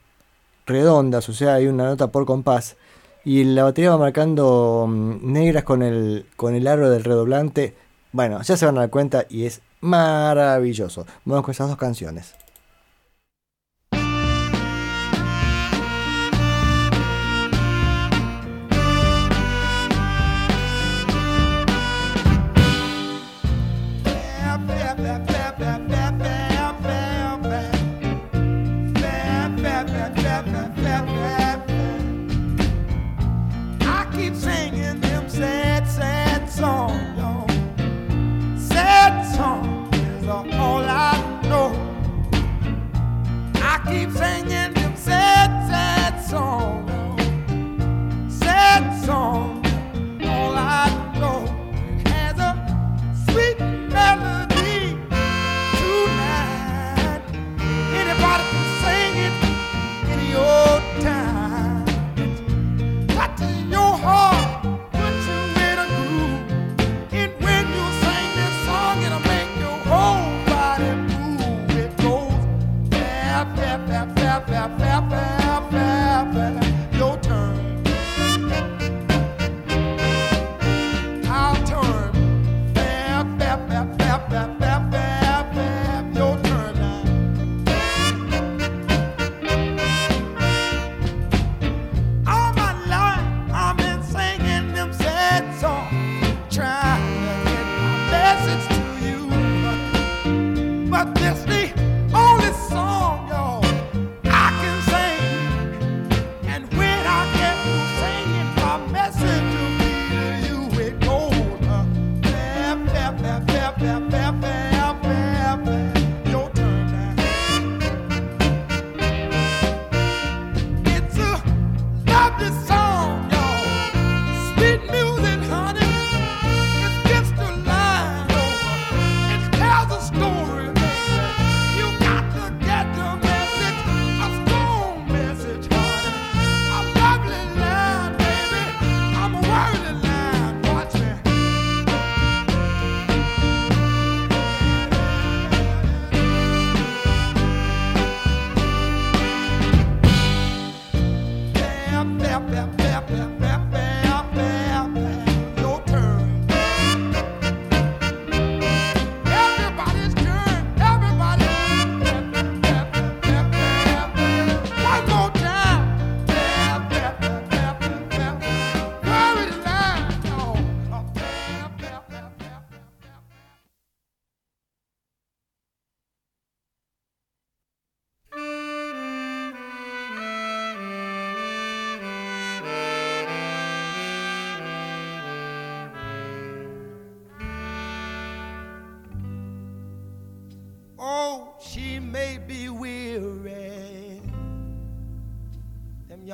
redondas, 0.64 1.28
o 1.28 1.34
sea, 1.34 1.56
hay 1.56 1.66
una 1.66 1.84
nota 1.84 2.06
por 2.06 2.24
compás. 2.24 2.78
Y 3.24 3.44
la 3.44 3.64
batería 3.64 3.90
va 3.90 3.98
marcando 3.98 4.86
mm, 4.88 5.32
negras 5.32 5.64
con 5.64 5.82
el, 5.82 6.26
con 6.36 6.54
el 6.54 6.66
aro 6.66 6.90
del 6.90 7.04
redoblante. 7.04 7.74
Bueno, 8.12 8.40
ya 8.42 8.56
se 8.56 8.66
van 8.66 8.78
a 8.78 8.82
dar 8.82 8.90
cuenta 8.90 9.26
y 9.28 9.44
es 9.44 9.60
maravilloso. 9.80 11.06
Vamos 11.24 11.44
con 11.44 11.52
esas 11.52 11.68
dos 11.68 11.78
canciones. 11.78 12.34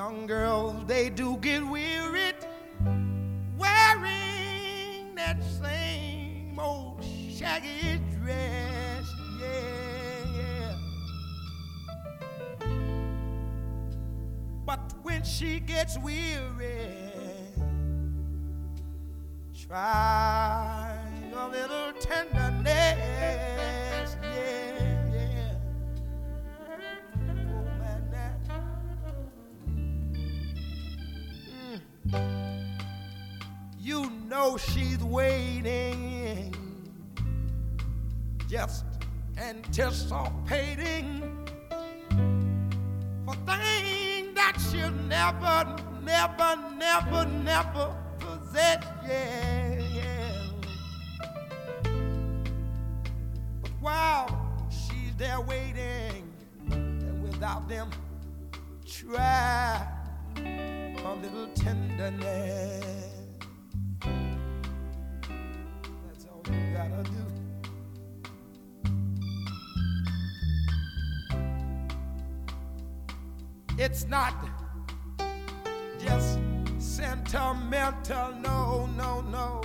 Young 0.04 0.26
girls, 0.26 0.84
they 0.86 1.08
do 1.08 1.38
get 1.38 1.66
wearied 1.66 2.34
wearing 3.56 5.14
that 5.14 5.42
same 5.42 6.58
old 6.60 7.02
shaggy 7.34 7.98
dress. 8.20 9.06
Yeah, 9.40 10.26
yeah. 10.36 10.76
But 14.66 14.92
when 15.04 15.24
she 15.24 15.58
gets 15.58 15.96
weary, 15.98 17.08
try 19.66 20.98
a 21.34 21.48
little 21.48 21.92
tenderness. 21.98 23.53
Know 34.34 34.56
she's 34.56 34.98
waiting, 34.98 36.52
just 38.48 38.84
anticipating 39.38 41.22
for 43.24 43.34
things 43.46 44.34
that 44.34 44.56
she'll 44.58 44.90
never, 45.06 45.76
never, 46.02 46.56
never, 46.76 47.24
never 47.44 47.94
possess. 48.18 48.84
Yeah. 49.06 49.80
But 53.62 53.70
while 53.80 54.68
she's 54.68 55.14
there 55.16 55.40
waiting, 55.42 56.28
and 56.72 57.22
without 57.22 57.68
them, 57.68 57.88
try 58.84 59.86
a 60.36 61.14
little 61.22 61.46
tenderness. 61.54 63.13
It's 73.86 74.08
not 74.08 74.32
just 75.98 76.38
sentimental, 76.78 78.32
no, 78.42 78.86
no, 78.96 79.20
no. 79.20 79.60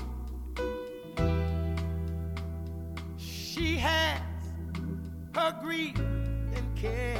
She 3.17 3.77
has 3.77 4.19
her 5.33 5.57
grief 5.61 5.97
and 5.97 6.75
care, 6.75 7.15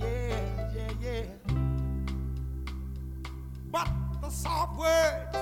yeah, 0.00 0.40
yeah, 0.74 0.92
yeah. 1.00 1.22
But 3.70 3.88
the 4.20 4.30
soft 4.30 4.80
words, 4.80 5.38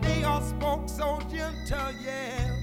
they 0.00 0.24
are 0.24 0.40
spoke 0.40 0.88
so 0.88 1.20
gentle, 1.30 1.92
yeah. 2.02 2.56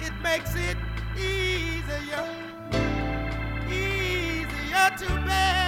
It 0.00 0.12
makes 0.22 0.54
it 0.54 0.76
easier, 1.86 2.26
easier 3.70 4.90
to 4.98 5.24
bear. 5.24 5.65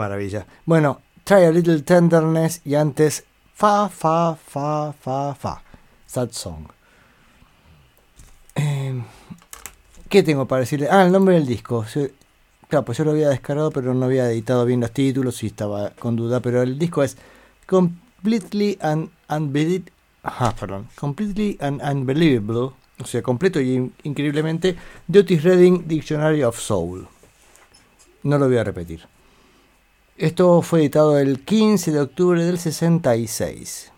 Maravilla. 0.00 0.46
Bueno, 0.66 1.00
Try 1.24 1.44
a 1.44 1.50
Little 1.50 1.82
Tenderness 1.82 2.60
y 2.64 2.74
antes 2.74 3.24
Fa, 3.54 3.88
Fa, 3.88 4.34
Fa, 4.36 4.92
Fa, 4.92 5.34
Fa. 5.34 5.62
Sad 6.06 6.30
Song. 6.32 6.66
Eh, 8.54 9.00
¿Qué 10.08 10.22
tengo 10.22 10.46
para 10.46 10.60
decirle? 10.60 10.88
Ah, 10.90 11.04
el 11.04 11.12
nombre 11.12 11.34
del 11.34 11.46
disco. 11.46 11.84
Claro, 12.68 12.84
pues 12.84 12.98
yo 12.98 13.04
lo 13.04 13.12
había 13.12 13.28
descargado, 13.28 13.70
pero 13.70 13.94
no 13.94 14.06
había 14.06 14.30
editado 14.30 14.64
bien 14.64 14.80
los 14.80 14.92
títulos 14.92 15.42
y 15.42 15.46
estaba 15.48 15.90
con 15.90 16.16
duda. 16.16 16.40
Pero 16.40 16.62
el 16.62 16.78
disco 16.78 17.02
es 17.02 17.16
Completely 17.66 18.78
and 18.80 19.10
Unbelievable. 19.28 19.92
Ah, 20.24 20.54
perdón. 20.58 20.88
Completely 20.96 21.56
and 21.60 21.80
Unbelievable. 21.82 22.70
O 23.00 23.04
sea, 23.06 23.22
completo 23.22 23.60
y 23.60 23.74
in- 23.74 23.94
increíblemente. 24.02 24.76
de 25.06 25.18
Otis 25.20 25.42
Redding 25.42 25.86
Dictionary 25.88 26.42
of 26.42 26.58
Soul. 26.58 27.06
No 28.24 28.36
lo 28.38 28.46
voy 28.48 28.58
a 28.58 28.64
repetir. 28.64 29.06
Esto 30.20 30.60
fue 30.60 30.80
editado 30.80 31.18
el 31.18 31.46
15 31.46 31.92
de 31.92 32.00
octubre 32.00 32.44
del 32.44 32.58
66. 32.58 33.90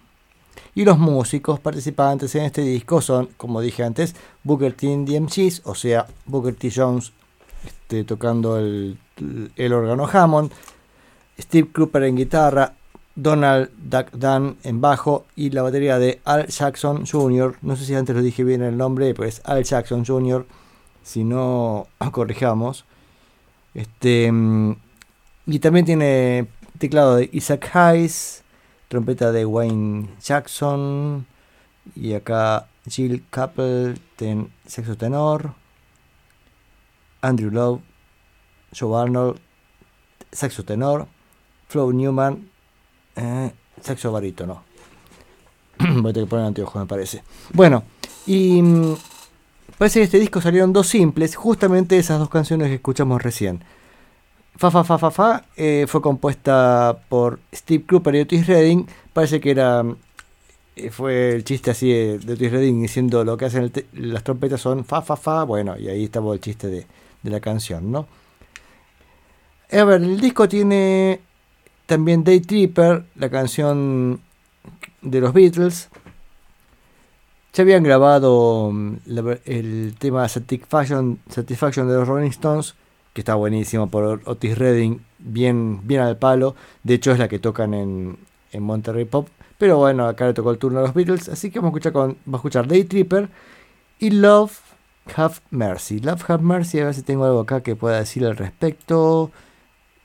Y 0.76 0.84
los 0.84 0.96
músicos 0.96 1.58
participantes 1.58 2.32
en 2.36 2.44
este 2.44 2.60
disco 2.60 3.00
son, 3.00 3.30
como 3.36 3.60
dije 3.60 3.82
antes, 3.82 4.14
Booker 4.44 4.72
T 4.72 4.86
MCs, 4.86 5.62
o 5.64 5.74
sea, 5.74 6.06
Booker 6.26 6.54
T. 6.54 6.70
Jones 6.72 7.12
este, 7.66 8.04
tocando 8.04 8.56
el, 8.56 8.98
órgano 9.72 10.06
Hammond, 10.06 10.52
Steve 11.40 11.72
Cooper 11.72 12.04
en 12.04 12.14
guitarra, 12.14 12.74
Donald 13.16 13.70
Duck 13.76 14.12
Dunn 14.12 14.58
en 14.62 14.80
bajo 14.80 15.26
y 15.34 15.50
la 15.50 15.62
batería 15.62 15.98
de 15.98 16.20
Al 16.22 16.46
Jackson 16.46 17.04
Jr. 17.04 17.56
No 17.62 17.74
sé 17.74 17.84
si 17.84 17.96
antes 17.96 18.14
lo 18.14 18.22
dije 18.22 18.44
bien 18.44 18.62
el 18.62 18.76
nombre, 18.76 19.12
pues 19.14 19.42
Al 19.44 19.64
Jackson 19.64 20.04
Jr. 20.04 20.46
Si 21.02 21.24
no, 21.24 21.88
corrijamos. 22.12 22.84
Este, 23.74 24.30
mm, 24.30 24.76
y 25.46 25.58
también 25.58 25.84
tiene 25.84 26.48
teclado 26.78 27.16
de 27.16 27.28
Isaac 27.32 27.70
Hayes, 27.74 28.42
trompeta 28.88 29.32
de 29.32 29.44
Wayne 29.46 30.08
Jackson 30.22 31.26
y 31.96 32.14
acá 32.14 32.68
Jill 32.88 33.24
Capel, 33.30 34.00
ten, 34.16 34.52
sexo 34.66 34.96
tenor, 34.96 35.54
Andrew 37.20 37.50
Love, 37.50 37.80
Joe 38.72 39.00
Arnold, 39.00 39.38
saxo 40.30 40.64
tenor, 40.64 41.06
Flo 41.68 41.92
Newman, 41.92 42.48
eh, 43.16 43.52
saxo 43.80 44.12
barítono. 44.12 44.62
Voy 45.78 46.10
a 46.10 46.12
tener 46.12 46.26
que 46.26 46.30
poner 46.30 46.46
anteojos, 46.46 46.82
me 46.82 46.86
parece. 46.86 47.22
Bueno, 47.52 47.84
y 48.26 48.60
mm, 48.60 48.96
parece 49.78 50.00
que 50.00 50.04
este 50.04 50.18
disco 50.18 50.40
salieron 50.40 50.72
dos 50.72 50.88
simples, 50.88 51.36
justamente 51.36 51.98
esas 51.98 52.18
dos 52.18 52.28
canciones 52.28 52.68
que 52.68 52.74
escuchamos 52.74 53.22
recién. 53.22 53.62
Fa 54.56 54.70
Fa 54.70 54.84
Fa 54.84 54.98
Fa 54.98 55.10
Fa 55.10 55.44
eh, 55.56 55.86
fue 55.88 56.00
compuesta 56.00 56.98
por 57.08 57.40
Steve 57.52 57.84
Cooper 57.88 58.14
y 58.14 58.20
Otis 58.20 58.46
Redding. 58.46 58.86
Parece 59.12 59.40
que 59.40 59.50
era 59.50 59.84
eh, 60.76 60.90
fue 60.90 61.34
el 61.34 61.44
chiste 61.44 61.70
así 61.70 61.92
de, 61.92 62.18
de 62.18 62.32
Otis 62.34 62.52
Redding 62.52 62.82
diciendo 62.82 63.24
lo 63.24 63.36
que 63.36 63.46
hacen 63.46 63.72
las 63.94 64.24
trompetas 64.24 64.60
son 64.60 64.84
Fa 64.84 65.02
Fa 65.02 65.16
Fa. 65.16 65.44
Bueno, 65.44 65.76
y 65.78 65.88
ahí 65.88 66.04
estaba 66.04 66.32
el 66.34 66.40
chiste 66.40 66.68
de, 66.68 66.86
de 67.22 67.30
la 67.30 67.40
canción, 67.40 67.90
¿no? 67.90 68.06
A 69.72 69.84
ver, 69.84 70.02
el 70.02 70.20
disco 70.20 70.48
tiene 70.48 71.20
también 71.86 72.24
Day 72.24 72.40
Tripper, 72.40 73.04
la 73.16 73.30
canción 73.30 74.20
de 75.00 75.20
los 75.20 75.32
Beatles. 75.32 75.88
Ya 77.54 77.62
habían 77.62 77.82
grabado 77.82 78.70
mm, 78.72 78.96
el 79.44 79.94
tema 79.98 80.28
Satisfaction, 80.28 81.20
Satisfaction 81.28 81.88
de 81.88 81.94
los 81.94 82.08
Rolling 82.08 82.30
Stones, 82.30 82.74
que 83.12 83.20
está 83.20 83.34
buenísimo 83.34 83.88
por 83.90 84.22
Otis 84.24 84.56
Redding, 84.56 85.00
bien, 85.18 85.86
bien 85.86 86.00
al 86.00 86.16
palo. 86.16 86.54
De 86.82 86.94
hecho, 86.94 87.12
es 87.12 87.18
la 87.18 87.28
que 87.28 87.38
tocan 87.38 87.74
en, 87.74 88.18
en 88.52 88.62
Monterrey 88.62 89.04
Pop. 89.04 89.28
Pero 89.58 89.78
bueno, 89.78 90.06
acá 90.06 90.26
le 90.26 90.34
tocó 90.34 90.50
el 90.50 90.58
turno 90.58 90.80
a 90.80 90.82
los 90.82 90.94
Beatles. 90.94 91.28
Así 91.28 91.50
que 91.50 91.58
vamos 91.60 91.74
a 91.74 91.78
escuchar, 91.78 91.92
vamos 91.92 92.16
a 92.32 92.36
escuchar 92.36 92.66
Day 92.66 92.84
Tripper 92.84 93.28
y 93.98 94.10
Love 94.10 94.58
Have 95.14 95.36
Mercy. 95.50 96.00
Love 96.00 96.28
Have 96.28 96.42
Mercy, 96.42 96.80
a 96.80 96.86
ver 96.86 96.94
si 96.94 97.02
tengo 97.02 97.24
algo 97.24 97.40
acá 97.40 97.62
que 97.62 97.76
pueda 97.76 97.98
decir 97.98 98.24
al 98.24 98.36
respecto. 98.36 99.30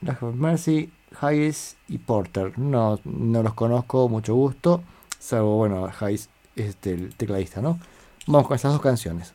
Love 0.02 0.24
Have 0.24 0.36
Mercy, 0.36 0.92
Hayes 1.22 1.78
y 1.88 1.98
Porter. 1.98 2.60
No, 2.60 3.00
no 3.06 3.42
los 3.42 3.54
conozco, 3.54 4.10
mucho 4.10 4.36
gusto. 4.36 4.84
Salvo, 5.18 5.56
bueno, 5.56 5.90
Hayes, 6.00 6.30
este, 6.56 6.94
el 6.94 7.16
tecladista, 7.16 7.62
¿no? 7.62 7.80
Vamos 8.28 8.48
con 8.48 8.56
estas 8.56 8.74
dos 8.74 8.82
canciones. 8.82 9.34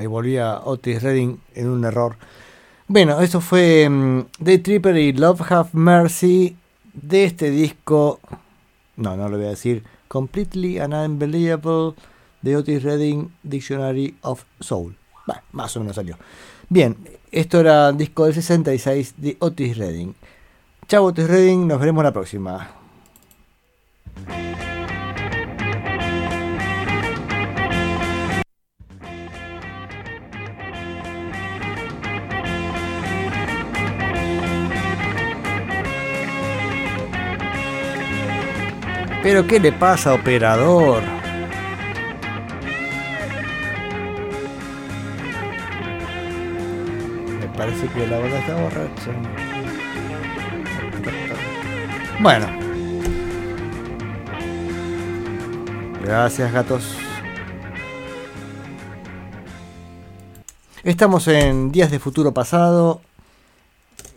Ahí 0.00 0.06
volvía 0.06 0.60
Otis 0.64 1.02
Redding 1.02 1.40
en 1.54 1.68
un 1.68 1.84
error. 1.84 2.16
Bueno, 2.88 3.20
eso 3.20 3.40
fue 3.40 3.88
mm, 3.88 4.26
The 4.42 4.58
Tripper 4.58 4.96
y 4.96 5.12
Love 5.12 5.42
Have 5.52 5.70
Mercy 5.74 6.56
de 6.94 7.24
este 7.24 7.50
disco. 7.50 8.18
No, 8.96 9.16
no 9.16 9.28
lo 9.28 9.36
voy 9.36 9.46
a 9.46 9.50
decir. 9.50 9.84
Completely 10.08 10.78
and 10.78 10.94
Unbelievable 10.94 11.94
de 12.42 12.56
Otis 12.56 12.82
Redding 12.82 13.30
Dictionary 13.42 14.16
of 14.22 14.44
Soul. 14.58 14.96
Bueno, 15.26 15.42
más 15.52 15.76
o 15.76 15.80
menos 15.80 15.96
salió. 15.96 16.16
Bien, 16.68 16.96
esto 17.30 17.60
era 17.60 17.90
el 17.90 17.96
disco 17.96 18.24
del 18.24 18.34
66 18.34 19.14
de 19.18 19.36
Otis 19.38 19.76
Redding. 19.76 20.14
Chao 20.88 21.04
Otis 21.04 21.28
Redding, 21.28 21.68
nos 21.68 21.78
veremos 21.78 22.02
la 22.02 22.12
próxima. 22.12 22.70
Pero 39.22 39.46
¿qué 39.46 39.60
le 39.60 39.70
pasa, 39.70 40.14
operador? 40.14 41.02
Me 47.38 47.46
parece 47.54 47.86
que 47.88 48.06
la 48.06 48.18
banda 48.18 48.38
está 48.38 48.54
borracha. 48.56 49.10
Bueno. 52.22 52.46
Gracias, 56.02 56.50
gatos. 56.50 56.96
Estamos 60.82 61.28
en 61.28 61.70
Días 61.72 61.90
de 61.90 61.98
Futuro 61.98 62.32
Pasado, 62.32 63.02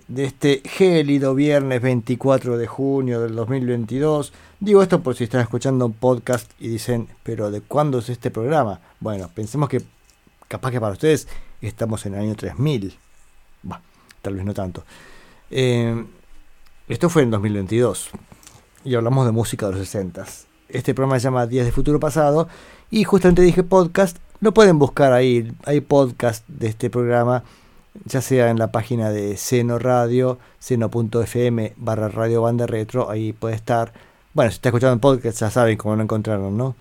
de 0.07 0.23
este 0.23 0.61
gélido 0.63 1.35
viernes 1.35 1.81
24 1.81 2.57
de 2.57 2.67
junio 2.67 3.19
del 3.19 3.35
2022. 3.35 4.31
Digo 4.63 4.81
esto 4.81 5.01
por 5.01 5.13
si 5.13 5.25
están 5.25 5.41
escuchando 5.41 5.85
un 5.85 5.91
podcast 5.91 6.49
y 6.57 6.69
dicen, 6.69 7.09
pero 7.21 7.51
¿de 7.51 7.59
cuándo 7.59 7.99
es 7.99 8.07
este 8.07 8.31
programa? 8.31 8.79
Bueno, 9.01 9.29
pensemos 9.35 9.67
que 9.67 9.81
capaz 10.47 10.71
que 10.71 10.79
para 10.79 10.93
ustedes 10.93 11.27
estamos 11.59 12.05
en 12.05 12.13
el 12.13 12.21
año 12.21 12.35
3000. 12.35 12.97
Bah, 13.63 13.81
tal 14.21 14.35
vez 14.35 14.45
no 14.45 14.53
tanto. 14.53 14.85
Eh, 15.51 16.05
esto 16.87 17.09
fue 17.09 17.23
en 17.23 17.31
2022 17.31 18.11
y 18.85 18.95
hablamos 18.95 19.25
de 19.25 19.33
música 19.33 19.65
de 19.65 19.73
los 19.73 19.81
60. 19.81 20.23
Este 20.69 20.93
programa 20.93 21.19
se 21.19 21.25
llama 21.25 21.45
Días 21.45 21.65
de 21.65 21.73
Futuro 21.73 21.99
Pasado 21.99 22.47
y 22.89 23.03
justamente 23.03 23.41
dije 23.41 23.63
podcast. 23.63 24.15
Lo 24.39 24.53
pueden 24.53 24.79
buscar 24.79 25.11
ahí. 25.11 25.51
Hay 25.65 25.81
podcast 25.81 26.47
de 26.47 26.67
este 26.67 26.89
programa 26.89 27.43
ya 28.05 28.21
sea 28.21 28.49
en 28.49 28.59
la 28.59 28.71
página 28.71 29.09
de 29.11 29.35
Seno 29.35 29.77
Radio, 29.77 30.39
seno.fm 30.59 31.73
barra 31.75 32.07
Radio 32.07 32.43
Banda 32.43 32.65
Retro, 32.65 33.09
ahí 33.11 33.33
puede 33.33 33.55
estar. 33.55 33.91
Bueno, 34.33 34.49
si 34.49 34.55
está 34.55 34.69
escuchando 34.69 34.93
en 34.93 34.99
podcast 34.99 35.39
ya 35.39 35.51
saben 35.51 35.77
cómo 35.77 35.95
lo 35.95 36.01
encontraron, 36.01 36.57
¿no? 36.57 36.75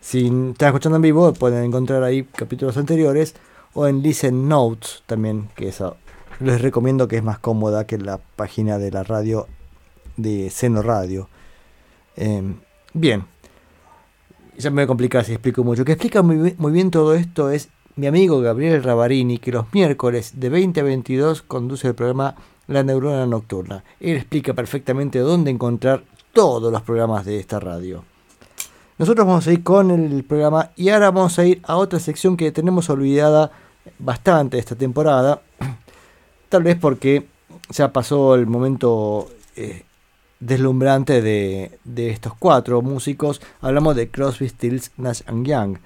Si 0.00 0.26
están 0.26 0.68
escuchando 0.68 0.96
en 0.96 1.02
vivo, 1.02 1.32
pueden 1.32 1.64
encontrar 1.64 2.04
ahí 2.04 2.22
capítulos 2.22 2.76
anteriores 2.76 3.34
o 3.74 3.88
en 3.88 4.02
Listen 4.02 4.48
Notes 4.48 5.02
también, 5.06 5.48
que 5.56 5.66
eso 5.66 5.96
les 6.38 6.60
recomiendo 6.60 7.08
que 7.08 7.16
es 7.16 7.24
más 7.24 7.40
cómoda 7.40 7.88
que 7.88 7.98
la 7.98 8.18
página 8.18 8.78
de 8.78 8.92
la 8.92 9.02
radio 9.02 9.48
de 10.16 10.48
Seno 10.50 10.80
Radio. 10.80 11.28
Eh, 12.16 12.54
bien, 12.94 13.24
ya 14.56 14.70
me 14.70 14.76
voy 14.76 14.84
a 14.84 14.86
complicar 14.86 15.24
si 15.24 15.32
explico 15.32 15.64
mucho. 15.64 15.84
Que 15.84 15.92
explica 15.92 16.22
muy, 16.22 16.54
muy 16.56 16.70
bien 16.70 16.92
todo 16.92 17.14
esto 17.14 17.50
es 17.50 17.68
mi 17.96 18.06
amigo 18.06 18.40
Gabriel 18.40 18.80
Ravarini, 18.80 19.38
que 19.38 19.50
los 19.50 19.66
miércoles 19.74 20.34
de 20.36 20.48
20 20.50 20.78
a 20.78 20.84
22 20.84 21.42
conduce 21.42 21.88
el 21.88 21.96
programa 21.96 22.36
La 22.68 22.84
Neurona 22.84 23.26
Nocturna. 23.26 23.82
Él 23.98 24.16
explica 24.16 24.54
perfectamente 24.54 25.18
dónde 25.18 25.50
encontrar 25.50 26.04
todos 26.32 26.72
los 26.72 26.82
programas 26.82 27.24
de 27.24 27.38
esta 27.38 27.60
radio. 27.60 28.04
Nosotros 28.98 29.26
vamos 29.26 29.46
a 29.46 29.52
ir 29.52 29.62
con 29.62 29.90
el 29.90 30.24
programa 30.24 30.70
y 30.76 30.90
ahora 30.90 31.10
vamos 31.10 31.38
a 31.38 31.44
ir 31.44 31.60
a 31.64 31.76
otra 31.76 31.98
sección 31.98 32.36
que 32.36 32.52
tenemos 32.52 32.88
olvidada 32.90 33.50
bastante 33.98 34.58
esta 34.58 34.76
temporada. 34.76 35.42
Tal 36.48 36.62
vez 36.62 36.76
porque 36.78 37.26
ya 37.70 37.92
pasó 37.92 38.34
el 38.34 38.46
momento 38.46 39.28
eh, 39.56 39.84
deslumbrante 40.40 41.22
de, 41.22 41.78
estos 42.10 42.34
cuatro 42.38 42.82
músicos. 42.82 43.40
Hablamos 43.60 43.96
de 43.96 44.10
Crosby, 44.10 44.48
Stills, 44.48 44.90
Nash 44.96 45.22
and 45.26 45.46
Young. 45.46 45.78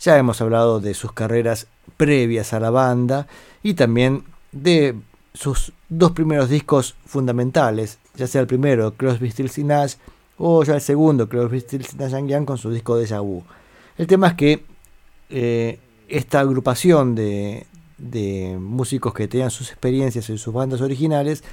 Ya 0.00 0.16
hemos 0.18 0.40
hablado 0.40 0.80
de 0.80 0.94
sus 0.94 1.12
carreras 1.12 1.66
previas 1.96 2.52
a 2.52 2.60
la 2.60 2.70
banda 2.70 3.26
y 3.62 3.74
también 3.74 4.24
de 4.52 4.96
sus 5.32 5.72
dos 5.88 6.12
primeros 6.12 6.48
discos 6.48 6.94
fundamentales, 7.06 7.98
ya 8.16 8.26
sea 8.26 8.40
el 8.40 8.46
primero, 8.46 8.94
Crosby, 8.94 9.30
Stills 9.30 9.58
y 9.58 9.64
Nash, 9.64 9.94
o 10.38 10.64
ya 10.64 10.74
el 10.74 10.80
segundo, 10.80 11.28
Crosby, 11.28 11.60
Stills, 11.60 11.94
Nash 11.96 12.14
and 12.14 12.28
Young, 12.28 12.44
con 12.44 12.58
su 12.58 12.70
disco 12.70 12.96
Deja 12.96 13.20
Vu. 13.20 13.42
El 13.96 14.06
tema 14.06 14.28
es 14.28 14.34
que 14.34 14.64
eh, 15.30 15.78
esta 16.08 16.40
agrupación 16.40 17.14
de, 17.14 17.66
de 17.98 18.56
músicos 18.60 19.14
que 19.14 19.28
tenían 19.28 19.50
sus 19.50 19.70
experiencias 19.70 20.28
en 20.30 20.38
sus 20.38 20.52
bandas 20.52 20.80
originales, 20.80 21.44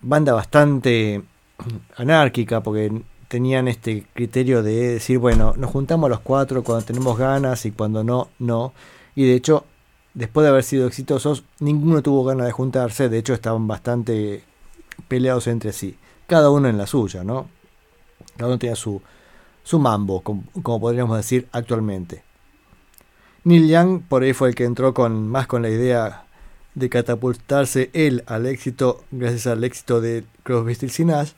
banda 0.00 0.32
bastante 0.32 1.22
anárquica, 1.96 2.62
porque 2.62 3.02
tenían 3.28 3.66
este 3.68 4.06
criterio 4.12 4.62
de 4.62 4.94
decir, 4.94 5.18
bueno, 5.18 5.54
nos 5.56 5.70
juntamos 5.70 6.10
los 6.10 6.20
cuatro 6.20 6.62
cuando 6.62 6.84
tenemos 6.84 7.16
ganas 7.16 7.64
y 7.64 7.70
cuando 7.70 8.04
no, 8.04 8.28
no. 8.38 8.74
Y 9.14 9.24
de 9.24 9.34
hecho, 9.34 9.64
después 10.12 10.44
de 10.44 10.50
haber 10.50 10.64
sido 10.64 10.86
exitosos, 10.86 11.44
ninguno 11.60 12.02
tuvo 12.02 12.24
ganas 12.24 12.46
de 12.46 12.52
juntarse, 12.52 13.08
de 13.08 13.18
hecho 13.18 13.32
estaban 13.32 13.66
bastante 13.66 14.44
peleados 15.08 15.46
entre 15.46 15.72
sí, 15.72 15.96
cada 16.26 16.50
uno 16.50 16.68
en 16.68 16.78
la 16.78 16.86
suya, 16.86 17.24
¿no? 17.24 17.48
Cada 18.36 18.48
uno 18.48 18.58
tenía 18.58 18.76
su, 18.76 19.02
su 19.62 19.78
mambo, 19.78 20.22
como, 20.22 20.80
podríamos 20.80 21.16
decir 21.16 21.48
actualmente. 21.52 22.22
Neil 23.44 23.68
Young 23.68 24.02
por 24.08 24.22
ahí 24.22 24.32
fue 24.32 24.50
el 24.50 24.54
que 24.54 24.64
entró 24.64 24.94
con 24.94 25.28
más 25.28 25.46
con 25.46 25.62
la 25.62 25.68
idea 25.68 26.24
de 26.74 26.88
catapultarse 26.88 27.90
él 27.92 28.22
al 28.26 28.46
éxito 28.46 29.04
gracias 29.10 29.46
al 29.46 29.62
éxito 29.64 30.00
de 30.00 30.24
Crosby, 30.42 30.74
Stills 30.74 31.00
y 31.00 31.04
Nash, 31.04 31.32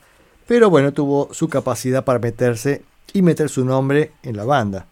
pero 0.46 0.70
bueno, 0.70 0.92
tuvo 0.92 1.32
su 1.32 1.48
capacidad 1.48 2.04
para 2.04 2.18
meterse 2.18 2.84
y 3.12 3.22
meter 3.22 3.48
su 3.48 3.64
nombre 3.64 4.12
en 4.22 4.36
la 4.36 4.44
banda. 4.44 4.86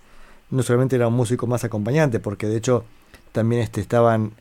No 0.50 0.62
solamente 0.62 0.96
era 0.96 1.08
un 1.08 1.14
músico 1.14 1.46
más 1.46 1.64
acompañante, 1.64 2.20
porque 2.20 2.46
de 2.46 2.56
hecho 2.56 2.84
también 3.32 3.62
este, 3.62 3.80
estaban, 3.80 4.32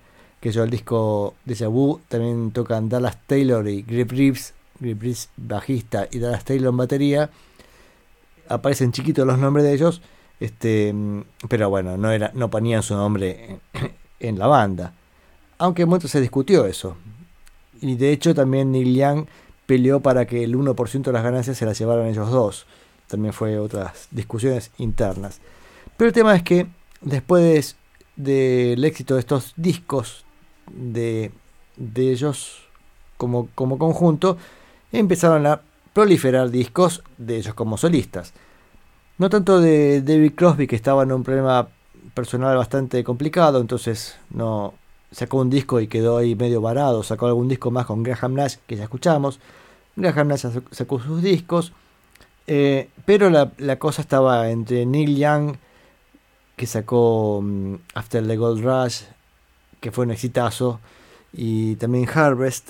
que 0.41 0.51
yo 0.51 0.63
el 0.63 0.71
disco 0.71 1.35
de 1.45 1.67
Vu, 1.67 2.01
también 2.09 2.51
tocan 2.51 2.89
Dallas 2.89 3.17
Taylor 3.27 3.65
y 3.67 3.83
Grip 3.83 4.11
Reeves, 4.11 4.55
Grip 4.79 4.99
Reeves 4.99 5.29
bajista 5.37 6.07
y 6.11 6.17
Dallas 6.17 6.43
Taylor 6.43 6.71
en 6.71 6.77
batería. 6.77 7.29
Aparecen 8.49 8.91
chiquitos 8.91 9.25
los 9.25 9.37
nombres 9.37 9.63
de 9.63 9.73
ellos, 9.73 10.01
este, 10.39 10.93
pero 11.47 11.69
bueno, 11.69 11.95
no, 11.95 12.11
era, 12.11 12.31
no 12.33 12.49
ponían 12.49 12.81
su 12.81 12.95
nombre 12.95 13.59
en, 14.19 14.39
la 14.39 14.47
banda. 14.47 14.93
Aunque 15.59 15.85
momento 15.85 16.07
se 16.07 16.19
discutió 16.19 16.65
eso. 16.65 16.97
Y 17.79 17.95
de 17.95 18.11
hecho 18.11 18.33
también 18.33 18.71
Neil 18.71 18.95
Young 18.95 19.25
peleó 19.67 19.99
para 19.99 20.25
que 20.25 20.43
el 20.43 20.55
1% 20.55 21.03
de 21.03 21.11
las 21.11 21.23
ganancias 21.23 21.55
se 21.55 21.67
las 21.67 21.77
llevaran 21.77 22.07
ellos 22.07 22.31
dos. 22.31 22.65
También 23.05 23.31
fue 23.31 23.59
otras 23.59 24.07
discusiones 24.09 24.71
internas. 24.79 25.39
Pero 25.97 26.07
el 26.07 26.13
tema 26.13 26.35
es 26.35 26.41
que 26.41 26.65
después 27.01 27.75
del 28.15 28.83
éxito 28.83 29.13
de 29.13 29.19
estos 29.19 29.53
discos 29.55 30.25
de, 30.73 31.31
de 31.77 32.11
ellos 32.11 32.67
como, 33.17 33.49
como 33.55 33.77
conjunto, 33.77 34.37
empezaron 34.91 35.45
a 35.45 35.61
proliferar 35.93 36.49
discos 36.49 37.03
de 37.17 37.37
ellos 37.37 37.53
como 37.53 37.77
solistas. 37.77 38.33
No 39.17 39.29
tanto 39.29 39.59
de 39.59 40.01
David 40.01 40.33
Crosby, 40.35 40.67
que 40.67 40.75
estaba 40.75 41.03
en 41.03 41.11
un 41.11 41.23
problema 41.23 41.67
personal 42.13 42.57
bastante 42.57 43.03
complicado, 43.03 43.59
entonces 43.59 44.17
no 44.31 44.73
sacó 45.11 45.37
un 45.37 45.49
disco 45.49 45.79
y 45.79 45.87
quedó 45.87 46.17
ahí 46.17 46.35
medio 46.35 46.61
varado. 46.61 47.03
Sacó 47.03 47.27
algún 47.27 47.47
disco 47.47 47.71
más 47.71 47.85
con 47.85 48.03
Graham 48.03 48.33
Nash, 48.33 48.55
que 48.65 48.75
ya 48.75 48.83
escuchamos. 48.83 49.39
Graham 49.95 50.29
Nash 50.29 50.45
sacó 50.71 50.99
sus 50.99 51.21
discos. 51.21 51.73
Eh, 52.47 52.89
pero 53.05 53.29
la, 53.29 53.51
la, 53.57 53.77
cosa 53.77 54.01
estaba 54.01 54.49
entre 54.49 54.85
Neil 54.85 55.15
Young, 55.15 55.55
que 56.55 56.65
sacó 56.65 57.37
um, 57.37 57.77
After 57.93 58.25
the 58.25 58.35
Gold 58.35 58.63
Rush, 58.63 59.03
que 59.81 59.91
fue 59.91 60.05
un 60.05 60.11
exitazo, 60.11 60.79
y 61.33 61.75
también 61.75 62.07
Harvest, 62.07 62.69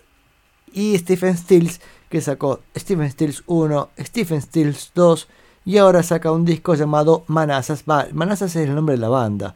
y 0.74 0.98
Stephen 0.98 1.38
Stills, 1.38 1.82
que 2.10 2.22
sacó 2.22 2.62
Stephen 2.76 3.12
Stills 3.12 3.44
1, 3.46 3.90
Stephen 4.00 4.42
Stills 4.42 4.92
2, 4.96 5.28
y 5.66 5.78
ahora 5.78 6.02
saca 6.02 6.32
un 6.32 6.46
disco 6.46 6.74
llamado 6.74 7.24
Manassas. 7.28 7.84
Manassas 7.86 8.56
es 8.56 8.68
el 8.68 8.74
nombre 8.74 8.96
de 8.96 9.02
la 9.02 9.10
banda. 9.10 9.54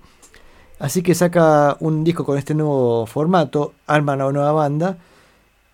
Así 0.78 1.02
que 1.02 1.16
saca 1.16 1.78
un 1.80 2.04
disco 2.04 2.26
con 2.26 2.38
este 2.38 2.54
nuevo 2.54 3.06
formato, 3.06 3.74
arma 3.88 4.14
una 4.14 4.32
nueva 4.32 4.52
banda, 4.52 4.98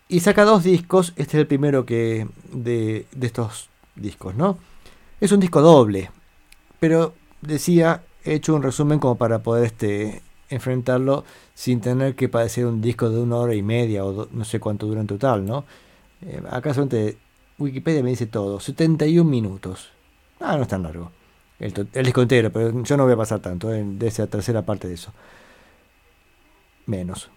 y 0.07 0.19
saca 0.19 0.45
dos 0.45 0.63
discos. 0.63 1.13
Este 1.15 1.37
es 1.37 1.41
el 1.41 1.47
primero 1.47 1.85
que 1.85 2.27
de, 2.51 3.07
de 3.11 3.27
estos 3.27 3.69
discos, 3.95 4.35
¿no? 4.35 4.57
Es 5.19 5.31
un 5.31 5.39
disco 5.39 5.61
doble, 5.61 6.11
pero 6.79 7.13
decía, 7.41 8.03
he 8.23 8.35
hecho 8.35 8.55
un 8.55 8.63
resumen 8.63 8.99
como 8.99 9.15
para 9.15 9.39
poder 9.39 9.65
este, 9.65 10.21
enfrentarlo 10.51 11.23
sin 11.55 11.81
tener 11.81 12.15
que 12.15 12.29
padecer 12.29 12.65
un 12.65 12.81
disco 12.81 13.09
de 13.09 13.19
una 13.19 13.37
hora 13.37 13.55
y 13.55 13.63
media 13.63 14.05
o 14.05 14.27
no 14.31 14.45
sé 14.45 14.59
cuánto 14.59 14.85
dura 14.85 15.01
en 15.01 15.07
total, 15.07 15.45
¿no? 15.45 15.65
Eh, 16.21 16.41
acá 16.51 16.73
solamente 16.73 17.17
Wikipedia 17.57 18.03
me 18.03 18.11
dice 18.11 18.27
todo, 18.27 18.59
71 18.59 19.29
minutos. 19.29 19.89
Ah, 20.39 20.55
no 20.57 20.63
es 20.63 20.67
tan 20.67 20.83
largo. 20.83 21.11
El, 21.59 21.73
disco 22.03 22.21
entero, 22.23 22.51
pero 22.51 22.83
yo 22.83 22.97
no 22.97 23.03
voy 23.03 23.13
a 23.13 23.17
pasar 23.17 23.39
tanto, 23.39 23.73
eh, 23.73 23.83
de 23.85 24.07
esa 24.07 24.27
tercera 24.27 24.63
parte 24.63 24.87
de 24.87 24.95
eso. 24.95 25.13
Menos. 26.87 27.29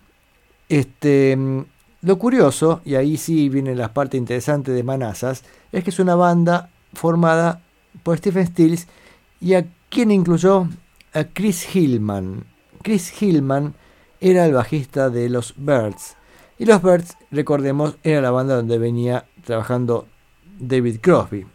Este, 0.69 1.37
mm, 1.37 1.65
lo 2.03 2.19
curioso, 2.19 2.81
y 2.85 2.95
ahí 2.95 3.17
sí 3.19 3.49
viene 3.49 3.75
la 3.75 3.93
parte 3.93 4.17
interesante 4.17 4.73
de 4.73 4.83
Manazas, 4.83 5.45
es 5.73 5.85
que 5.85 5.91
es 5.91 5.99
una 5.99 6.15
banda 6.15 6.71
formada 6.95 7.61
por 8.03 8.17
Stephen 8.17 8.47
Stills 8.47 8.87
y 9.41 9.55
a 9.55 9.67
quien 9.91 10.11
incluyó 10.11 10.69
a 11.13 11.25
Chris 11.25 11.75
Hillman. 11.75 12.45
Chris 12.85 13.21
Hillman 13.21 13.75
era 14.21 14.45
el 14.47 14.53
bajista 14.53 15.11
de 15.11 15.29
los 15.29 15.55
Birds. 15.57 16.17
Y 16.59 16.67
los 16.67 16.83
Birds, 16.83 17.17
recordemos, 17.31 17.97
era 18.05 18.21
la 18.21 18.31
banda 18.31 18.55
donde 18.55 18.79
venía 18.79 19.25
trabajando 19.45 20.07
David 20.61 21.01
Crosby. 21.01 21.47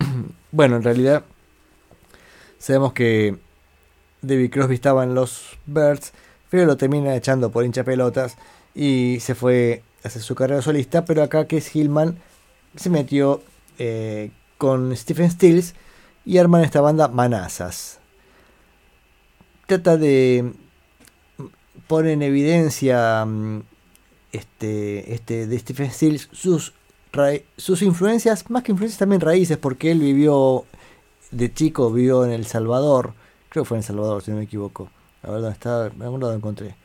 bueno, 0.50 0.76
en 0.76 0.82
realidad 0.82 1.24
sabemos 2.58 2.94
que 2.94 3.38
David 4.22 4.50
Crosby 4.50 4.74
estaba 4.74 5.04
en 5.04 5.14
los 5.14 5.58
Birds, 5.66 6.12
pero 6.50 6.64
lo 6.64 6.76
termina 6.76 7.14
echando 7.14 7.52
por 7.52 7.64
hincha 7.64 7.84
pelotas 7.84 8.36
y 8.74 9.18
se 9.20 9.34
fue 9.34 9.82
a 10.02 10.08
hacer 10.08 10.22
su 10.22 10.34
carrera 10.34 10.62
solista. 10.62 11.04
Pero 11.04 11.22
acá 11.22 11.46
Chris 11.46 11.76
Hillman 11.76 12.18
se 12.76 12.88
metió 12.88 13.42
eh, 13.78 14.30
con 14.56 14.96
Stephen 14.96 15.30
Stills 15.30 15.74
y 16.24 16.38
arman 16.38 16.64
esta 16.64 16.80
banda 16.80 17.08
Manazas. 17.08 18.00
Trata 19.66 19.98
de 19.98 20.54
poner 21.88 22.12
en 22.12 22.22
evidencia 22.22 23.24
mm, 23.24 23.62
este, 24.32 25.14
este, 25.14 25.46
de 25.46 25.58
Stephen 25.58 25.90
Stills 25.90 26.28
sus, 26.32 26.74
sus 27.56 27.82
influencias, 27.82 28.48
más 28.50 28.62
que 28.62 28.72
influencias 28.72 28.98
también 28.98 29.20
raíces, 29.20 29.58
porque 29.58 29.90
él 29.90 30.00
vivió 30.00 30.64
de 31.30 31.52
chico, 31.52 31.92
vivió 31.92 32.24
en 32.24 32.32
El 32.32 32.46
Salvador, 32.46 33.14
creo 33.48 33.64
que 33.64 33.68
fue 33.68 33.78
en 33.78 33.80
El 33.82 33.86
Salvador, 33.86 34.22
si 34.22 34.30
no 34.30 34.38
me 34.38 34.44
equivoco. 34.44 34.90
A 35.22 35.30
ver 35.32 35.52
está, 35.52 35.88
en 35.88 36.02
algún 36.02 36.20
lado 36.20 36.34
encontré. 36.34 36.76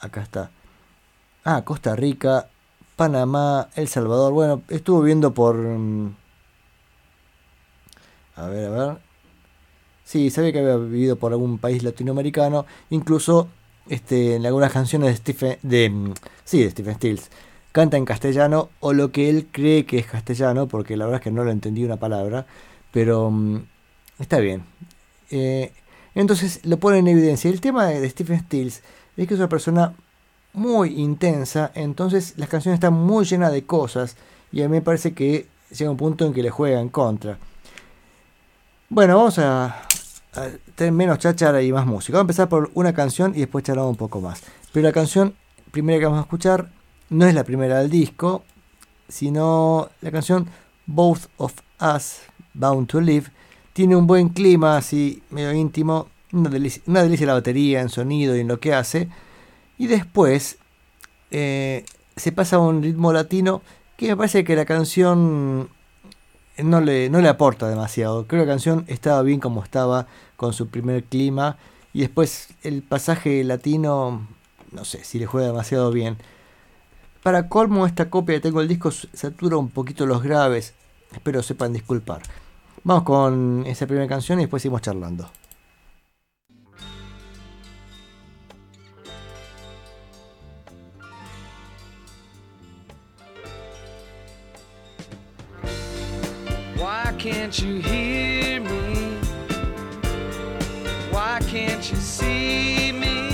Acá 0.00 0.22
está. 0.22 0.50
Ah, 1.44 1.62
Costa 1.64 1.94
Rica, 1.96 2.48
Panamá, 2.96 3.68
El 3.76 3.88
Salvador. 3.88 4.32
Bueno, 4.32 4.62
estuvo 4.68 5.00
viviendo 5.00 5.32
por. 5.34 5.56
mm, 5.56 6.14
A 8.36 8.46
ver, 8.48 8.66
a 8.66 8.70
ver. 8.70 8.98
Sí, 10.04 10.30
sabía 10.30 10.52
que 10.52 10.58
había 10.60 10.76
vivido 10.76 11.16
por 11.16 11.32
algún 11.32 11.58
país 11.58 11.82
latinoamericano. 11.82 12.66
Incluso 12.90 13.48
este, 13.88 14.36
en 14.36 14.46
algunas 14.46 14.72
canciones 14.72 15.10
de 15.10 15.16
Stephen. 15.16 15.58
De, 15.62 15.90
mm, 15.90 16.14
sí, 16.44 16.68
Stephen 16.70 16.94
Stills. 16.96 17.30
Canta 17.72 17.96
en 17.96 18.04
castellano 18.04 18.70
o 18.80 18.92
lo 18.92 19.10
que 19.10 19.28
él 19.28 19.48
cree 19.50 19.84
que 19.84 19.98
es 19.98 20.06
castellano, 20.06 20.68
porque 20.68 20.96
la 20.96 21.06
verdad 21.06 21.20
es 21.20 21.24
que 21.24 21.30
no 21.30 21.44
lo 21.44 21.50
entendí 21.50 21.84
una 21.84 21.96
palabra. 21.96 22.46
Pero 22.92 23.30
mm, 23.30 23.64
está 24.20 24.38
bien. 24.38 24.64
Eh, 25.30 25.72
entonces 26.14 26.60
lo 26.64 26.78
pone 26.78 26.98
en 26.98 27.08
evidencia. 27.08 27.50
El 27.50 27.60
tema 27.60 27.86
de 27.86 28.08
Stephen 28.10 28.40
Stills 28.40 28.82
es 29.16 29.28
que 29.28 29.34
es 29.34 29.40
una 29.40 29.48
persona 29.48 29.94
muy 30.52 31.00
intensa, 31.00 31.72
entonces 31.74 32.34
las 32.36 32.48
canciones 32.48 32.76
están 32.76 32.94
muy 32.94 33.24
llenas 33.24 33.50
de 33.50 33.64
cosas 33.64 34.16
y 34.52 34.62
a 34.62 34.68
mí 34.68 34.76
me 34.76 34.82
parece 34.82 35.12
que 35.12 35.48
llega 35.76 35.90
un 35.90 35.96
punto 35.96 36.24
en 36.24 36.32
que 36.32 36.44
le 36.44 36.50
juega 36.50 36.80
en 36.80 36.88
contra. 36.90 37.38
Bueno, 38.88 39.16
vamos 39.16 39.38
a 39.40 39.82
tener 40.74 40.92
menos 40.92 41.18
cháchara 41.18 41.62
y 41.62 41.72
más 41.72 41.86
música. 41.86 42.18
Vamos 42.18 42.22
a 42.22 42.32
empezar 42.32 42.48
por 42.48 42.70
una 42.74 42.92
canción 42.92 43.32
y 43.34 43.40
después 43.40 43.64
charlamos 43.64 43.90
un 43.90 43.96
poco 43.96 44.20
más. 44.20 44.42
Pero 44.72 44.86
la 44.86 44.92
canción 44.92 45.34
primera 45.70 45.98
que 45.98 46.04
vamos 46.04 46.18
a 46.18 46.22
escuchar 46.22 46.70
no 47.10 47.26
es 47.26 47.34
la 47.34 47.44
primera 47.44 47.78
del 47.78 47.90
disco, 47.90 48.44
sino 49.08 49.90
la 50.00 50.10
canción 50.10 50.48
Both 50.86 51.28
of 51.36 51.54
Us 51.80 52.18
Bound 52.54 52.88
to 52.88 53.00
Live. 53.00 53.26
Tiene 53.72 53.96
un 53.96 54.06
buen 54.06 54.28
clima 54.28 54.76
así, 54.76 55.22
medio 55.30 55.52
íntimo, 55.52 56.08
una 56.32 56.48
delicia, 56.48 56.82
una 56.86 57.02
delicia 57.02 57.26
la 57.26 57.34
batería 57.34 57.80
en 57.80 57.88
sonido 57.88 58.36
y 58.36 58.40
en 58.40 58.48
lo 58.48 58.60
que 58.60 58.74
hace. 58.74 59.08
Y 59.78 59.86
después 59.86 60.58
eh, 61.30 61.84
se 62.16 62.32
pasa 62.32 62.56
a 62.56 62.60
un 62.60 62.82
ritmo 62.82 63.12
latino 63.12 63.62
que 63.96 64.08
me 64.08 64.16
parece 64.16 64.44
que 64.44 64.56
la 64.56 64.64
canción 64.64 65.68
no 66.58 66.80
le, 66.80 67.10
no 67.10 67.20
le 67.20 67.28
aporta 67.28 67.68
demasiado. 67.68 68.26
Creo 68.26 68.42
que 68.42 68.46
la 68.46 68.52
canción 68.52 68.84
estaba 68.88 69.22
bien 69.22 69.40
como 69.40 69.62
estaba 69.62 70.06
con 70.36 70.52
su 70.52 70.68
primer 70.68 71.04
clima. 71.04 71.56
Y 71.92 72.00
después 72.00 72.48
el 72.62 72.82
pasaje 72.82 73.42
latino, 73.44 74.26
no 74.72 74.84
sé 74.84 75.04
si 75.04 75.18
le 75.18 75.26
juega 75.26 75.48
demasiado 75.48 75.90
bien. 75.90 76.16
Para 77.22 77.48
colmo, 77.48 77.86
esta 77.86 78.10
copia 78.10 78.34
que 78.34 78.40
tengo 78.40 78.58
del 78.60 78.68
disco 78.68 78.90
satura 78.90 79.56
un 79.56 79.70
poquito 79.70 80.06
los 80.06 80.22
graves. 80.22 80.74
Espero 81.12 81.42
sepan 81.42 81.72
disculpar. 81.72 82.22
Vamos 82.82 83.04
con 83.04 83.64
esa 83.66 83.86
primera 83.86 84.06
canción 84.06 84.38
y 84.38 84.42
después 84.42 84.62
seguimos 84.62 84.82
charlando. 84.82 85.28
Can't 97.24 97.58
you 97.58 97.80
hear 97.80 98.60
me? 98.60 99.16
Why 101.10 101.38
can't 101.48 101.90
you 101.90 101.96
see 101.96 102.92
me? 102.92 103.33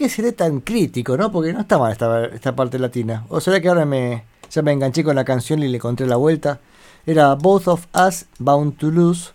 Qué 0.00 0.08
seré 0.08 0.32
tan 0.32 0.60
crítico, 0.60 1.16
no? 1.18 1.30
Porque 1.30 1.52
no 1.52 1.60
está 1.60 1.76
mal 1.78 1.92
esta, 1.92 2.24
esta 2.24 2.56
parte 2.56 2.78
latina. 2.78 3.26
O 3.28 3.38
será 3.40 3.60
que 3.60 3.68
ahora 3.68 3.84
me, 3.84 4.24
ya 4.50 4.62
me 4.62 4.72
enganché 4.72 5.04
con 5.04 5.14
la 5.14 5.24
canción 5.26 5.62
y 5.62 5.68
le 5.68 5.76
encontré 5.76 6.06
la 6.06 6.16
vuelta. 6.16 6.58
Era 7.04 7.34
Both 7.34 7.68
of 7.68 7.86
Us 7.94 8.24
Bound 8.38 8.78
to 8.78 8.90
Lose 8.90 9.32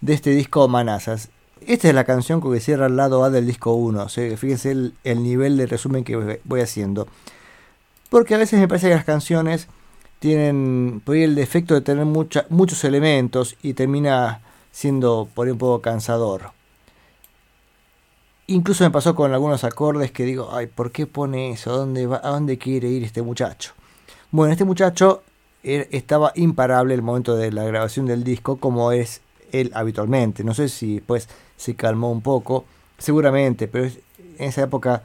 de 0.00 0.14
este 0.14 0.30
disco 0.30 0.66
Manazas. 0.66 1.28
Esta 1.64 1.86
es 1.88 1.94
la 1.94 2.02
canción 2.02 2.40
que 2.42 2.58
cierra 2.58 2.86
el 2.86 2.96
lado 2.96 3.22
A 3.22 3.30
del 3.30 3.46
disco 3.46 3.74
1. 3.74 4.02
O 4.02 4.08
fíjense 4.08 4.72
el, 4.72 4.94
el 5.04 5.22
nivel 5.22 5.56
de 5.56 5.66
resumen 5.66 6.02
que 6.02 6.16
voy- 6.44 6.60
haciendo. 6.60 7.06
Porque 8.10 8.34
a 8.34 8.38
veces 8.38 8.58
me 8.58 8.66
parece 8.66 8.88
que 8.88 8.94
las 8.96 9.04
canciones 9.04 9.68
tienen 10.18 11.00
por 11.04 11.14
ahí 11.14 11.22
el 11.22 11.36
defecto 11.36 11.74
de 11.74 11.80
tener 11.80 12.04
muchos 12.04 12.82
elementos 12.84 13.56
y 13.62 13.74
termina 13.74 14.40
siendo 14.72 15.28
por 15.32 15.46
ahí 15.46 15.52
un 15.52 15.58
poco 15.58 15.80
cansador. 15.80 16.50
Incluso 18.50 18.82
me 18.82 18.90
pasó 18.90 19.14
con 19.14 19.34
algunos 19.34 19.62
acordes 19.62 20.10
que 20.10 20.24
digo, 20.24 20.48
ay, 20.52 20.68
¿por 20.68 20.90
qué 20.90 21.06
pone 21.06 21.50
eso? 21.50 21.70
¿A 21.70 22.30
dónde, 22.30 22.56
quiere 22.56 22.88
ir 22.88 23.04
este 23.04 23.20
muchacho? 23.20 23.72
Bueno, 24.30 24.52
este 24.52 24.64
muchacho 24.64 25.22
er- 25.62 25.86
estaba 25.90 26.32
imparable 26.34 26.94
el 26.94 27.02
momento 27.02 27.36
de 27.36 27.52
la 27.52 27.64
grabación 27.64 28.06
del 28.06 28.24
disco, 28.24 28.56
como 28.56 28.90
es 28.92 29.20
él 29.52 29.70
habitualmente. 29.74 30.44
No 30.44 30.54
sé 30.54 30.70
si 30.70 30.94
después 30.94 31.28
se 31.58 31.74
calmó 31.76 32.10
un 32.10 32.22
poco, 32.22 32.64
seguramente, 32.96 33.68
pero 33.68 33.84
en 33.84 33.92
esa 34.38 34.62
época 34.62 35.02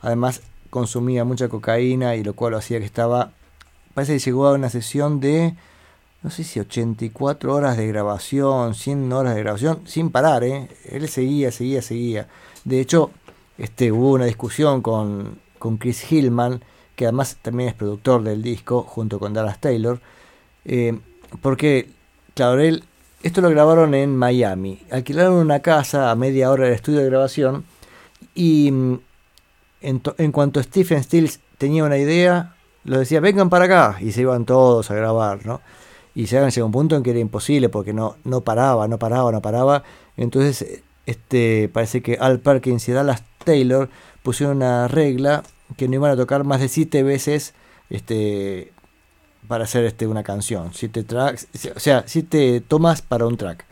además 0.00 0.40
consumía 0.70 1.24
mucha 1.24 1.48
cocaína 1.48 2.14
y 2.14 2.22
lo 2.22 2.34
cual 2.34 2.54
hacía 2.54 2.78
que 2.78 2.84
estaba, 2.86 3.32
parece 3.94 4.12
que 4.14 4.18
llegó 4.20 4.46
a 4.46 4.52
una 4.54 4.70
sesión 4.70 5.18
de, 5.18 5.54
no 6.22 6.30
sé 6.30 6.44
si 6.44 6.60
84 6.60 7.54
horas 7.54 7.76
de 7.76 7.88
grabación, 7.88 8.74
100 8.74 9.12
horas 9.12 9.34
de 9.34 9.42
grabación, 9.42 9.80
sin 9.86 10.10
parar, 10.10 10.44
¿eh? 10.44 10.68
Él 10.90 11.08
seguía, 11.08 11.52
seguía, 11.52 11.82
seguía. 11.82 12.28
De 12.64 12.80
hecho, 12.80 13.10
este, 13.58 13.92
hubo 13.92 14.12
una 14.12 14.24
discusión 14.24 14.82
con, 14.82 15.38
Chris 15.78 16.10
Hillman, 16.10 16.62
que 16.96 17.04
además 17.06 17.36
también 17.42 17.68
es 17.70 17.74
productor 17.74 18.22
del 18.22 18.42
disco, 18.42 18.82
junto 18.82 19.18
con 19.18 19.32
Dallas 19.32 19.60
Taylor, 19.60 20.00
eh, 20.64 20.98
porque, 21.42 21.88
claro, 22.34 22.60
él, 22.60 22.84
esto 23.22 23.40
lo 23.40 23.50
grabaron 23.50 23.94
en 23.94 24.16
Miami, 24.16 24.80
alquilaron 24.90 25.34
una 25.34 25.60
casa 25.60 26.10
a 26.10 26.14
media 26.14 26.50
hora 26.50 26.64
del 26.64 26.74
estudio 26.74 27.00
de 27.00 27.06
grabación 27.06 27.64
y 28.34 28.70
mm, 28.70 28.98
en, 29.82 30.00
to- 30.00 30.14
en 30.18 30.32
cuanto 30.32 30.62
Stephen 30.62 31.02
Stills 31.02 31.40
tenía 31.58 31.84
una 31.84 31.98
idea, 31.98 32.54
lo 32.84 32.98
decía, 32.98 33.20
vengan 33.20 33.48
para 33.50 33.64
acá, 33.64 33.96
y 34.00 34.12
se 34.12 34.20
iban 34.22 34.44
todos 34.44 34.90
a 34.90 34.94
grabar, 34.94 35.44
¿no? 35.46 35.60
Y 36.14 36.26
se 36.28 36.38
llegó 36.50 36.66
un 36.66 36.72
punto 36.72 36.96
en 36.96 37.02
que 37.02 37.10
era 37.10 37.18
imposible 37.18 37.68
porque 37.68 37.92
no, 37.92 38.16
no 38.24 38.42
paraba, 38.42 38.86
no 38.86 38.98
paraba, 38.98 39.32
no 39.32 39.42
paraba. 39.42 39.82
Entonces, 40.16 40.82
este, 41.06 41.68
parece 41.72 42.02
que 42.02 42.16
Al 42.20 42.40
Perkins 42.40 42.88
y 42.88 42.92
Dallas 42.92 43.22
Taylor 43.44 43.88
pusieron 44.22 44.56
una 44.58 44.88
regla 44.88 45.42
que 45.76 45.88
no 45.88 45.94
iban 45.94 46.10
a 46.12 46.16
tocar 46.16 46.44
más 46.44 46.60
de 46.60 46.68
siete 46.68 47.02
veces 47.02 47.54
este, 47.90 48.72
para 49.48 49.64
hacer 49.64 49.84
este, 49.84 50.06
una 50.06 50.22
canción. 50.22 50.70
Siete 50.72 51.02
tracks, 51.04 51.48
o 51.74 51.80
sea, 51.80 52.04
siete 52.06 52.60
tomas 52.66 53.02
para 53.02 53.26
un 53.26 53.36
track. 53.36 53.64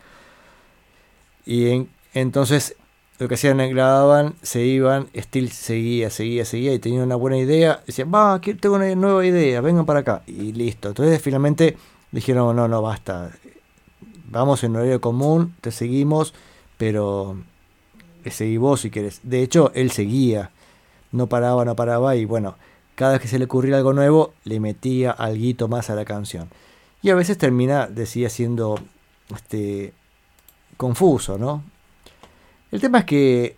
Y 1.45 1.69
en- 1.69 1.89
entonces 2.13 2.75
lo 3.19 3.27
que 3.27 3.35
hacían, 3.35 3.57
grababan, 3.57 4.35
se 4.41 4.61
iban, 4.65 5.07
Steel 5.15 5.51
seguía, 5.51 6.09
seguía, 6.09 6.45
seguía 6.45 6.73
y 6.73 6.79
tenía 6.79 7.03
una 7.03 7.15
buena 7.15 7.37
idea. 7.37 7.81
Decían, 7.85 8.11
va, 8.13 8.39
que 8.41 8.53
tengo 8.55 8.75
una 8.75 8.93
nueva 8.95 9.25
idea, 9.25 9.61
vengan 9.61 9.85
para 9.85 9.99
acá. 9.99 10.23
Y 10.27 10.51
listo. 10.53 10.89
Entonces 10.89 11.21
finalmente 11.21 11.77
dijeron, 12.11 12.55
no, 12.55 12.67
no, 12.67 12.81
basta. 12.81 13.31
Vamos 14.29 14.63
en 14.63 14.75
horario 14.75 14.99
común, 14.99 15.55
te 15.61 15.71
seguimos, 15.71 16.33
pero 16.77 17.37
seguí 18.29 18.57
vos 18.57 18.81
si 18.81 18.89
querés. 18.89 19.19
De 19.23 19.41
hecho, 19.41 19.71
él 19.75 19.91
seguía, 19.91 20.51
no 21.11 21.27
paraba, 21.27 21.65
no 21.65 21.75
paraba 21.75 22.15
y 22.15 22.25
bueno, 22.25 22.55
cada 22.95 23.13
vez 23.13 23.21
que 23.21 23.27
se 23.27 23.39
le 23.39 23.45
ocurría 23.45 23.77
algo 23.77 23.93
nuevo, 23.93 24.33
le 24.43 24.59
metía 24.59 25.11
algo 25.11 25.67
más 25.67 25.89
a 25.89 25.95
la 25.95 26.05
canción. 26.05 26.49
Y 27.01 27.09
a 27.09 27.15
veces 27.15 27.37
termina, 27.37 27.87
decía, 27.87 28.29
siendo 28.29 28.79
este, 29.35 29.93
confuso, 30.77 31.37
¿no? 31.37 31.63
El 32.71 32.79
tema 32.81 32.99
es 32.99 33.05
que 33.05 33.55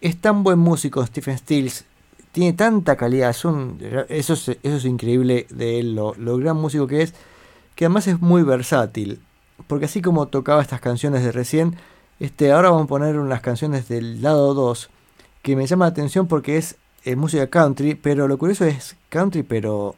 es 0.00 0.20
tan 0.20 0.42
buen 0.42 0.58
músico 0.58 1.04
Stephen 1.04 1.38
Stills, 1.38 1.84
tiene 2.32 2.52
tanta 2.52 2.96
calidad, 2.96 3.30
es 3.30 3.44
un- 3.44 3.78
eso, 4.08 4.32
es, 4.34 4.48
eso 4.48 4.76
es 4.76 4.84
increíble 4.84 5.46
de 5.50 5.80
él, 5.80 5.94
lo, 5.94 6.14
lo 6.14 6.36
gran 6.38 6.56
músico 6.56 6.86
que 6.86 7.02
es, 7.02 7.14
que 7.74 7.84
además 7.86 8.06
es 8.06 8.20
muy 8.20 8.42
versátil, 8.42 9.20
porque 9.66 9.86
así 9.86 10.00
como 10.02 10.28
tocaba 10.28 10.62
estas 10.62 10.80
canciones 10.80 11.22
de 11.24 11.32
recién, 11.32 11.76
este, 12.20 12.52
ahora 12.52 12.70
vamos 12.70 12.84
a 12.84 12.88
poner 12.88 13.18
unas 13.18 13.40
canciones 13.40 13.88
del 13.88 14.22
lado 14.22 14.54
2 14.54 14.90
que 15.42 15.56
me 15.56 15.66
llama 15.66 15.86
la 15.86 15.90
atención 15.90 16.26
porque 16.26 16.56
es, 16.56 16.76
eh, 17.04 17.16
música 17.16 17.46
country, 17.46 17.94
pero 17.94 18.28
lo 18.28 18.38
curioso 18.38 18.64
es 18.64 18.96
country, 19.08 19.42
pero, 19.42 19.94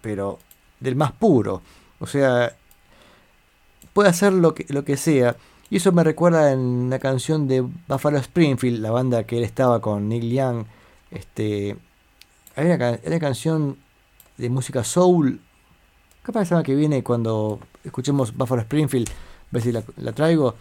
pero 0.00 0.38
del 0.80 0.96
más 0.96 1.12
puro, 1.12 1.62
o 1.98 2.06
sea, 2.06 2.54
puede 3.92 4.10
hacer 4.10 4.32
lo 4.32 4.54
que, 4.54 4.64
lo 4.68 4.84
que 4.84 4.96
sea. 4.96 5.36
Y 5.70 5.76
eso 5.76 5.92
me 5.92 6.04
recuerda 6.04 6.52
en 6.52 6.60
una 6.60 6.98
canción 6.98 7.48
de 7.48 7.60
Buffalo 7.60 8.18
Springfield, 8.18 8.80
la 8.80 8.90
banda 8.90 9.24
que 9.24 9.38
él 9.38 9.44
estaba 9.44 9.80
con 9.80 10.08
Neil 10.08 10.30
Young. 10.32 10.64
Este, 11.10 11.76
hay 12.56 12.66
una, 12.66 13.18
canción 13.18 13.76
de 14.36 14.50
música 14.50 14.84
soul. 14.84 15.40
Capaz 16.22 16.50
la 16.50 16.62
que 16.62 16.74
viene, 16.74 17.02
cuando 17.02 17.58
escuchemos 17.84 18.34
Buffalo 18.36 18.62
Springfield, 18.62 19.08
a 19.08 19.12
ver 19.50 19.62
si 19.62 19.72
la, 19.72 19.82
la 19.96 20.12
traigo. 20.12 20.54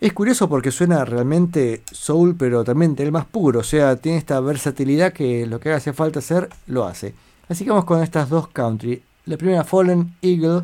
Es 0.00 0.12
curioso 0.12 0.48
porque 0.48 0.70
suena 0.70 1.04
realmente 1.04 1.82
soul, 1.90 2.36
pero 2.38 2.62
también 2.62 2.94
del 2.94 3.10
más 3.10 3.26
puro. 3.26 3.60
O 3.60 3.64
sea, 3.64 3.96
tiene 3.96 4.18
esta 4.18 4.38
versatilidad 4.38 5.12
que 5.12 5.44
lo 5.44 5.58
que 5.58 5.72
hace 5.72 5.92
falta 5.92 6.20
hacer, 6.20 6.48
lo 6.68 6.84
hace. 6.84 7.14
Así 7.48 7.64
que 7.64 7.70
vamos 7.70 7.84
con 7.84 8.00
estas 8.00 8.28
dos 8.28 8.46
country. 8.46 9.02
La 9.26 9.36
primera, 9.36 9.64
Fallen 9.64 10.14
Eagle, 10.22 10.62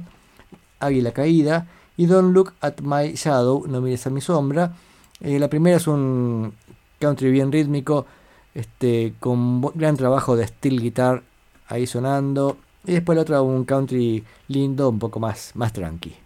Águila 0.78 1.10
Caída, 1.10 1.66
y 1.96 2.06
Don't 2.06 2.32
Look 2.32 2.52
at 2.60 2.80
My 2.82 3.14
Shadow, 3.14 3.66
No 3.66 3.80
mires 3.80 4.06
a 4.06 4.10
mi 4.10 4.20
sombra. 4.20 4.72
Eh, 5.20 5.40
la 5.40 5.48
primera 5.48 5.78
es 5.78 5.88
un 5.88 6.52
country 7.00 7.32
bien 7.32 7.50
rítmico, 7.50 8.06
este, 8.54 9.14
con 9.18 9.60
gran 9.74 9.96
trabajo 9.96 10.36
de 10.36 10.46
steel 10.46 10.80
guitar 10.80 11.24
ahí 11.66 11.88
sonando. 11.88 12.58
Y 12.86 12.92
después 12.92 13.16
la 13.16 13.22
otra 13.22 13.42
un 13.42 13.64
country 13.64 14.22
lindo, 14.46 14.90
un 14.90 15.00
poco 15.00 15.18
más, 15.18 15.50
más 15.54 15.72
tranqui. 15.72 16.23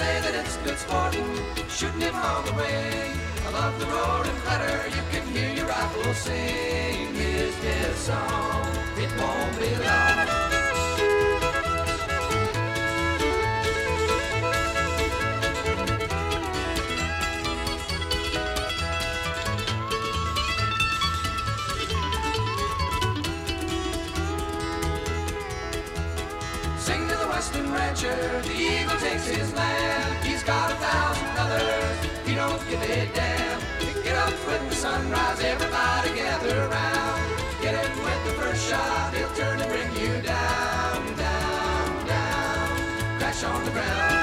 Say 0.00 0.20
that 0.22 0.34
it's 0.34 0.56
good 0.64 0.78
sporting, 0.78 1.28
shooting 1.68 2.00
him 2.00 2.14
on 2.14 2.42
the 2.46 2.54
wing. 2.54 3.12
Above 3.48 3.74
the 3.80 3.86
roaring 3.94 4.38
clatter, 4.44 4.78
you 4.96 5.02
can 5.12 5.24
hear 5.34 5.52
your 5.58 5.66
rifle 5.66 6.14
sing 6.14 7.14
his 7.14 7.54
death 7.64 7.98
song. 8.08 8.64
It 8.96 9.10
won't 9.20 9.54
be 9.60 9.70
long. 9.84 10.59
Rancher, 27.90 28.42
the 28.42 28.54
eagle 28.54 28.96
takes 28.98 29.26
his 29.26 29.52
land. 29.52 30.24
He's 30.24 30.42
got 30.44 30.70
a 30.70 30.74
thousand 30.76 31.28
others, 31.38 32.26
he 32.26 32.34
don't 32.34 32.62
give 32.68 32.82
a 32.82 33.10
damn. 33.14 33.60
Get 34.04 34.16
up 34.16 34.30
with 34.46 34.70
the 34.70 34.76
sunrise, 34.76 35.40
everybody 35.40 36.14
gather 36.14 36.66
around. 36.66 37.20
Get 37.60 37.74
him 37.74 38.04
with 38.04 38.24
the 38.24 38.42
first 38.42 38.68
shot, 38.68 39.14
he'll 39.14 39.28
turn 39.30 39.60
and 39.60 39.70
bring 39.70 39.92
you 40.02 40.22
down, 40.22 41.16
down, 41.16 42.06
down. 42.06 43.18
Crash 43.18 43.44
on 43.44 43.64
the 43.64 43.70
ground. 43.72 44.19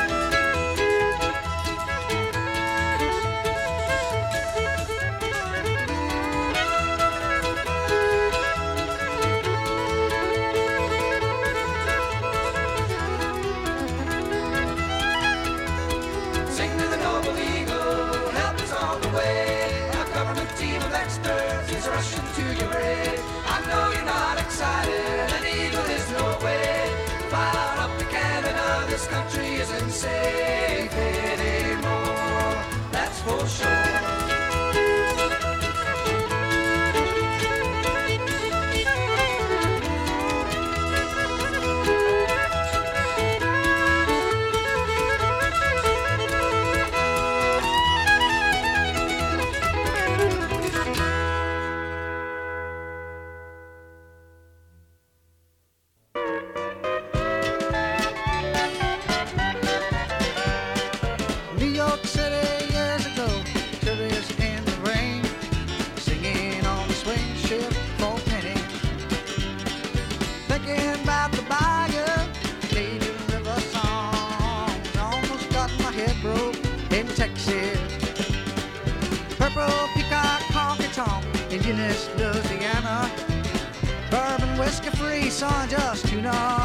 on 85.43 85.69
just 85.69 86.07
to 86.07 86.21
know. 86.21 86.56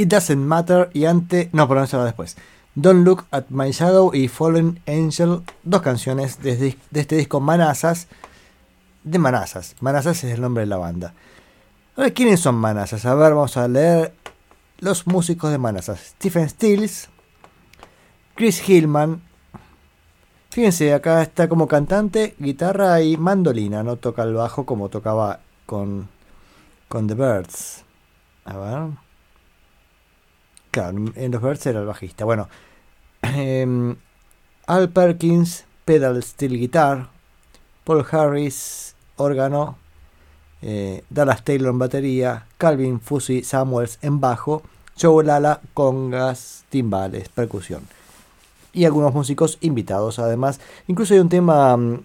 It 0.00 0.08
Doesn't 0.08 0.38
Matter 0.38 0.90
y 0.94 1.04
ante. 1.04 1.50
No, 1.52 1.68
perdón, 1.68 1.84
eso 1.84 1.98
va 1.98 2.04
después. 2.04 2.36
Don't 2.74 3.04
Look 3.04 3.26
at 3.30 3.46
My 3.50 3.70
Shadow 3.70 4.14
y 4.14 4.28
Fallen 4.28 4.80
Angel, 4.86 5.42
dos 5.62 5.82
canciones 5.82 6.40
de, 6.40 6.76
este 6.94 7.16
disco 7.16 7.40
Manazas. 7.40 8.08
De 9.04 9.18
Manazas. 9.18 9.76
Manazas 9.80 10.24
es 10.24 10.32
el 10.32 10.40
nombre 10.40 10.62
de 10.62 10.68
la 10.68 10.78
banda. 10.78 11.12
A 11.96 12.02
ver, 12.02 12.14
¿quiénes 12.14 12.40
son 12.40 12.54
Manazas? 12.54 13.04
A 13.04 13.14
ver, 13.14 13.34
vamos 13.34 13.58
a 13.58 13.68
leer 13.68 14.14
los 14.78 15.06
músicos 15.06 15.50
de 15.50 15.58
Manazas. 15.58 16.00
Stephen 16.16 16.48
Stills, 16.48 17.10
Chris 18.34 18.66
Hillman. 18.66 19.20
Fíjense, 20.48 20.94
acá 20.94 21.20
está 21.20 21.48
como 21.48 21.68
cantante, 21.68 22.34
guitarra 22.38 23.02
y 23.02 23.18
mandolina. 23.18 23.82
No 23.82 23.96
toca 23.96 24.22
el 24.22 24.32
bajo 24.32 24.64
como 24.64 24.88
tocaba 24.88 25.40
con, 25.66 26.08
con 26.88 27.06
The 27.06 27.14
Birds. 27.14 27.84
A 28.46 28.56
ver. 28.56 29.09
Claro, 30.70 30.98
en 31.16 31.32
los 31.32 31.42
Birds 31.42 31.66
era 31.66 31.80
el 31.80 31.86
bajista. 31.86 32.24
Bueno. 32.24 32.48
em, 33.22 33.96
Al 34.66 34.88
Perkins, 34.90 35.64
pedal 35.84 36.22
steel 36.22 36.58
guitar. 36.58 37.08
Paul 37.84 38.06
Harris, 38.10 38.94
órgano. 39.16 39.76
eh, 40.62 41.02
Dallas 41.10 41.42
Taylor 41.44 41.70
en 41.70 41.78
batería. 41.78 42.46
Calvin 42.58 43.00
Fusi 43.00 43.42
Samuels 43.42 43.98
en 44.02 44.20
bajo. 44.20 44.62
Joe 45.00 45.24
Lala, 45.24 45.60
congas, 45.74 46.64
timbales, 46.68 47.28
percusión. 47.30 47.82
Y 48.72 48.84
algunos 48.84 49.12
músicos 49.14 49.58
invitados 49.62 50.18
además. 50.18 50.60
Incluso 50.86 51.14
hay 51.14 51.20
un 51.20 51.28
tema 51.30 51.76
mm, 51.76 52.04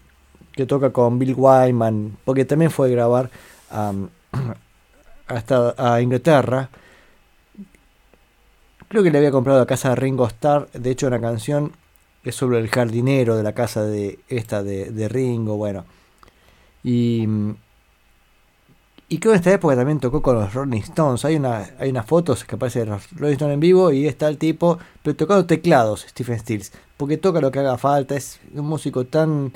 que 0.53 0.65
toca 0.65 0.91
con 0.91 1.19
Bill 1.19 1.35
Wyman. 1.37 2.17
Porque 2.25 2.45
también 2.45 2.71
fue 2.71 2.87
a 2.87 2.91
grabar 2.91 3.29
hasta 5.27 5.75
a 5.77 6.01
Inglaterra. 6.01 6.69
Creo 8.87 9.03
que 9.03 9.11
le 9.11 9.17
había 9.17 9.31
comprado 9.31 9.59
la 9.59 9.65
casa 9.65 9.89
de 9.89 9.95
Ringo 9.95 10.27
Starr. 10.27 10.69
De 10.71 10.91
hecho, 10.91 11.07
una 11.07 11.19
canción 11.19 11.71
es 12.23 12.35
sobre 12.35 12.59
el 12.59 12.69
jardinero 12.69 13.35
de 13.35 13.43
la 13.43 13.53
casa 13.53 13.83
de 13.83 14.19
esta 14.27 14.63
de, 14.63 14.91
de 14.91 15.07
Ringo. 15.07 15.57
Bueno. 15.57 15.85
Y, 16.83 17.27
y 19.09 19.19
creo 19.19 19.31
que 19.31 19.37
en 19.37 19.41
esta 19.41 19.53
época 19.53 19.75
también 19.75 19.99
tocó 19.99 20.21
con 20.21 20.35
los 20.35 20.53
Rolling 20.53 20.81
Stones. 20.81 21.25
Hay, 21.25 21.35
una, 21.35 21.69
hay 21.79 21.89
unas 21.89 22.05
fotos 22.05 22.43
que 22.43 22.55
aparece 22.55 22.79
de 22.79 22.85
los 22.87 23.11
Rolling 23.11 23.33
Stones 23.33 23.53
en 23.55 23.59
vivo 23.59 23.91
y 23.91 24.07
está 24.07 24.27
el 24.27 24.37
tipo, 24.37 24.77
pero 25.01 25.15
tocando 25.15 25.45
teclados, 25.45 26.05
Stephen 26.09 26.39
Stills. 26.39 26.71
Porque 26.97 27.17
toca 27.17 27.41
lo 27.41 27.51
que 27.51 27.59
haga 27.59 27.77
falta. 27.77 28.15
Es 28.15 28.39
un 28.53 28.65
músico 28.65 29.05
tan 29.05 29.53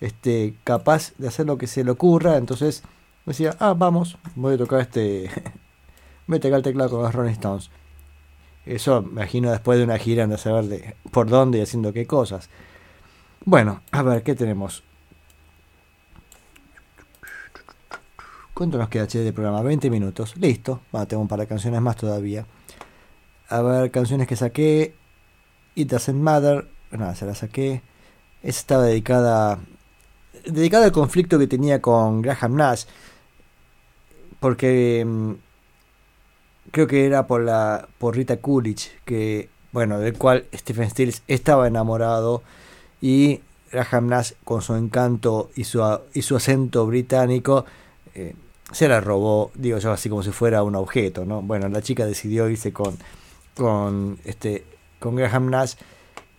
este, 0.00 0.54
capaz 0.64 1.12
de 1.18 1.28
hacer 1.28 1.46
lo 1.46 1.58
que 1.58 1.66
se 1.66 1.84
le 1.84 1.90
ocurra. 1.90 2.36
Entonces 2.36 2.82
decía, 3.24 3.56
ah, 3.58 3.74
vamos, 3.74 4.18
voy 4.34 4.54
a 4.54 4.58
tocar 4.58 4.80
este. 4.80 5.30
voy 6.26 6.38
a 6.38 6.40
tocar 6.40 6.58
el 6.58 6.62
teclado 6.62 6.90
con 6.90 7.02
los 7.02 7.14
Rolling 7.14 7.32
Stones. 7.32 7.70
Eso 8.66 9.04
imagino 9.08 9.50
después 9.50 9.78
de 9.78 9.84
una 9.84 9.96
gira 9.96 10.24
anda 10.24 10.34
a 10.34 10.38
saber 10.38 10.64
de 10.64 10.96
por 11.12 11.28
dónde 11.28 11.58
y 11.58 11.62
haciendo 11.62 11.92
qué 11.92 12.06
cosas. 12.06 12.50
Bueno, 13.44 13.80
a 13.92 14.02
ver, 14.02 14.24
¿qué 14.24 14.34
tenemos? 14.34 14.82
¿Cuánto 18.52 18.78
nos 18.78 18.88
queda 18.88 19.06
che, 19.06 19.18
de 19.18 19.32
programa? 19.32 19.62
20 19.62 19.88
minutos. 19.90 20.34
Listo. 20.36 20.80
Bueno, 20.90 21.06
tengo 21.06 21.22
un 21.22 21.28
par 21.28 21.38
de 21.38 21.46
canciones 21.46 21.80
más 21.80 21.94
todavía. 21.94 22.46
A 23.48 23.60
ver, 23.62 23.90
canciones 23.90 24.26
que 24.26 24.34
saqué. 24.34 24.94
It 25.74 25.90
Doesn't 25.90 26.18
Matter. 26.18 26.66
Nada, 26.90 27.14
se 27.14 27.26
la 27.26 27.34
saqué. 27.34 27.82
Esa 28.42 28.60
estaba 28.60 28.84
dedicada. 28.84 29.60
Dedicada 30.46 30.86
al 30.86 30.92
conflicto 30.92 31.38
que 31.38 31.46
tenía 31.46 31.80
con 31.80 32.22
Graham 32.22 32.56
Nash. 32.56 32.84
Porque. 34.40 35.06
Creo 36.70 36.86
que 36.86 37.06
era 37.06 37.26
por 37.26 37.42
la. 37.42 37.88
por 37.98 38.16
Rita 38.16 38.38
Coolidge. 38.38 38.90
Que. 39.04 39.48
Bueno, 39.72 39.98
del 39.98 40.16
cual 40.16 40.46
Stephen 40.54 40.90
Stills 40.90 41.22
estaba 41.28 41.66
enamorado. 41.66 42.42
Y 43.00 43.40
Graham 43.70 44.08
Nash, 44.08 44.32
con 44.44 44.62
su 44.62 44.74
encanto 44.74 45.50
y 45.54 45.64
su, 45.64 45.82
y 46.14 46.22
su 46.22 46.36
acento 46.36 46.86
británico. 46.86 47.66
eh, 48.14 48.34
se 48.72 48.88
la 48.88 49.00
robó, 49.00 49.52
digo 49.54 49.78
yo, 49.78 49.92
así 49.92 50.08
como 50.08 50.22
si 50.22 50.32
fuera 50.32 50.62
un 50.62 50.74
objeto, 50.74 51.24
¿no? 51.24 51.40
Bueno, 51.42 51.68
la 51.68 51.82
chica 51.82 52.04
decidió 52.04 52.48
irse 52.48 52.72
con, 52.72 52.96
con, 53.56 54.18
este, 54.24 54.64
con 54.98 55.14
Graham 55.14 55.50
Nash 55.50 55.74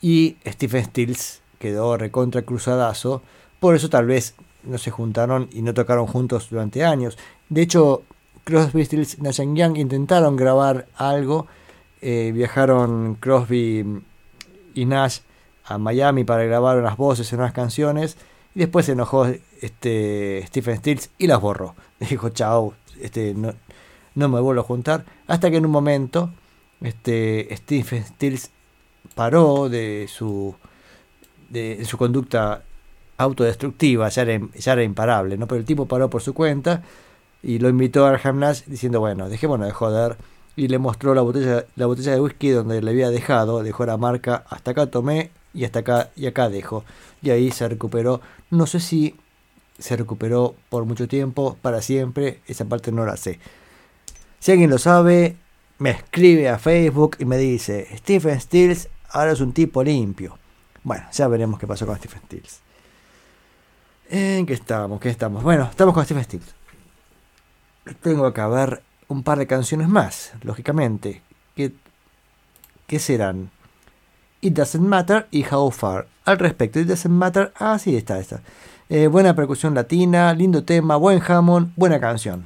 y 0.02 0.38
Stephen 0.46 0.86
Stills 0.86 1.42
quedó 1.60 1.98
recontra 1.98 2.42
cruzadazo. 2.42 3.22
Por 3.60 3.76
eso 3.76 3.90
tal 3.90 4.08
vez 4.08 4.36
no 4.64 4.78
se 4.78 4.92
juntaron 4.92 5.48
y 5.52 5.62
no 5.62 5.74
tocaron 5.74 6.06
juntos 6.08 6.50
durante 6.50 6.84
años. 6.84 7.18
De 7.50 7.62
hecho, 7.62 8.04
Crosby, 8.48 8.86
Stills, 8.86 9.20
Nash 9.20 9.42
Young 9.42 9.76
intentaron 9.78 10.38
grabar 10.38 10.88
algo. 10.96 11.48
eh, 12.02 12.32
viajaron 12.34 13.16
Crosby 13.16 13.84
y 14.74 14.86
Nash 14.86 15.20
a 15.66 15.78
Miami 15.78 16.24
para 16.24 16.44
grabar 16.46 16.78
unas 16.78 16.96
voces 16.96 17.32
en 17.34 17.40
unas 17.40 17.52
canciones. 17.52 18.18
Y 18.56 18.60
después 18.60 18.86
se 18.86 18.94
enojó 18.94 19.28
este 19.62 20.44
Stephen 20.48 20.78
Stills 20.78 21.10
y 21.18 21.28
las 21.28 21.42
borró. 21.42 21.76
Dijo, 22.00 22.30
chao, 22.30 22.74
este, 23.02 23.34
no, 23.34 23.54
no 24.16 24.30
me 24.30 24.40
vuelvo 24.40 24.62
a 24.62 24.64
juntar. 24.64 25.04
Hasta 25.28 25.52
que 25.52 25.58
en 25.58 25.66
un 25.66 25.72
momento 25.72 26.30
este, 26.82 27.50
Stephen 27.58 28.06
Stills 28.06 28.50
paró 29.14 29.68
de 29.68 30.08
su, 30.08 30.56
de, 31.50 31.76
de 31.78 31.86
su 31.86 31.98
conducta 31.98 32.64
autodestructiva, 33.18 34.08
ya 34.10 34.22
era, 34.22 34.40
ya 34.56 34.74
era 34.74 34.84
imparable, 34.84 35.38
¿no? 35.38 35.48
Pero 35.48 35.60
el 35.60 35.66
tipo 35.66 35.86
paró 35.86 36.10
por 36.10 36.22
su 36.22 36.34
cuenta 36.34 36.84
y 37.48 37.60
lo 37.60 37.70
invitó 37.70 38.06
a 38.06 38.18
Nash 38.34 38.64
diciendo, 38.66 39.00
bueno, 39.00 39.30
dejémonos 39.30 39.68
de 39.68 39.72
joder. 39.72 40.18
Y 40.58 40.68
le 40.68 40.80
mostró 40.80 41.16
la 41.16 41.22
botella, 41.22 41.64
la 41.78 41.86
botella 41.86 42.12
de 42.12 42.20
whisky 42.20 42.50
donde 42.50 42.82
le 42.82 42.92
había 42.92 43.10
dejado, 43.10 43.64
dejó 43.64 43.86
la 43.86 43.96
marca, 43.96 44.44
hasta 44.50 44.72
acá 44.72 44.88
tomé 44.88 45.32
y 45.54 45.64
hasta 45.64 45.80
acá 45.80 46.10
y 46.18 46.26
acá 46.28 46.50
dejo. 46.50 46.84
Y 47.22 47.30
ahí 47.30 47.50
se 47.52 47.70
recuperó. 47.70 48.20
No 48.50 48.68
sé 48.68 48.82
si 48.82 49.16
se 49.80 49.96
recuperó 49.96 50.56
por 50.68 50.84
mucho 50.84 51.08
tiempo, 51.08 51.58
para 51.62 51.82
siempre, 51.82 52.42
esa 52.48 52.66
parte 52.66 52.92
no 52.92 53.06
la 53.06 53.16
sé. 53.16 53.40
Si 54.40 54.52
alguien 54.52 54.70
lo 54.70 54.78
sabe, 54.78 55.38
me 55.80 55.92
escribe 55.92 56.50
a 56.50 56.60
Facebook 56.60 57.16
y 57.18 57.24
me 57.24 57.38
dice, 57.38 57.88
Stephen 57.96 58.42
Stills 58.42 58.90
ahora 59.12 59.32
es 59.32 59.40
un 59.40 59.54
tipo 59.54 59.82
limpio. 59.86 60.38
Bueno, 60.84 61.06
ya 61.14 61.30
veremos 61.30 61.62
qué 61.62 61.66
pasó 61.66 61.86
con 61.86 61.96
Stephen 61.96 62.24
Stills. 62.26 62.60
¿En 64.10 64.46
qué 64.46 64.54
estamos? 64.54 65.00
¿Qué 65.00 65.10
estamos? 65.10 65.44
Bueno, 65.44 65.64
estamos 65.72 65.94
con 65.94 66.04
Stephen 66.04 66.26
Stills. 66.26 66.57
Tengo 67.96 68.34
que 68.34 68.46
ver 68.46 68.84
un 69.08 69.24
par 69.24 69.38
de 69.38 69.48
canciones 69.48 69.88
más, 69.88 70.34
lógicamente. 70.42 71.22
¿Qué, 71.56 71.74
qué 72.86 73.00
serán? 73.00 73.50
It 74.42 74.54
Doesn't 74.54 74.84
Matter 74.86 75.28
y 75.32 75.46
How 75.46 75.72
Far. 75.72 76.08
Al 76.26 76.40
respecto, 76.40 76.80
It 76.80 76.88
Doesn't 76.88 77.14
Matter, 77.14 77.54
ah, 77.58 77.80
sí, 77.80 77.96
está, 77.96 78.20
está. 78.20 78.42
Eh, 78.90 79.08
buena 79.08 79.36
percusión 79.36 79.74
latina, 79.74 80.34
lindo 80.34 80.64
tema, 80.64 80.96
buen 80.96 81.22
Hammond, 81.26 81.74
buena 81.76 82.00
canción. 82.00 82.46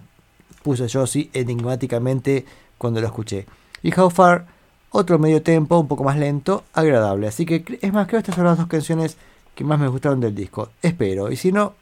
Puse 0.63 0.87
yo 0.87 1.05
sí 1.05 1.29
enigmáticamente 1.33 2.45
cuando 2.77 3.01
lo 3.01 3.07
escuché. 3.07 3.45
Y 3.83 3.97
How 3.97 4.09
Far, 4.09 4.45
otro 4.91 5.19
medio 5.19 5.41
tempo, 5.41 5.79
un 5.79 5.87
poco 5.87 6.03
más 6.03 6.17
lento, 6.17 6.63
agradable. 6.73 7.27
Así 7.27 7.45
que 7.45 7.79
es 7.81 7.93
más, 7.93 8.07
creo 8.07 8.19
que 8.19 8.31
estas 8.31 8.35
son 8.35 8.45
las 8.45 8.57
dos 8.57 8.67
canciones 8.67 9.17
que 9.55 9.63
más 9.63 9.79
me 9.79 9.87
gustaron 9.87 10.19
del 10.19 10.35
disco. 10.35 10.69
Espero, 10.81 11.31
y 11.31 11.35
si 11.35 11.51
no, 11.51 11.73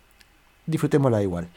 disfrutémosla 0.66 1.22
igual. 1.22 1.48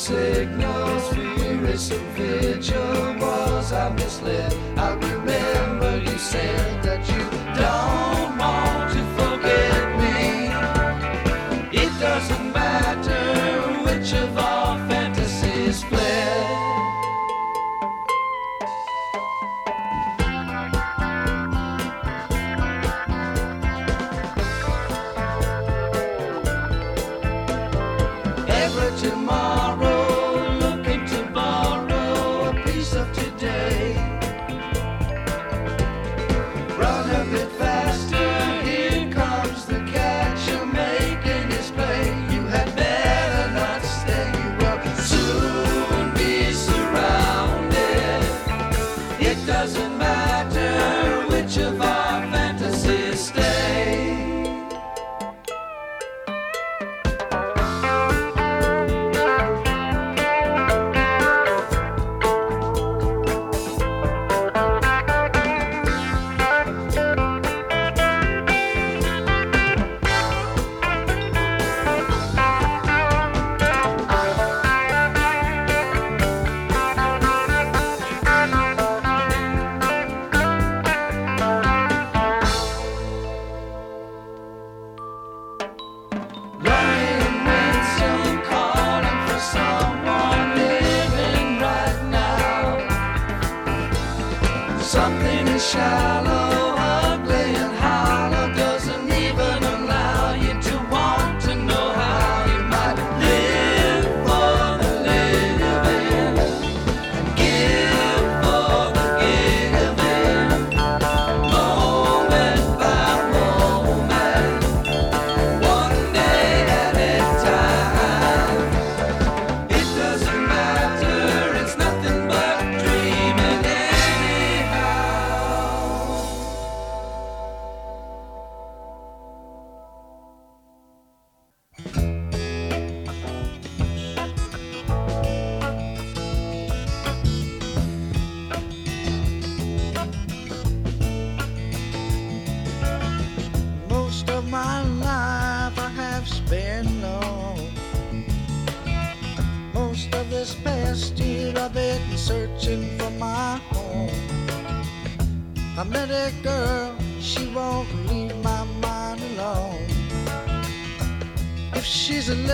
signal. 0.00 0.69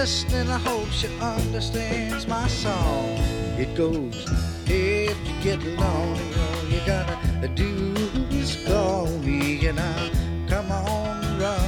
Listening, 0.06 0.48
I 0.48 0.58
hope 0.58 0.88
she 0.92 1.08
understands 1.20 2.28
my 2.28 2.46
song. 2.46 3.08
It 3.58 3.74
goes, 3.74 4.24
if 4.66 5.16
you 5.26 5.34
get 5.42 5.60
lonely, 5.64 6.28
all 6.44 6.64
you 6.70 6.80
gotta 6.86 7.48
do 7.48 7.92
is 8.30 8.54
call 8.68 9.08
me 9.26 9.66
and 9.66 9.80
I'll 9.80 10.10
come 10.46 10.70
on 10.70 11.40
run 11.40 11.58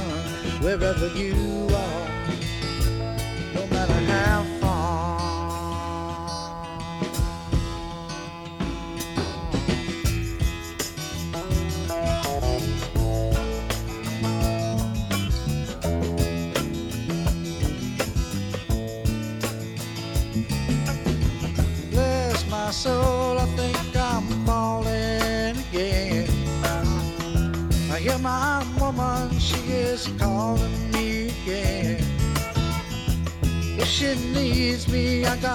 wherever 0.63 1.07
you 1.17 1.68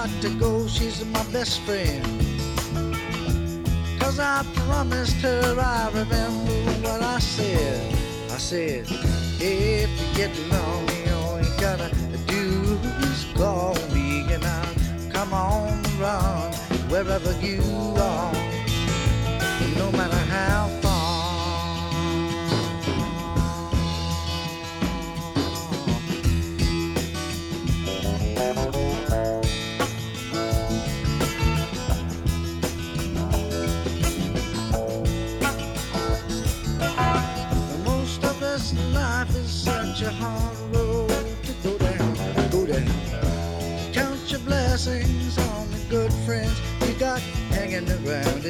got 0.05 0.21
to 0.21 0.29
go, 0.39 0.67
she's 0.67 1.03
my 1.05 1.23
best 1.31 1.61
friend. 1.61 2.05
Cause 3.99 4.19
I 4.19 4.45
promised 4.67 5.15
her 5.21 5.55
I 5.59 5.87
remember 5.87 6.53
what 6.85 7.01
I 7.01 7.19
said, 7.19 7.93
I 8.31 8.37
said, 8.37 8.85
if 9.39 9.89
you 9.89 10.15
get 10.15 10.31
lonely, 10.51 11.09
all 11.09 11.41
you 11.41 11.53
gotta 11.59 11.89
do 12.27 12.77
is 13.09 13.25
call 13.35 13.73
me 13.93 14.31
and 14.31 14.43
I'll 14.45 15.11
come 15.11 15.33
on 15.33 15.81
run 15.99 16.53
wherever 16.89 17.31
you 17.41 17.63
are, 17.97 18.34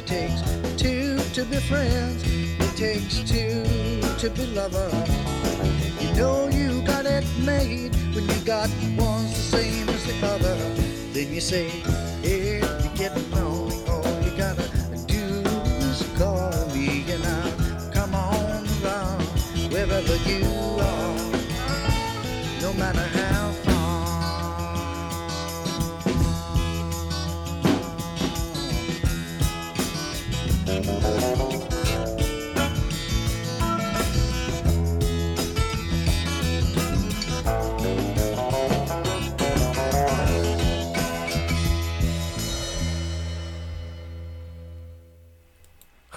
It 0.06 0.10
takes 0.10 0.42
two 0.78 1.18
to 1.34 1.46
be 1.46 1.58
friends. 1.58 2.24
It 2.28 2.78
takes 2.78 3.28
two 3.28 3.64
to 4.20 4.30
be 4.30 4.46
lovers. 4.54 4.94
You 6.00 6.14
know 6.14 6.48
you 6.48 6.84
got 6.84 7.08
it 7.08 7.26
made 7.40 7.96
when 8.14 8.30
you 8.30 8.40
got 8.46 8.70
one's 8.96 9.34
the 9.34 9.58
same 9.58 9.90
as 9.90 10.06
the 10.06 10.28
other. 10.28 10.56
Then 11.12 11.34
you 11.34 11.42
say, 11.42 11.72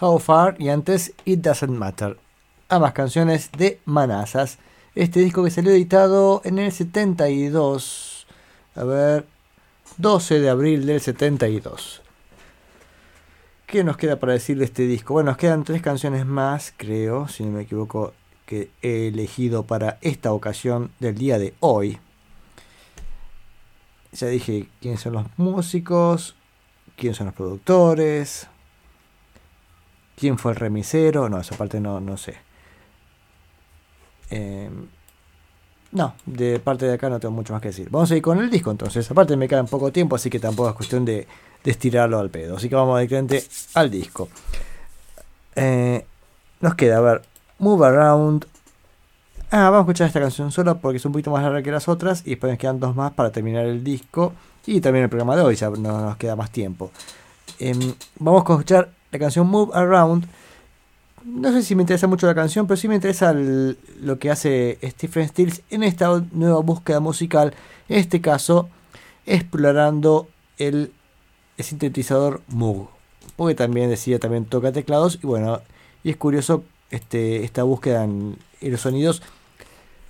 How 0.00 0.18
Far 0.18 0.56
y 0.58 0.68
antes 0.68 1.12
It 1.24 1.40
Doesn't 1.40 1.76
Matter. 1.76 2.18
Ambas 2.68 2.92
canciones 2.92 3.50
de 3.56 3.80
Manazas. 3.84 4.58
Este 4.94 5.20
disco 5.20 5.42
que 5.42 5.50
salió 5.50 5.72
editado 5.72 6.40
en 6.44 6.58
el 6.58 6.72
72. 6.72 8.26
A 8.76 8.84
ver. 8.84 9.26
12 9.96 10.40
de 10.40 10.50
abril 10.50 10.86
del 10.86 11.00
72. 11.00 12.02
¿Qué 13.66 13.82
nos 13.84 13.96
queda 13.96 14.20
para 14.20 14.34
decir 14.34 14.58
de 14.58 14.64
este 14.64 14.84
disco? 14.84 15.14
Bueno, 15.14 15.30
nos 15.30 15.38
quedan 15.38 15.64
tres 15.64 15.82
canciones 15.82 16.24
más, 16.24 16.72
creo, 16.76 17.28
si 17.28 17.44
no 17.44 17.52
me 17.52 17.62
equivoco, 17.62 18.14
que 18.46 18.70
he 18.80 19.08
elegido 19.08 19.64
para 19.64 19.98
esta 20.00 20.32
ocasión 20.32 20.90
del 21.00 21.16
día 21.16 21.38
de 21.38 21.54
hoy. 21.60 21.98
Ya 24.12 24.28
dije 24.28 24.68
quiénes 24.80 25.00
son 25.00 25.14
los 25.14 25.26
músicos, 25.36 26.34
quiénes 26.96 27.18
son 27.18 27.26
los 27.26 27.34
productores, 27.34 28.48
quién 30.18 30.38
fue 30.38 30.52
el 30.52 30.56
remisero, 30.56 31.28
no, 31.28 31.40
esa 31.40 31.56
parte 31.56 31.80
no, 31.80 32.00
no 32.00 32.16
sé. 32.16 32.34
Eh, 34.30 34.68
no, 35.92 36.14
de 36.26 36.58
parte 36.58 36.86
de 36.86 36.94
acá 36.94 37.08
no 37.08 37.18
tengo 37.18 37.34
mucho 37.34 37.52
más 37.52 37.62
que 37.62 37.68
decir. 37.68 37.88
Vamos 37.90 38.10
a 38.10 38.16
ir 38.16 38.22
con 38.22 38.38
el 38.38 38.50
disco 38.50 38.70
entonces. 38.70 39.10
Aparte 39.10 39.36
me 39.36 39.48
queda 39.48 39.64
poco 39.64 39.90
tiempo, 39.90 40.16
así 40.16 40.28
que 40.28 40.38
tampoco 40.38 40.68
es 40.68 40.74
cuestión 40.74 41.04
de, 41.04 41.26
de 41.64 41.70
estirarlo 41.70 42.18
al 42.18 42.30
pedo. 42.30 42.56
Así 42.56 42.68
que 42.68 42.74
vamos 42.74 42.98
directamente 42.98 43.44
al 43.74 43.90
disco. 43.90 44.28
Eh, 45.56 46.04
nos 46.60 46.74
queda, 46.74 46.98
a 46.98 47.00
ver, 47.00 47.22
Move 47.58 47.86
Around. 47.86 48.46
Ah, 49.50 49.70
vamos 49.70 49.78
a 49.78 49.80
escuchar 49.82 50.08
esta 50.08 50.20
canción 50.20 50.52
sola 50.52 50.74
porque 50.74 50.98
es 50.98 51.04
un 51.06 51.12
poquito 51.12 51.30
más 51.30 51.42
larga 51.42 51.62
que 51.62 51.70
las 51.70 51.88
otras. 51.88 52.22
Y 52.26 52.30
después 52.30 52.52
nos 52.52 52.58
quedan 52.58 52.80
dos 52.80 52.94
más 52.94 53.12
para 53.12 53.30
terminar 53.30 53.64
el 53.64 53.82
disco. 53.82 54.34
Y 54.66 54.82
también 54.82 55.04
el 55.04 55.08
programa 55.08 55.36
de 55.36 55.42
hoy, 55.42 55.56
ya 55.56 55.70
no 55.70 56.00
nos 56.02 56.16
queda 56.18 56.36
más 56.36 56.50
tiempo. 56.50 56.90
Em, 57.58 57.94
vamos 58.18 58.42
a 58.46 58.52
escuchar 58.52 58.90
la 59.10 59.18
canción 59.18 59.48
Move 59.48 59.70
Around. 59.74 60.26
No 61.24 61.52
sé 61.52 61.62
si 61.62 61.74
me 61.74 61.82
interesa 61.82 62.06
mucho 62.06 62.26
la 62.26 62.34
canción, 62.34 62.66
pero 62.66 62.76
sí 62.76 62.88
me 62.88 62.94
interesa 62.94 63.32
lo 63.32 64.18
que 64.18 64.30
hace 64.30 64.78
Stephen 64.82 65.28
Stills 65.28 65.62
en 65.70 65.82
esta 65.82 66.22
nueva 66.32 66.60
búsqueda 66.60 67.00
musical. 67.00 67.54
En 67.88 67.98
este 67.98 68.20
caso, 68.20 68.68
explorando 69.26 70.28
el, 70.58 70.92
el 71.56 71.64
sintetizador 71.64 72.42
Moog. 72.48 72.88
Porque 73.36 73.54
también 73.54 73.90
decía, 73.90 74.18
también 74.18 74.44
toca 74.44 74.72
teclados. 74.72 75.18
Y 75.22 75.26
bueno, 75.26 75.60
y 76.02 76.10
es 76.10 76.16
curioso 76.16 76.64
este, 76.90 77.44
esta 77.44 77.62
búsqueda 77.64 78.04
en 78.04 78.38
los 78.60 78.80
sonidos 78.80 79.22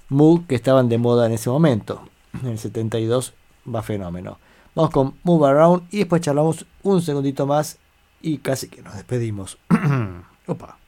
Moog 0.08 0.46
que 0.46 0.54
estaban 0.54 0.88
de 0.88 0.98
moda 0.98 1.26
en 1.26 1.32
ese 1.32 1.50
momento. 1.50 2.02
En 2.42 2.48
el 2.48 2.58
72 2.58 3.34
va 3.74 3.82
fenómeno. 3.82 4.38
Vamos 4.74 4.90
con 4.90 5.14
Move 5.22 5.48
Around 5.48 5.82
y 5.90 5.98
después 5.98 6.22
charlamos 6.22 6.64
un 6.82 7.02
segundito 7.02 7.46
más 7.46 7.78
y 8.20 8.38
casi 8.38 8.68
que 8.68 8.82
nos 8.82 8.94
despedimos. 8.94 9.58
Opa. 10.46 10.78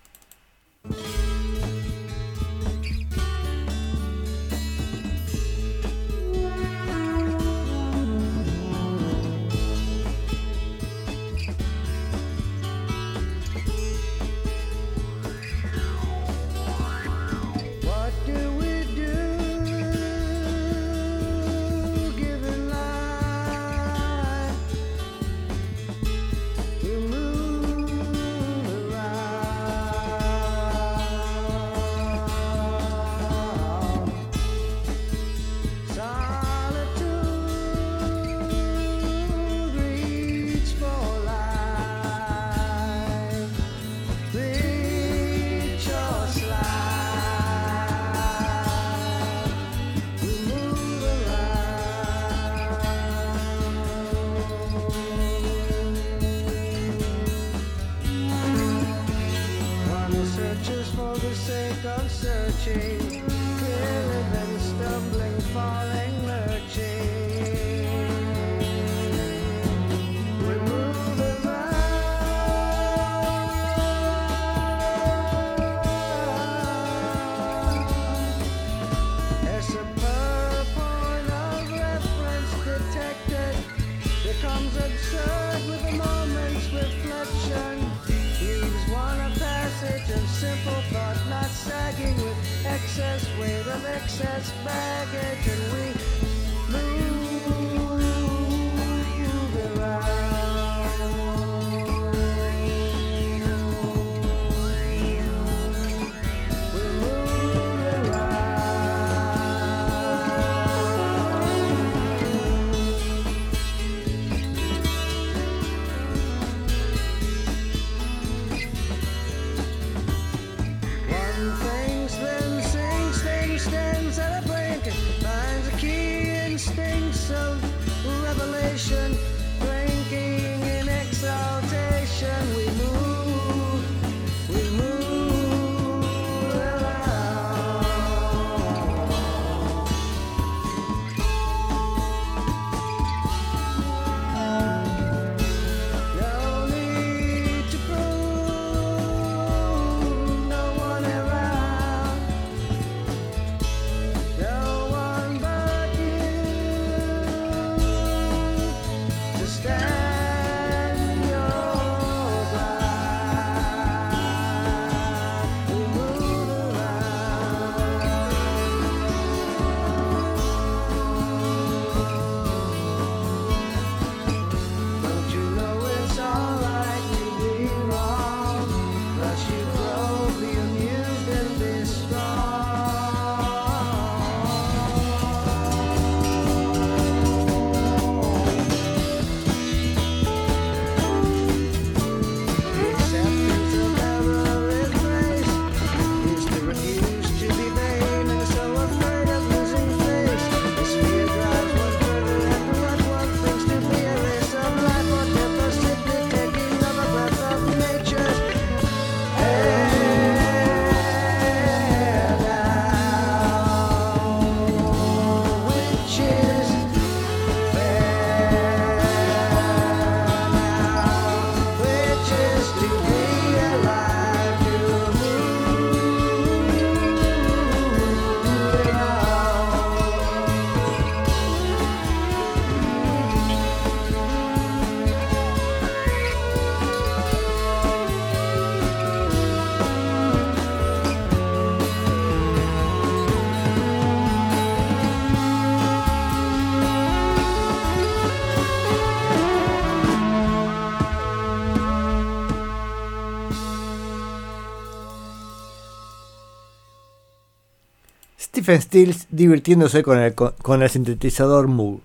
Stills 258.79 259.27
divirtiéndose 259.31 260.03
con 260.03 260.19
el, 260.19 260.35
con 260.35 260.83
el 260.83 260.91
sintetizador 260.91 261.69
Moog. 261.69 262.01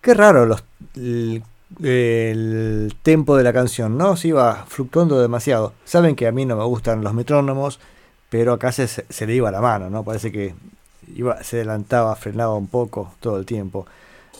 Qué 0.00 0.14
raro 0.14 0.46
los, 0.46 0.64
el, 0.94 1.42
el 1.82 2.94
tempo 3.02 3.36
de 3.36 3.44
la 3.44 3.52
canción, 3.52 3.98
¿no? 3.98 4.16
Se 4.16 4.28
iba 4.28 4.64
fluctuando 4.68 5.20
demasiado. 5.20 5.72
Saben 5.84 6.16
que 6.16 6.26
a 6.26 6.32
mí 6.32 6.44
no 6.44 6.56
me 6.56 6.64
gustan 6.64 7.02
los 7.02 7.14
metrónomos, 7.14 7.80
pero 8.28 8.52
acá 8.52 8.72
se, 8.72 8.86
se 8.86 9.26
le 9.26 9.34
iba 9.34 9.50
la 9.50 9.60
mano, 9.60 9.90
¿no? 9.90 10.04
Parece 10.04 10.30
que 10.30 10.54
iba, 11.14 11.42
se 11.42 11.56
adelantaba, 11.56 12.14
frenaba 12.16 12.54
un 12.54 12.68
poco 12.68 13.14
todo 13.20 13.38
el 13.38 13.46
tiempo. 13.46 13.86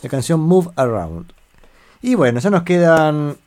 La 0.03 0.09
canción 0.09 0.39
Move 0.39 0.71
Around. 0.75 1.33
Y 2.01 2.15
bueno, 2.15 2.39
ya 2.39 2.49
nos 2.49 2.63
quedan 2.63 3.37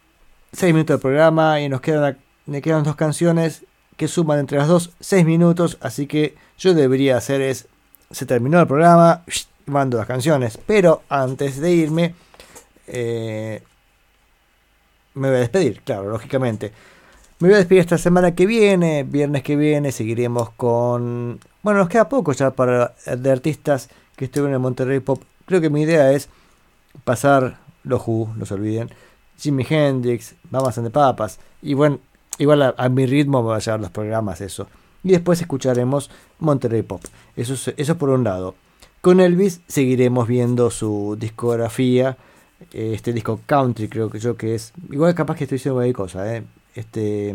6 0.52 0.74
minutos 0.74 0.96
de 0.96 1.02
programa 1.02 1.60
y 1.60 1.68
nos 1.68 1.80
quedan, 1.80 2.18
me 2.46 2.60
quedan 2.60 2.82
dos 2.82 2.96
canciones 2.96 3.64
que 3.96 4.08
suman 4.08 4.40
entre 4.40 4.58
las 4.58 4.68
dos 4.68 4.92
6 5.00 5.24
minutos, 5.24 5.78
así 5.80 6.06
que 6.06 6.34
yo 6.60 6.74
debería 6.74 7.16
hacer 7.16 7.40
es, 7.40 7.66
se 8.10 8.26
terminó 8.26 8.60
el 8.60 8.66
programa, 8.66 9.24
mando 9.66 9.96
las 9.96 10.06
canciones, 10.06 10.58
pero 10.66 11.02
antes 11.08 11.58
de 11.58 11.72
irme, 11.72 12.14
eh, 12.86 13.62
me 15.14 15.28
voy 15.28 15.38
a 15.38 15.40
despedir, 15.40 15.80
claro, 15.80 16.10
lógicamente. 16.10 16.72
Me 17.38 17.48
voy 17.48 17.54
a 17.54 17.58
despedir 17.58 17.80
esta 17.80 17.96
semana 17.96 18.34
que 18.34 18.44
viene, 18.44 19.04
viernes 19.04 19.42
que 19.42 19.56
viene, 19.56 19.90
seguiremos 19.90 20.50
con... 20.50 21.40
Bueno, 21.62 21.80
nos 21.80 21.88
queda 21.88 22.08
poco 22.08 22.32
ya 22.32 22.50
para 22.50 22.94
de 23.06 23.32
artistas 23.32 23.88
que 24.16 24.26
estuvieron 24.26 24.54
en 24.54 24.60
Monterrey 24.60 25.00
Pop. 25.00 25.22
Creo 25.46 25.62
que 25.62 25.70
mi 25.70 25.82
idea 25.82 26.12
es 26.12 26.28
pasar 27.04 27.58
los 27.84 28.06
Who, 28.06 28.34
no 28.36 28.44
se 28.44 28.52
olviden, 28.52 28.90
Jimi 29.38 29.64
Hendrix, 29.66 30.34
Mamas 30.50 30.76
and 30.76 30.88
the 30.88 30.90
Papas, 30.90 31.38
y 31.62 31.72
bueno, 31.72 32.00
igual 32.36 32.60
a, 32.60 32.74
a 32.76 32.90
mi 32.90 33.06
ritmo 33.06 33.42
me 33.42 33.48
va 33.48 33.56
a 33.56 33.60
llevar 33.60 33.80
los 33.80 33.90
programas 33.90 34.42
eso. 34.42 34.68
Y 35.02 35.10
después 35.12 35.40
escucharemos 35.40 36.10
Monterrey 36.38 36.82
Pop. 36.82 37.02
Eso, 37.36 37.54
es- 37.76 37.90
por 37.94 38.10
un 38.10 38.24
lado. 38.24 38.54
Con 39.00 39.20
Elvis 39.20 39.60
seguiremos 39.66 40.28
viendo 40.28 40.70
su 40.70 41.16
discografía. 41.18 42.16
Este 42.72 43.12
disco 43.14 43.40
country 43.46 43.88
creo 43.88 44.10
que 44.10 44.18
yo 44.18 44.36
que 44.36 44.54
es. 44.54 44.72
Igual 44.90 45.14
capaz 45.14 45.36
que 45.36 45.44
estoy 45.44 45.56
diciendo 45.56 45.76
cualquier 45.76 45.96
cosa. 45.96 46.36
eh. 46.36 46.42
Este. 46.74 47.34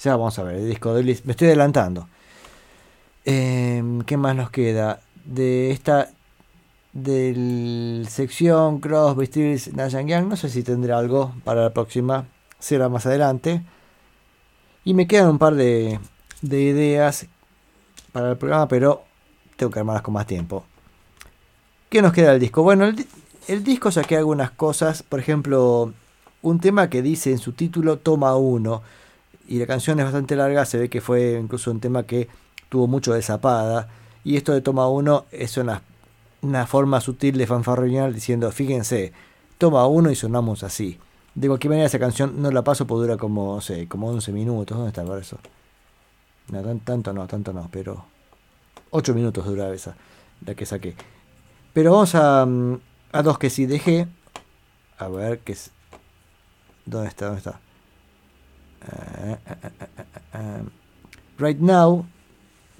Ya 0.00 0.12
vamos 0.16 0.38
a 0.38 0.44
ver. 0.44 0.56
El 0.56 0.68
disco 0.68 0.94
de 0.94 1.00
Elvis. 1.00 1.24
Me 1.26 1.32
estoy 1.32 1.48
adelantando. 1.48 2.08
Em, 3.24 4.02
¿Qué 4.02 4.16
más 4.16 4.36
nos 4.36 4.50
queda? 4.50 5.00
De 5.24 5.70
esta. 5.72 6.10
Del 6.92 8.06
sección 8.08 8.80
Crosby, 8.80 9.26
Stills, 9.26 9.72
Nash 9.74 9.92
Young. 9.92 10.26
No 10.28 10.36
sé 10.36 10.48
si 10.48 10.62
tendrá 10.62 10.98
algo 10.98 11.34
para 11.44 11.62
la 11.62 11.70
próxima. 11.70 12.26
Será 12.58 12.88
más 12.88 13.04
adelante. 13.06 13.62
Y 14.84 14.94
me 14.94 15.06
quedan 15.06 15.28
un 15.30 15.38
par 15.38 15.54
de, 15.54 15.98
de 16.42 16.62
ideas 16.62 17.26
para 18.12 18.30
el 18.30 18.36
programa, 18.36 18.68
pero 18.68 19.02
tengo 19.56 19.70
que 19.72 19.78
armarlas 19.80 20.02
con 20.02 20.14
más 20.14 20.26
tiempo. 20.26 20.64
¿Qué 21.88 22.02
nos 22.02 22.12
queda 22.12 22.32
del 22.32 22.40
disco? 22.40 22.62
Bueno, 22.62 22.84
el, 22.84 22.96
di- 22.96 23.06
el 23.48 23.64
disco 23.64 23.90
saqué 23.90 24.16
algunas 24.16 24.50
cosas, 24.50 25.02
por 25.02 25.20
ejemplo, 25.20 25.92
un 26.42 26.60
tema 26.60 26.90
que 26.90 27.02
dice 27.02 27.30
en 27.30 27.38
su 27.38 27.52
título 27.52 27.98
Toma 27.98 28.36
1, 28.36 28.82
y 29.48 29.58
la 29.58 29.66
canción 29.66 29.98
es 29.98 30.04
bastante 30.04 30.36
larga, 30.36 30.66
se 30.66 30.78
ve 30.78 30.88
que 30.90 31.00
fue 31.00 31.38
incluso 31.42 31.70
un 31.70 31.80
tema 31.80 32.02
que 32.02 32.28
tuvo 32.68 32.86
mucho 32.86 33.14
de 33.14 33.22
zapada, 33.22 33.88
y 34.24 34.36
esto 34.36 34.52
de 34.52 34.60
Toma 34.60 34.88
1 34.88 35.24
es 35.32 35.56
una, 35.56 35.82
una 36.42 36.66
forma 36.66 37.00
sutil 37.00 37.38
de 37.38 37.46
fanfarronear 37.46 38.12
diciendo, 38.12 38.50
fíjense, 38.52 39.12
Toma 39.56 39.86
1 39.86 40.10
y 40.10 40.14
sonamos 40.14 40.62
así. 40.62 40.98
De 41.34 41.48
cualquier 41.48 41.70
manera 41.70 41.86
esa 41.86 41.98
canción 41.98 42.42
no 42.42 42.50
la 42.50 42.62
paso 42.62 42.86
porque 42.86 43.02
dura 43.06 43.16
como, 43.16 43.54
no 43.54 43.60
sé, 43.62 43.88
como 43.88 44.08
11 44.08 44.32
minutos, 44.32 44.76
¿dónde 44.76 44.90
está 44.90 45.04
por 45.04 45.18
eso? 45.18 45.38
No, 46.50 46.62
tan- 46.62 46.80
tanto 46.80 47.12
no, 47.12 47.26
tanto 47.26 47.52
no, 47.52 47.68
pero 47.70 48.04
8 48.90 49.14
minutos 49.14 49.44
dura 49.44 49.72
esa, 49.72 49.94
la 50.44 50.54
que 50.54 50.64
saqué. 50.66 50.94
Pero 51.72 51.92
vamos 51.92 52.14
a, 52.14 52.44
mm, 52.46 52.80
a 53.12 53.22
dos 53.22 53.38
que 53.38 53.50
sí 53.50 53.66
dejé. 53.66 54.08
A 54.98 55.08
ver 55.08 55.40
qué 55.40 55.52
es. 55.52 55.70
¿Dónde 56.86 57.08
está? 57.08 57.26
¿Dónde 57.26 57.38
está? 57.38 57.60
Eh, 58.90 59.36
eh, 59.46 59.70
eh. 60.34 60.62
Right 61.38 61.58
Now, 61.60 62.06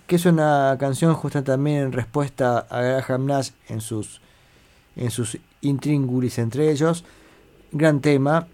que 0.07 0.17
es 0.17 0.25
una 0.27 0.77
canción 0.81 1.15
justa 1.15 1.45
también 1.45 1.79
en 1.83 1.93
respuesta 1.93 2.59
a 2.71 2.81
Graham 2.81 3.27
Nash 3.27 3.51
en 3.69 3.81
sus 3.81 4.21
en 4.97 5.11
sus 5.11 5.39
intríngulis 5.61 6.39
entre 6.39 6.71
ellos. 6.71 7.05
Gran 7.71 8.01
tema. 8.01 8.49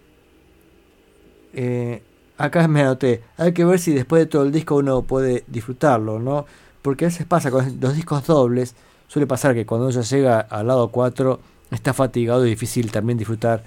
Eh, 1.53 2.03
acá 2.37 2.67
me 2.67 2.81
anoté. 2.81 3.23
Hay 3.37 3.53
que 3.53 3.65
ver 3.65 3.79
si 3.79 3.93
después 3.93 4.21
de 4.21 4.25
todo 4.25 4.43
el 4.43 4.51
disco 4.51 4.75
uno 4.75 5.01
puede 5.03 5.43
disfrutarlo, 5.47 6.19
¿no? 6.19 6.45
Porque 6.81 7.05
a 7.05 7.07
veces 7.07 7.25
pasa 7.25 7.51
con 7.51 7.79
los 7.79 7.95
discos 7.95 8.25
dobles. 8.25 8.75
Suele 9.07 9.27
pasar 9.27 9.53
que 9.53 9.65
cuando 9.65 9.89
ya 9.89 10.01
llega 10.01 10.39
al 10.39 10.67
lado 10.67 10.89
4 10.89 11.39
está 11.71 11.93
fatigado 11.93 12.45
y 12.45 12.49
difícil 12.49 12.91
también 12.91 13.17
disfrutar 13.17 13.63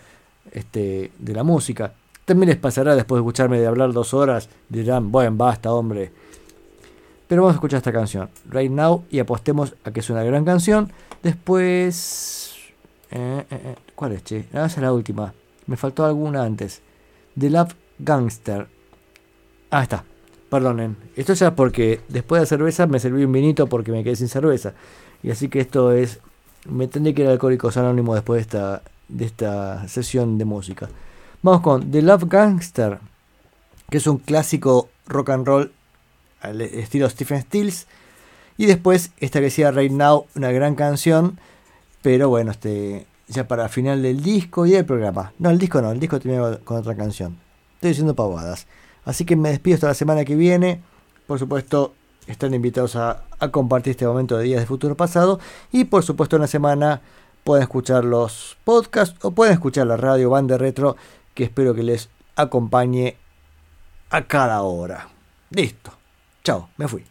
este, 0.52 1.12
de 1.18 1.32
la 1.32 1.42
música. 1.42 1.92
También 2.24 2.50
les 2.50 2.58
pasará 2.58 2.94
después 2.94 3.18
de 3.18 3.22
escucharme 3.22 3.58
de 3.58 3.66
hablar 3.66 3.92
dos 3.92 4.12
horas. 4.14 4.48
Dirán, 4.68 5.10
bueno, 5.10 5.36
basta, 5.36 5.72
hombre. 5.72 6.12
Pero 7.26 7.42
vamos 7.42 7.54
a 7.54 7.56
escuchar 7.56 7.78
esta 7.78 7.92
canción, 7.92 8.30
Right 8.48 8.70
Now, 8.70 9.04
y 9.10 9.18
apostemos 9.18 9.74
a 9.84 9.90
que 9.90 10.00
es 10.00 10.10
una 10.10 10.22
gran 10.22 10.44
canción. 10.44 10.90
Después. 11.22 12.54
eh, 13.10 13.44
eh, 13.50 13.60
eh, 13.64 13.74
¿Cuál 13.94 14.12
es, 14.12 14.24
che? 14.24 14.46
Ah, 14.52 14.66
esa 14.66 14.76
es 14.76 14.78
la 14.78 14.92
última. 14.92 15.32
Me 15.66 15.76
faltó 15.76 16.04
alguna 16.04 16.42
antes. 16.42 16.80
The 17.38 17.50
Love 17.50 17.74
Gangster. 17.98 18.66
Ah, 19.70 19.82
está. 19.82 20.04
Perdonen. 20.50 20.96
Esto 21.16 21.34
ya 21.34 21.54
porque 21.54 22.00
después 22.08 22.38
de 22.38 22.44
la 22.44 22.46
cerveza 22.46 22.86
me 22.86 22.98
serví 22.98 23.24
un 23.24 23.32
vinito 23.32 23.66
porque 23.66 23.92
me 23.92 24.02
quedé 24.02 24.16
sin 24.16 24.28
cerveza. 24.28 24.72
Y 25.22 25.30
así 25.30 25.48
que 25.48 25.60
esto 25.60 25.92
es. 25.92 26.20
Me 26.68 26.88
tendré 26.88 27.14
que 27.14 27.22
ir 27.22 27.28
Alcohólicos 27.28 27.76
Anónimos 27.76 28.14
después 28.14 28.38
de 28.38 28.42
esta, 28.42 28.82
de 29.08 29.24
esta 29.24 29.88
sesión 29.88 30.38
de 30.38 30.44
música. 30.44 30.88
Vamos 31.42 31.60
con 31.60 31.90
The 31.90 32.02
Love 32.02 32.24
Gangster, 32.28 32.98
que 33.90 33.98
es 33.98 34.06
un 34.06 34.18
clásico 34.18 34.88
rock 35.06 35.30
and 35.30 35.46
roll 35.46 35.72
al 36.40 36.60
estilo 36.60 37.08
Stephen 37.08 37.42
Stills. 37.42 37.86
Y 38.56 38.66
después 38.66 39.12
esta 39.18 39.38
que 39.38 39.44
decía 39.44 39.70
Right 39.70 39.92
Now, 39.92 40.26
una 40.34 40.50
gran 40.50 40.74
canción, 40.74 41.38
pero 42.02 42.28
bueno, 42.28 42.50
este 42.50 43.06
ya 43.28 43.46
para 43.46 43.68
final 43.68 44.02
del 44.02 44.22
disco 44.22 44.66
y 44.66 44.72
del 44.72 44.84
programa. 44.84 45.32
No, 45.38 45.50
el 45.50 45.58
disco 45.58 45.80
no, 45.80 45.92
el 45.92 46.00
disco 46.00 46.18
termina 46.18 46.56
con 46.64 46.78
otra 46.78 46.96
canción. 46.96 47.36
Estoy 47.78 47.90
diciendo 47.90 48.16
pavadas. 48.16 48.66
Así 49.04 49.24
que 49.24 49.36
me 49.36 49.50
despido 49.50 49.76
hasta 49.76 49.86
la 49.86 49.94
semana 49.94 50.24
que 50.24 50.34
viene. 50.34 50.82
Por 51.28 51.38
supuesto, 51.38 51.94
están 52.26 52.52
invitados 52.52 52.96
a, 52.96 53.22
compartir 53.52 53.92
este 53.92 54.04
momento 54.04 54.36
de 54.36 54.42
Días 54.42 54.60
de 54.60 54.66
Futuro 54.66 54.96
Pasado. 54.96 55.38
Y 55.70 55.84
por 55.84 56.02
supuesto, 56.02 56.34
en 56.34 56.42
la 56.42 56.48
semana 56.48 57.02
pueden 57.44 57.62
escuchar 57.62 58.04
los 58.04 58.58
podcasts 58.64 59.16
o 59.24 59.30
pueden 59.30 59.54
escuchar 59.54 59.86
la 59.86 59.96
radio 59.96 60.28
Banda 60.28 60.58
Retro, 60.58 60.96
que 61.34 61.44
espero 61.44 61.72
que 61.72 61.84
les 61.84 62.08
acompañe 62.34 63.16
a 64.10 64.26
cada 64.26 64.60
hora. 64.62 65.08
Listo. 65.50 65.92
Chao, 66.42 66.68
me 66.76 66.88
fui. 66.88 67.04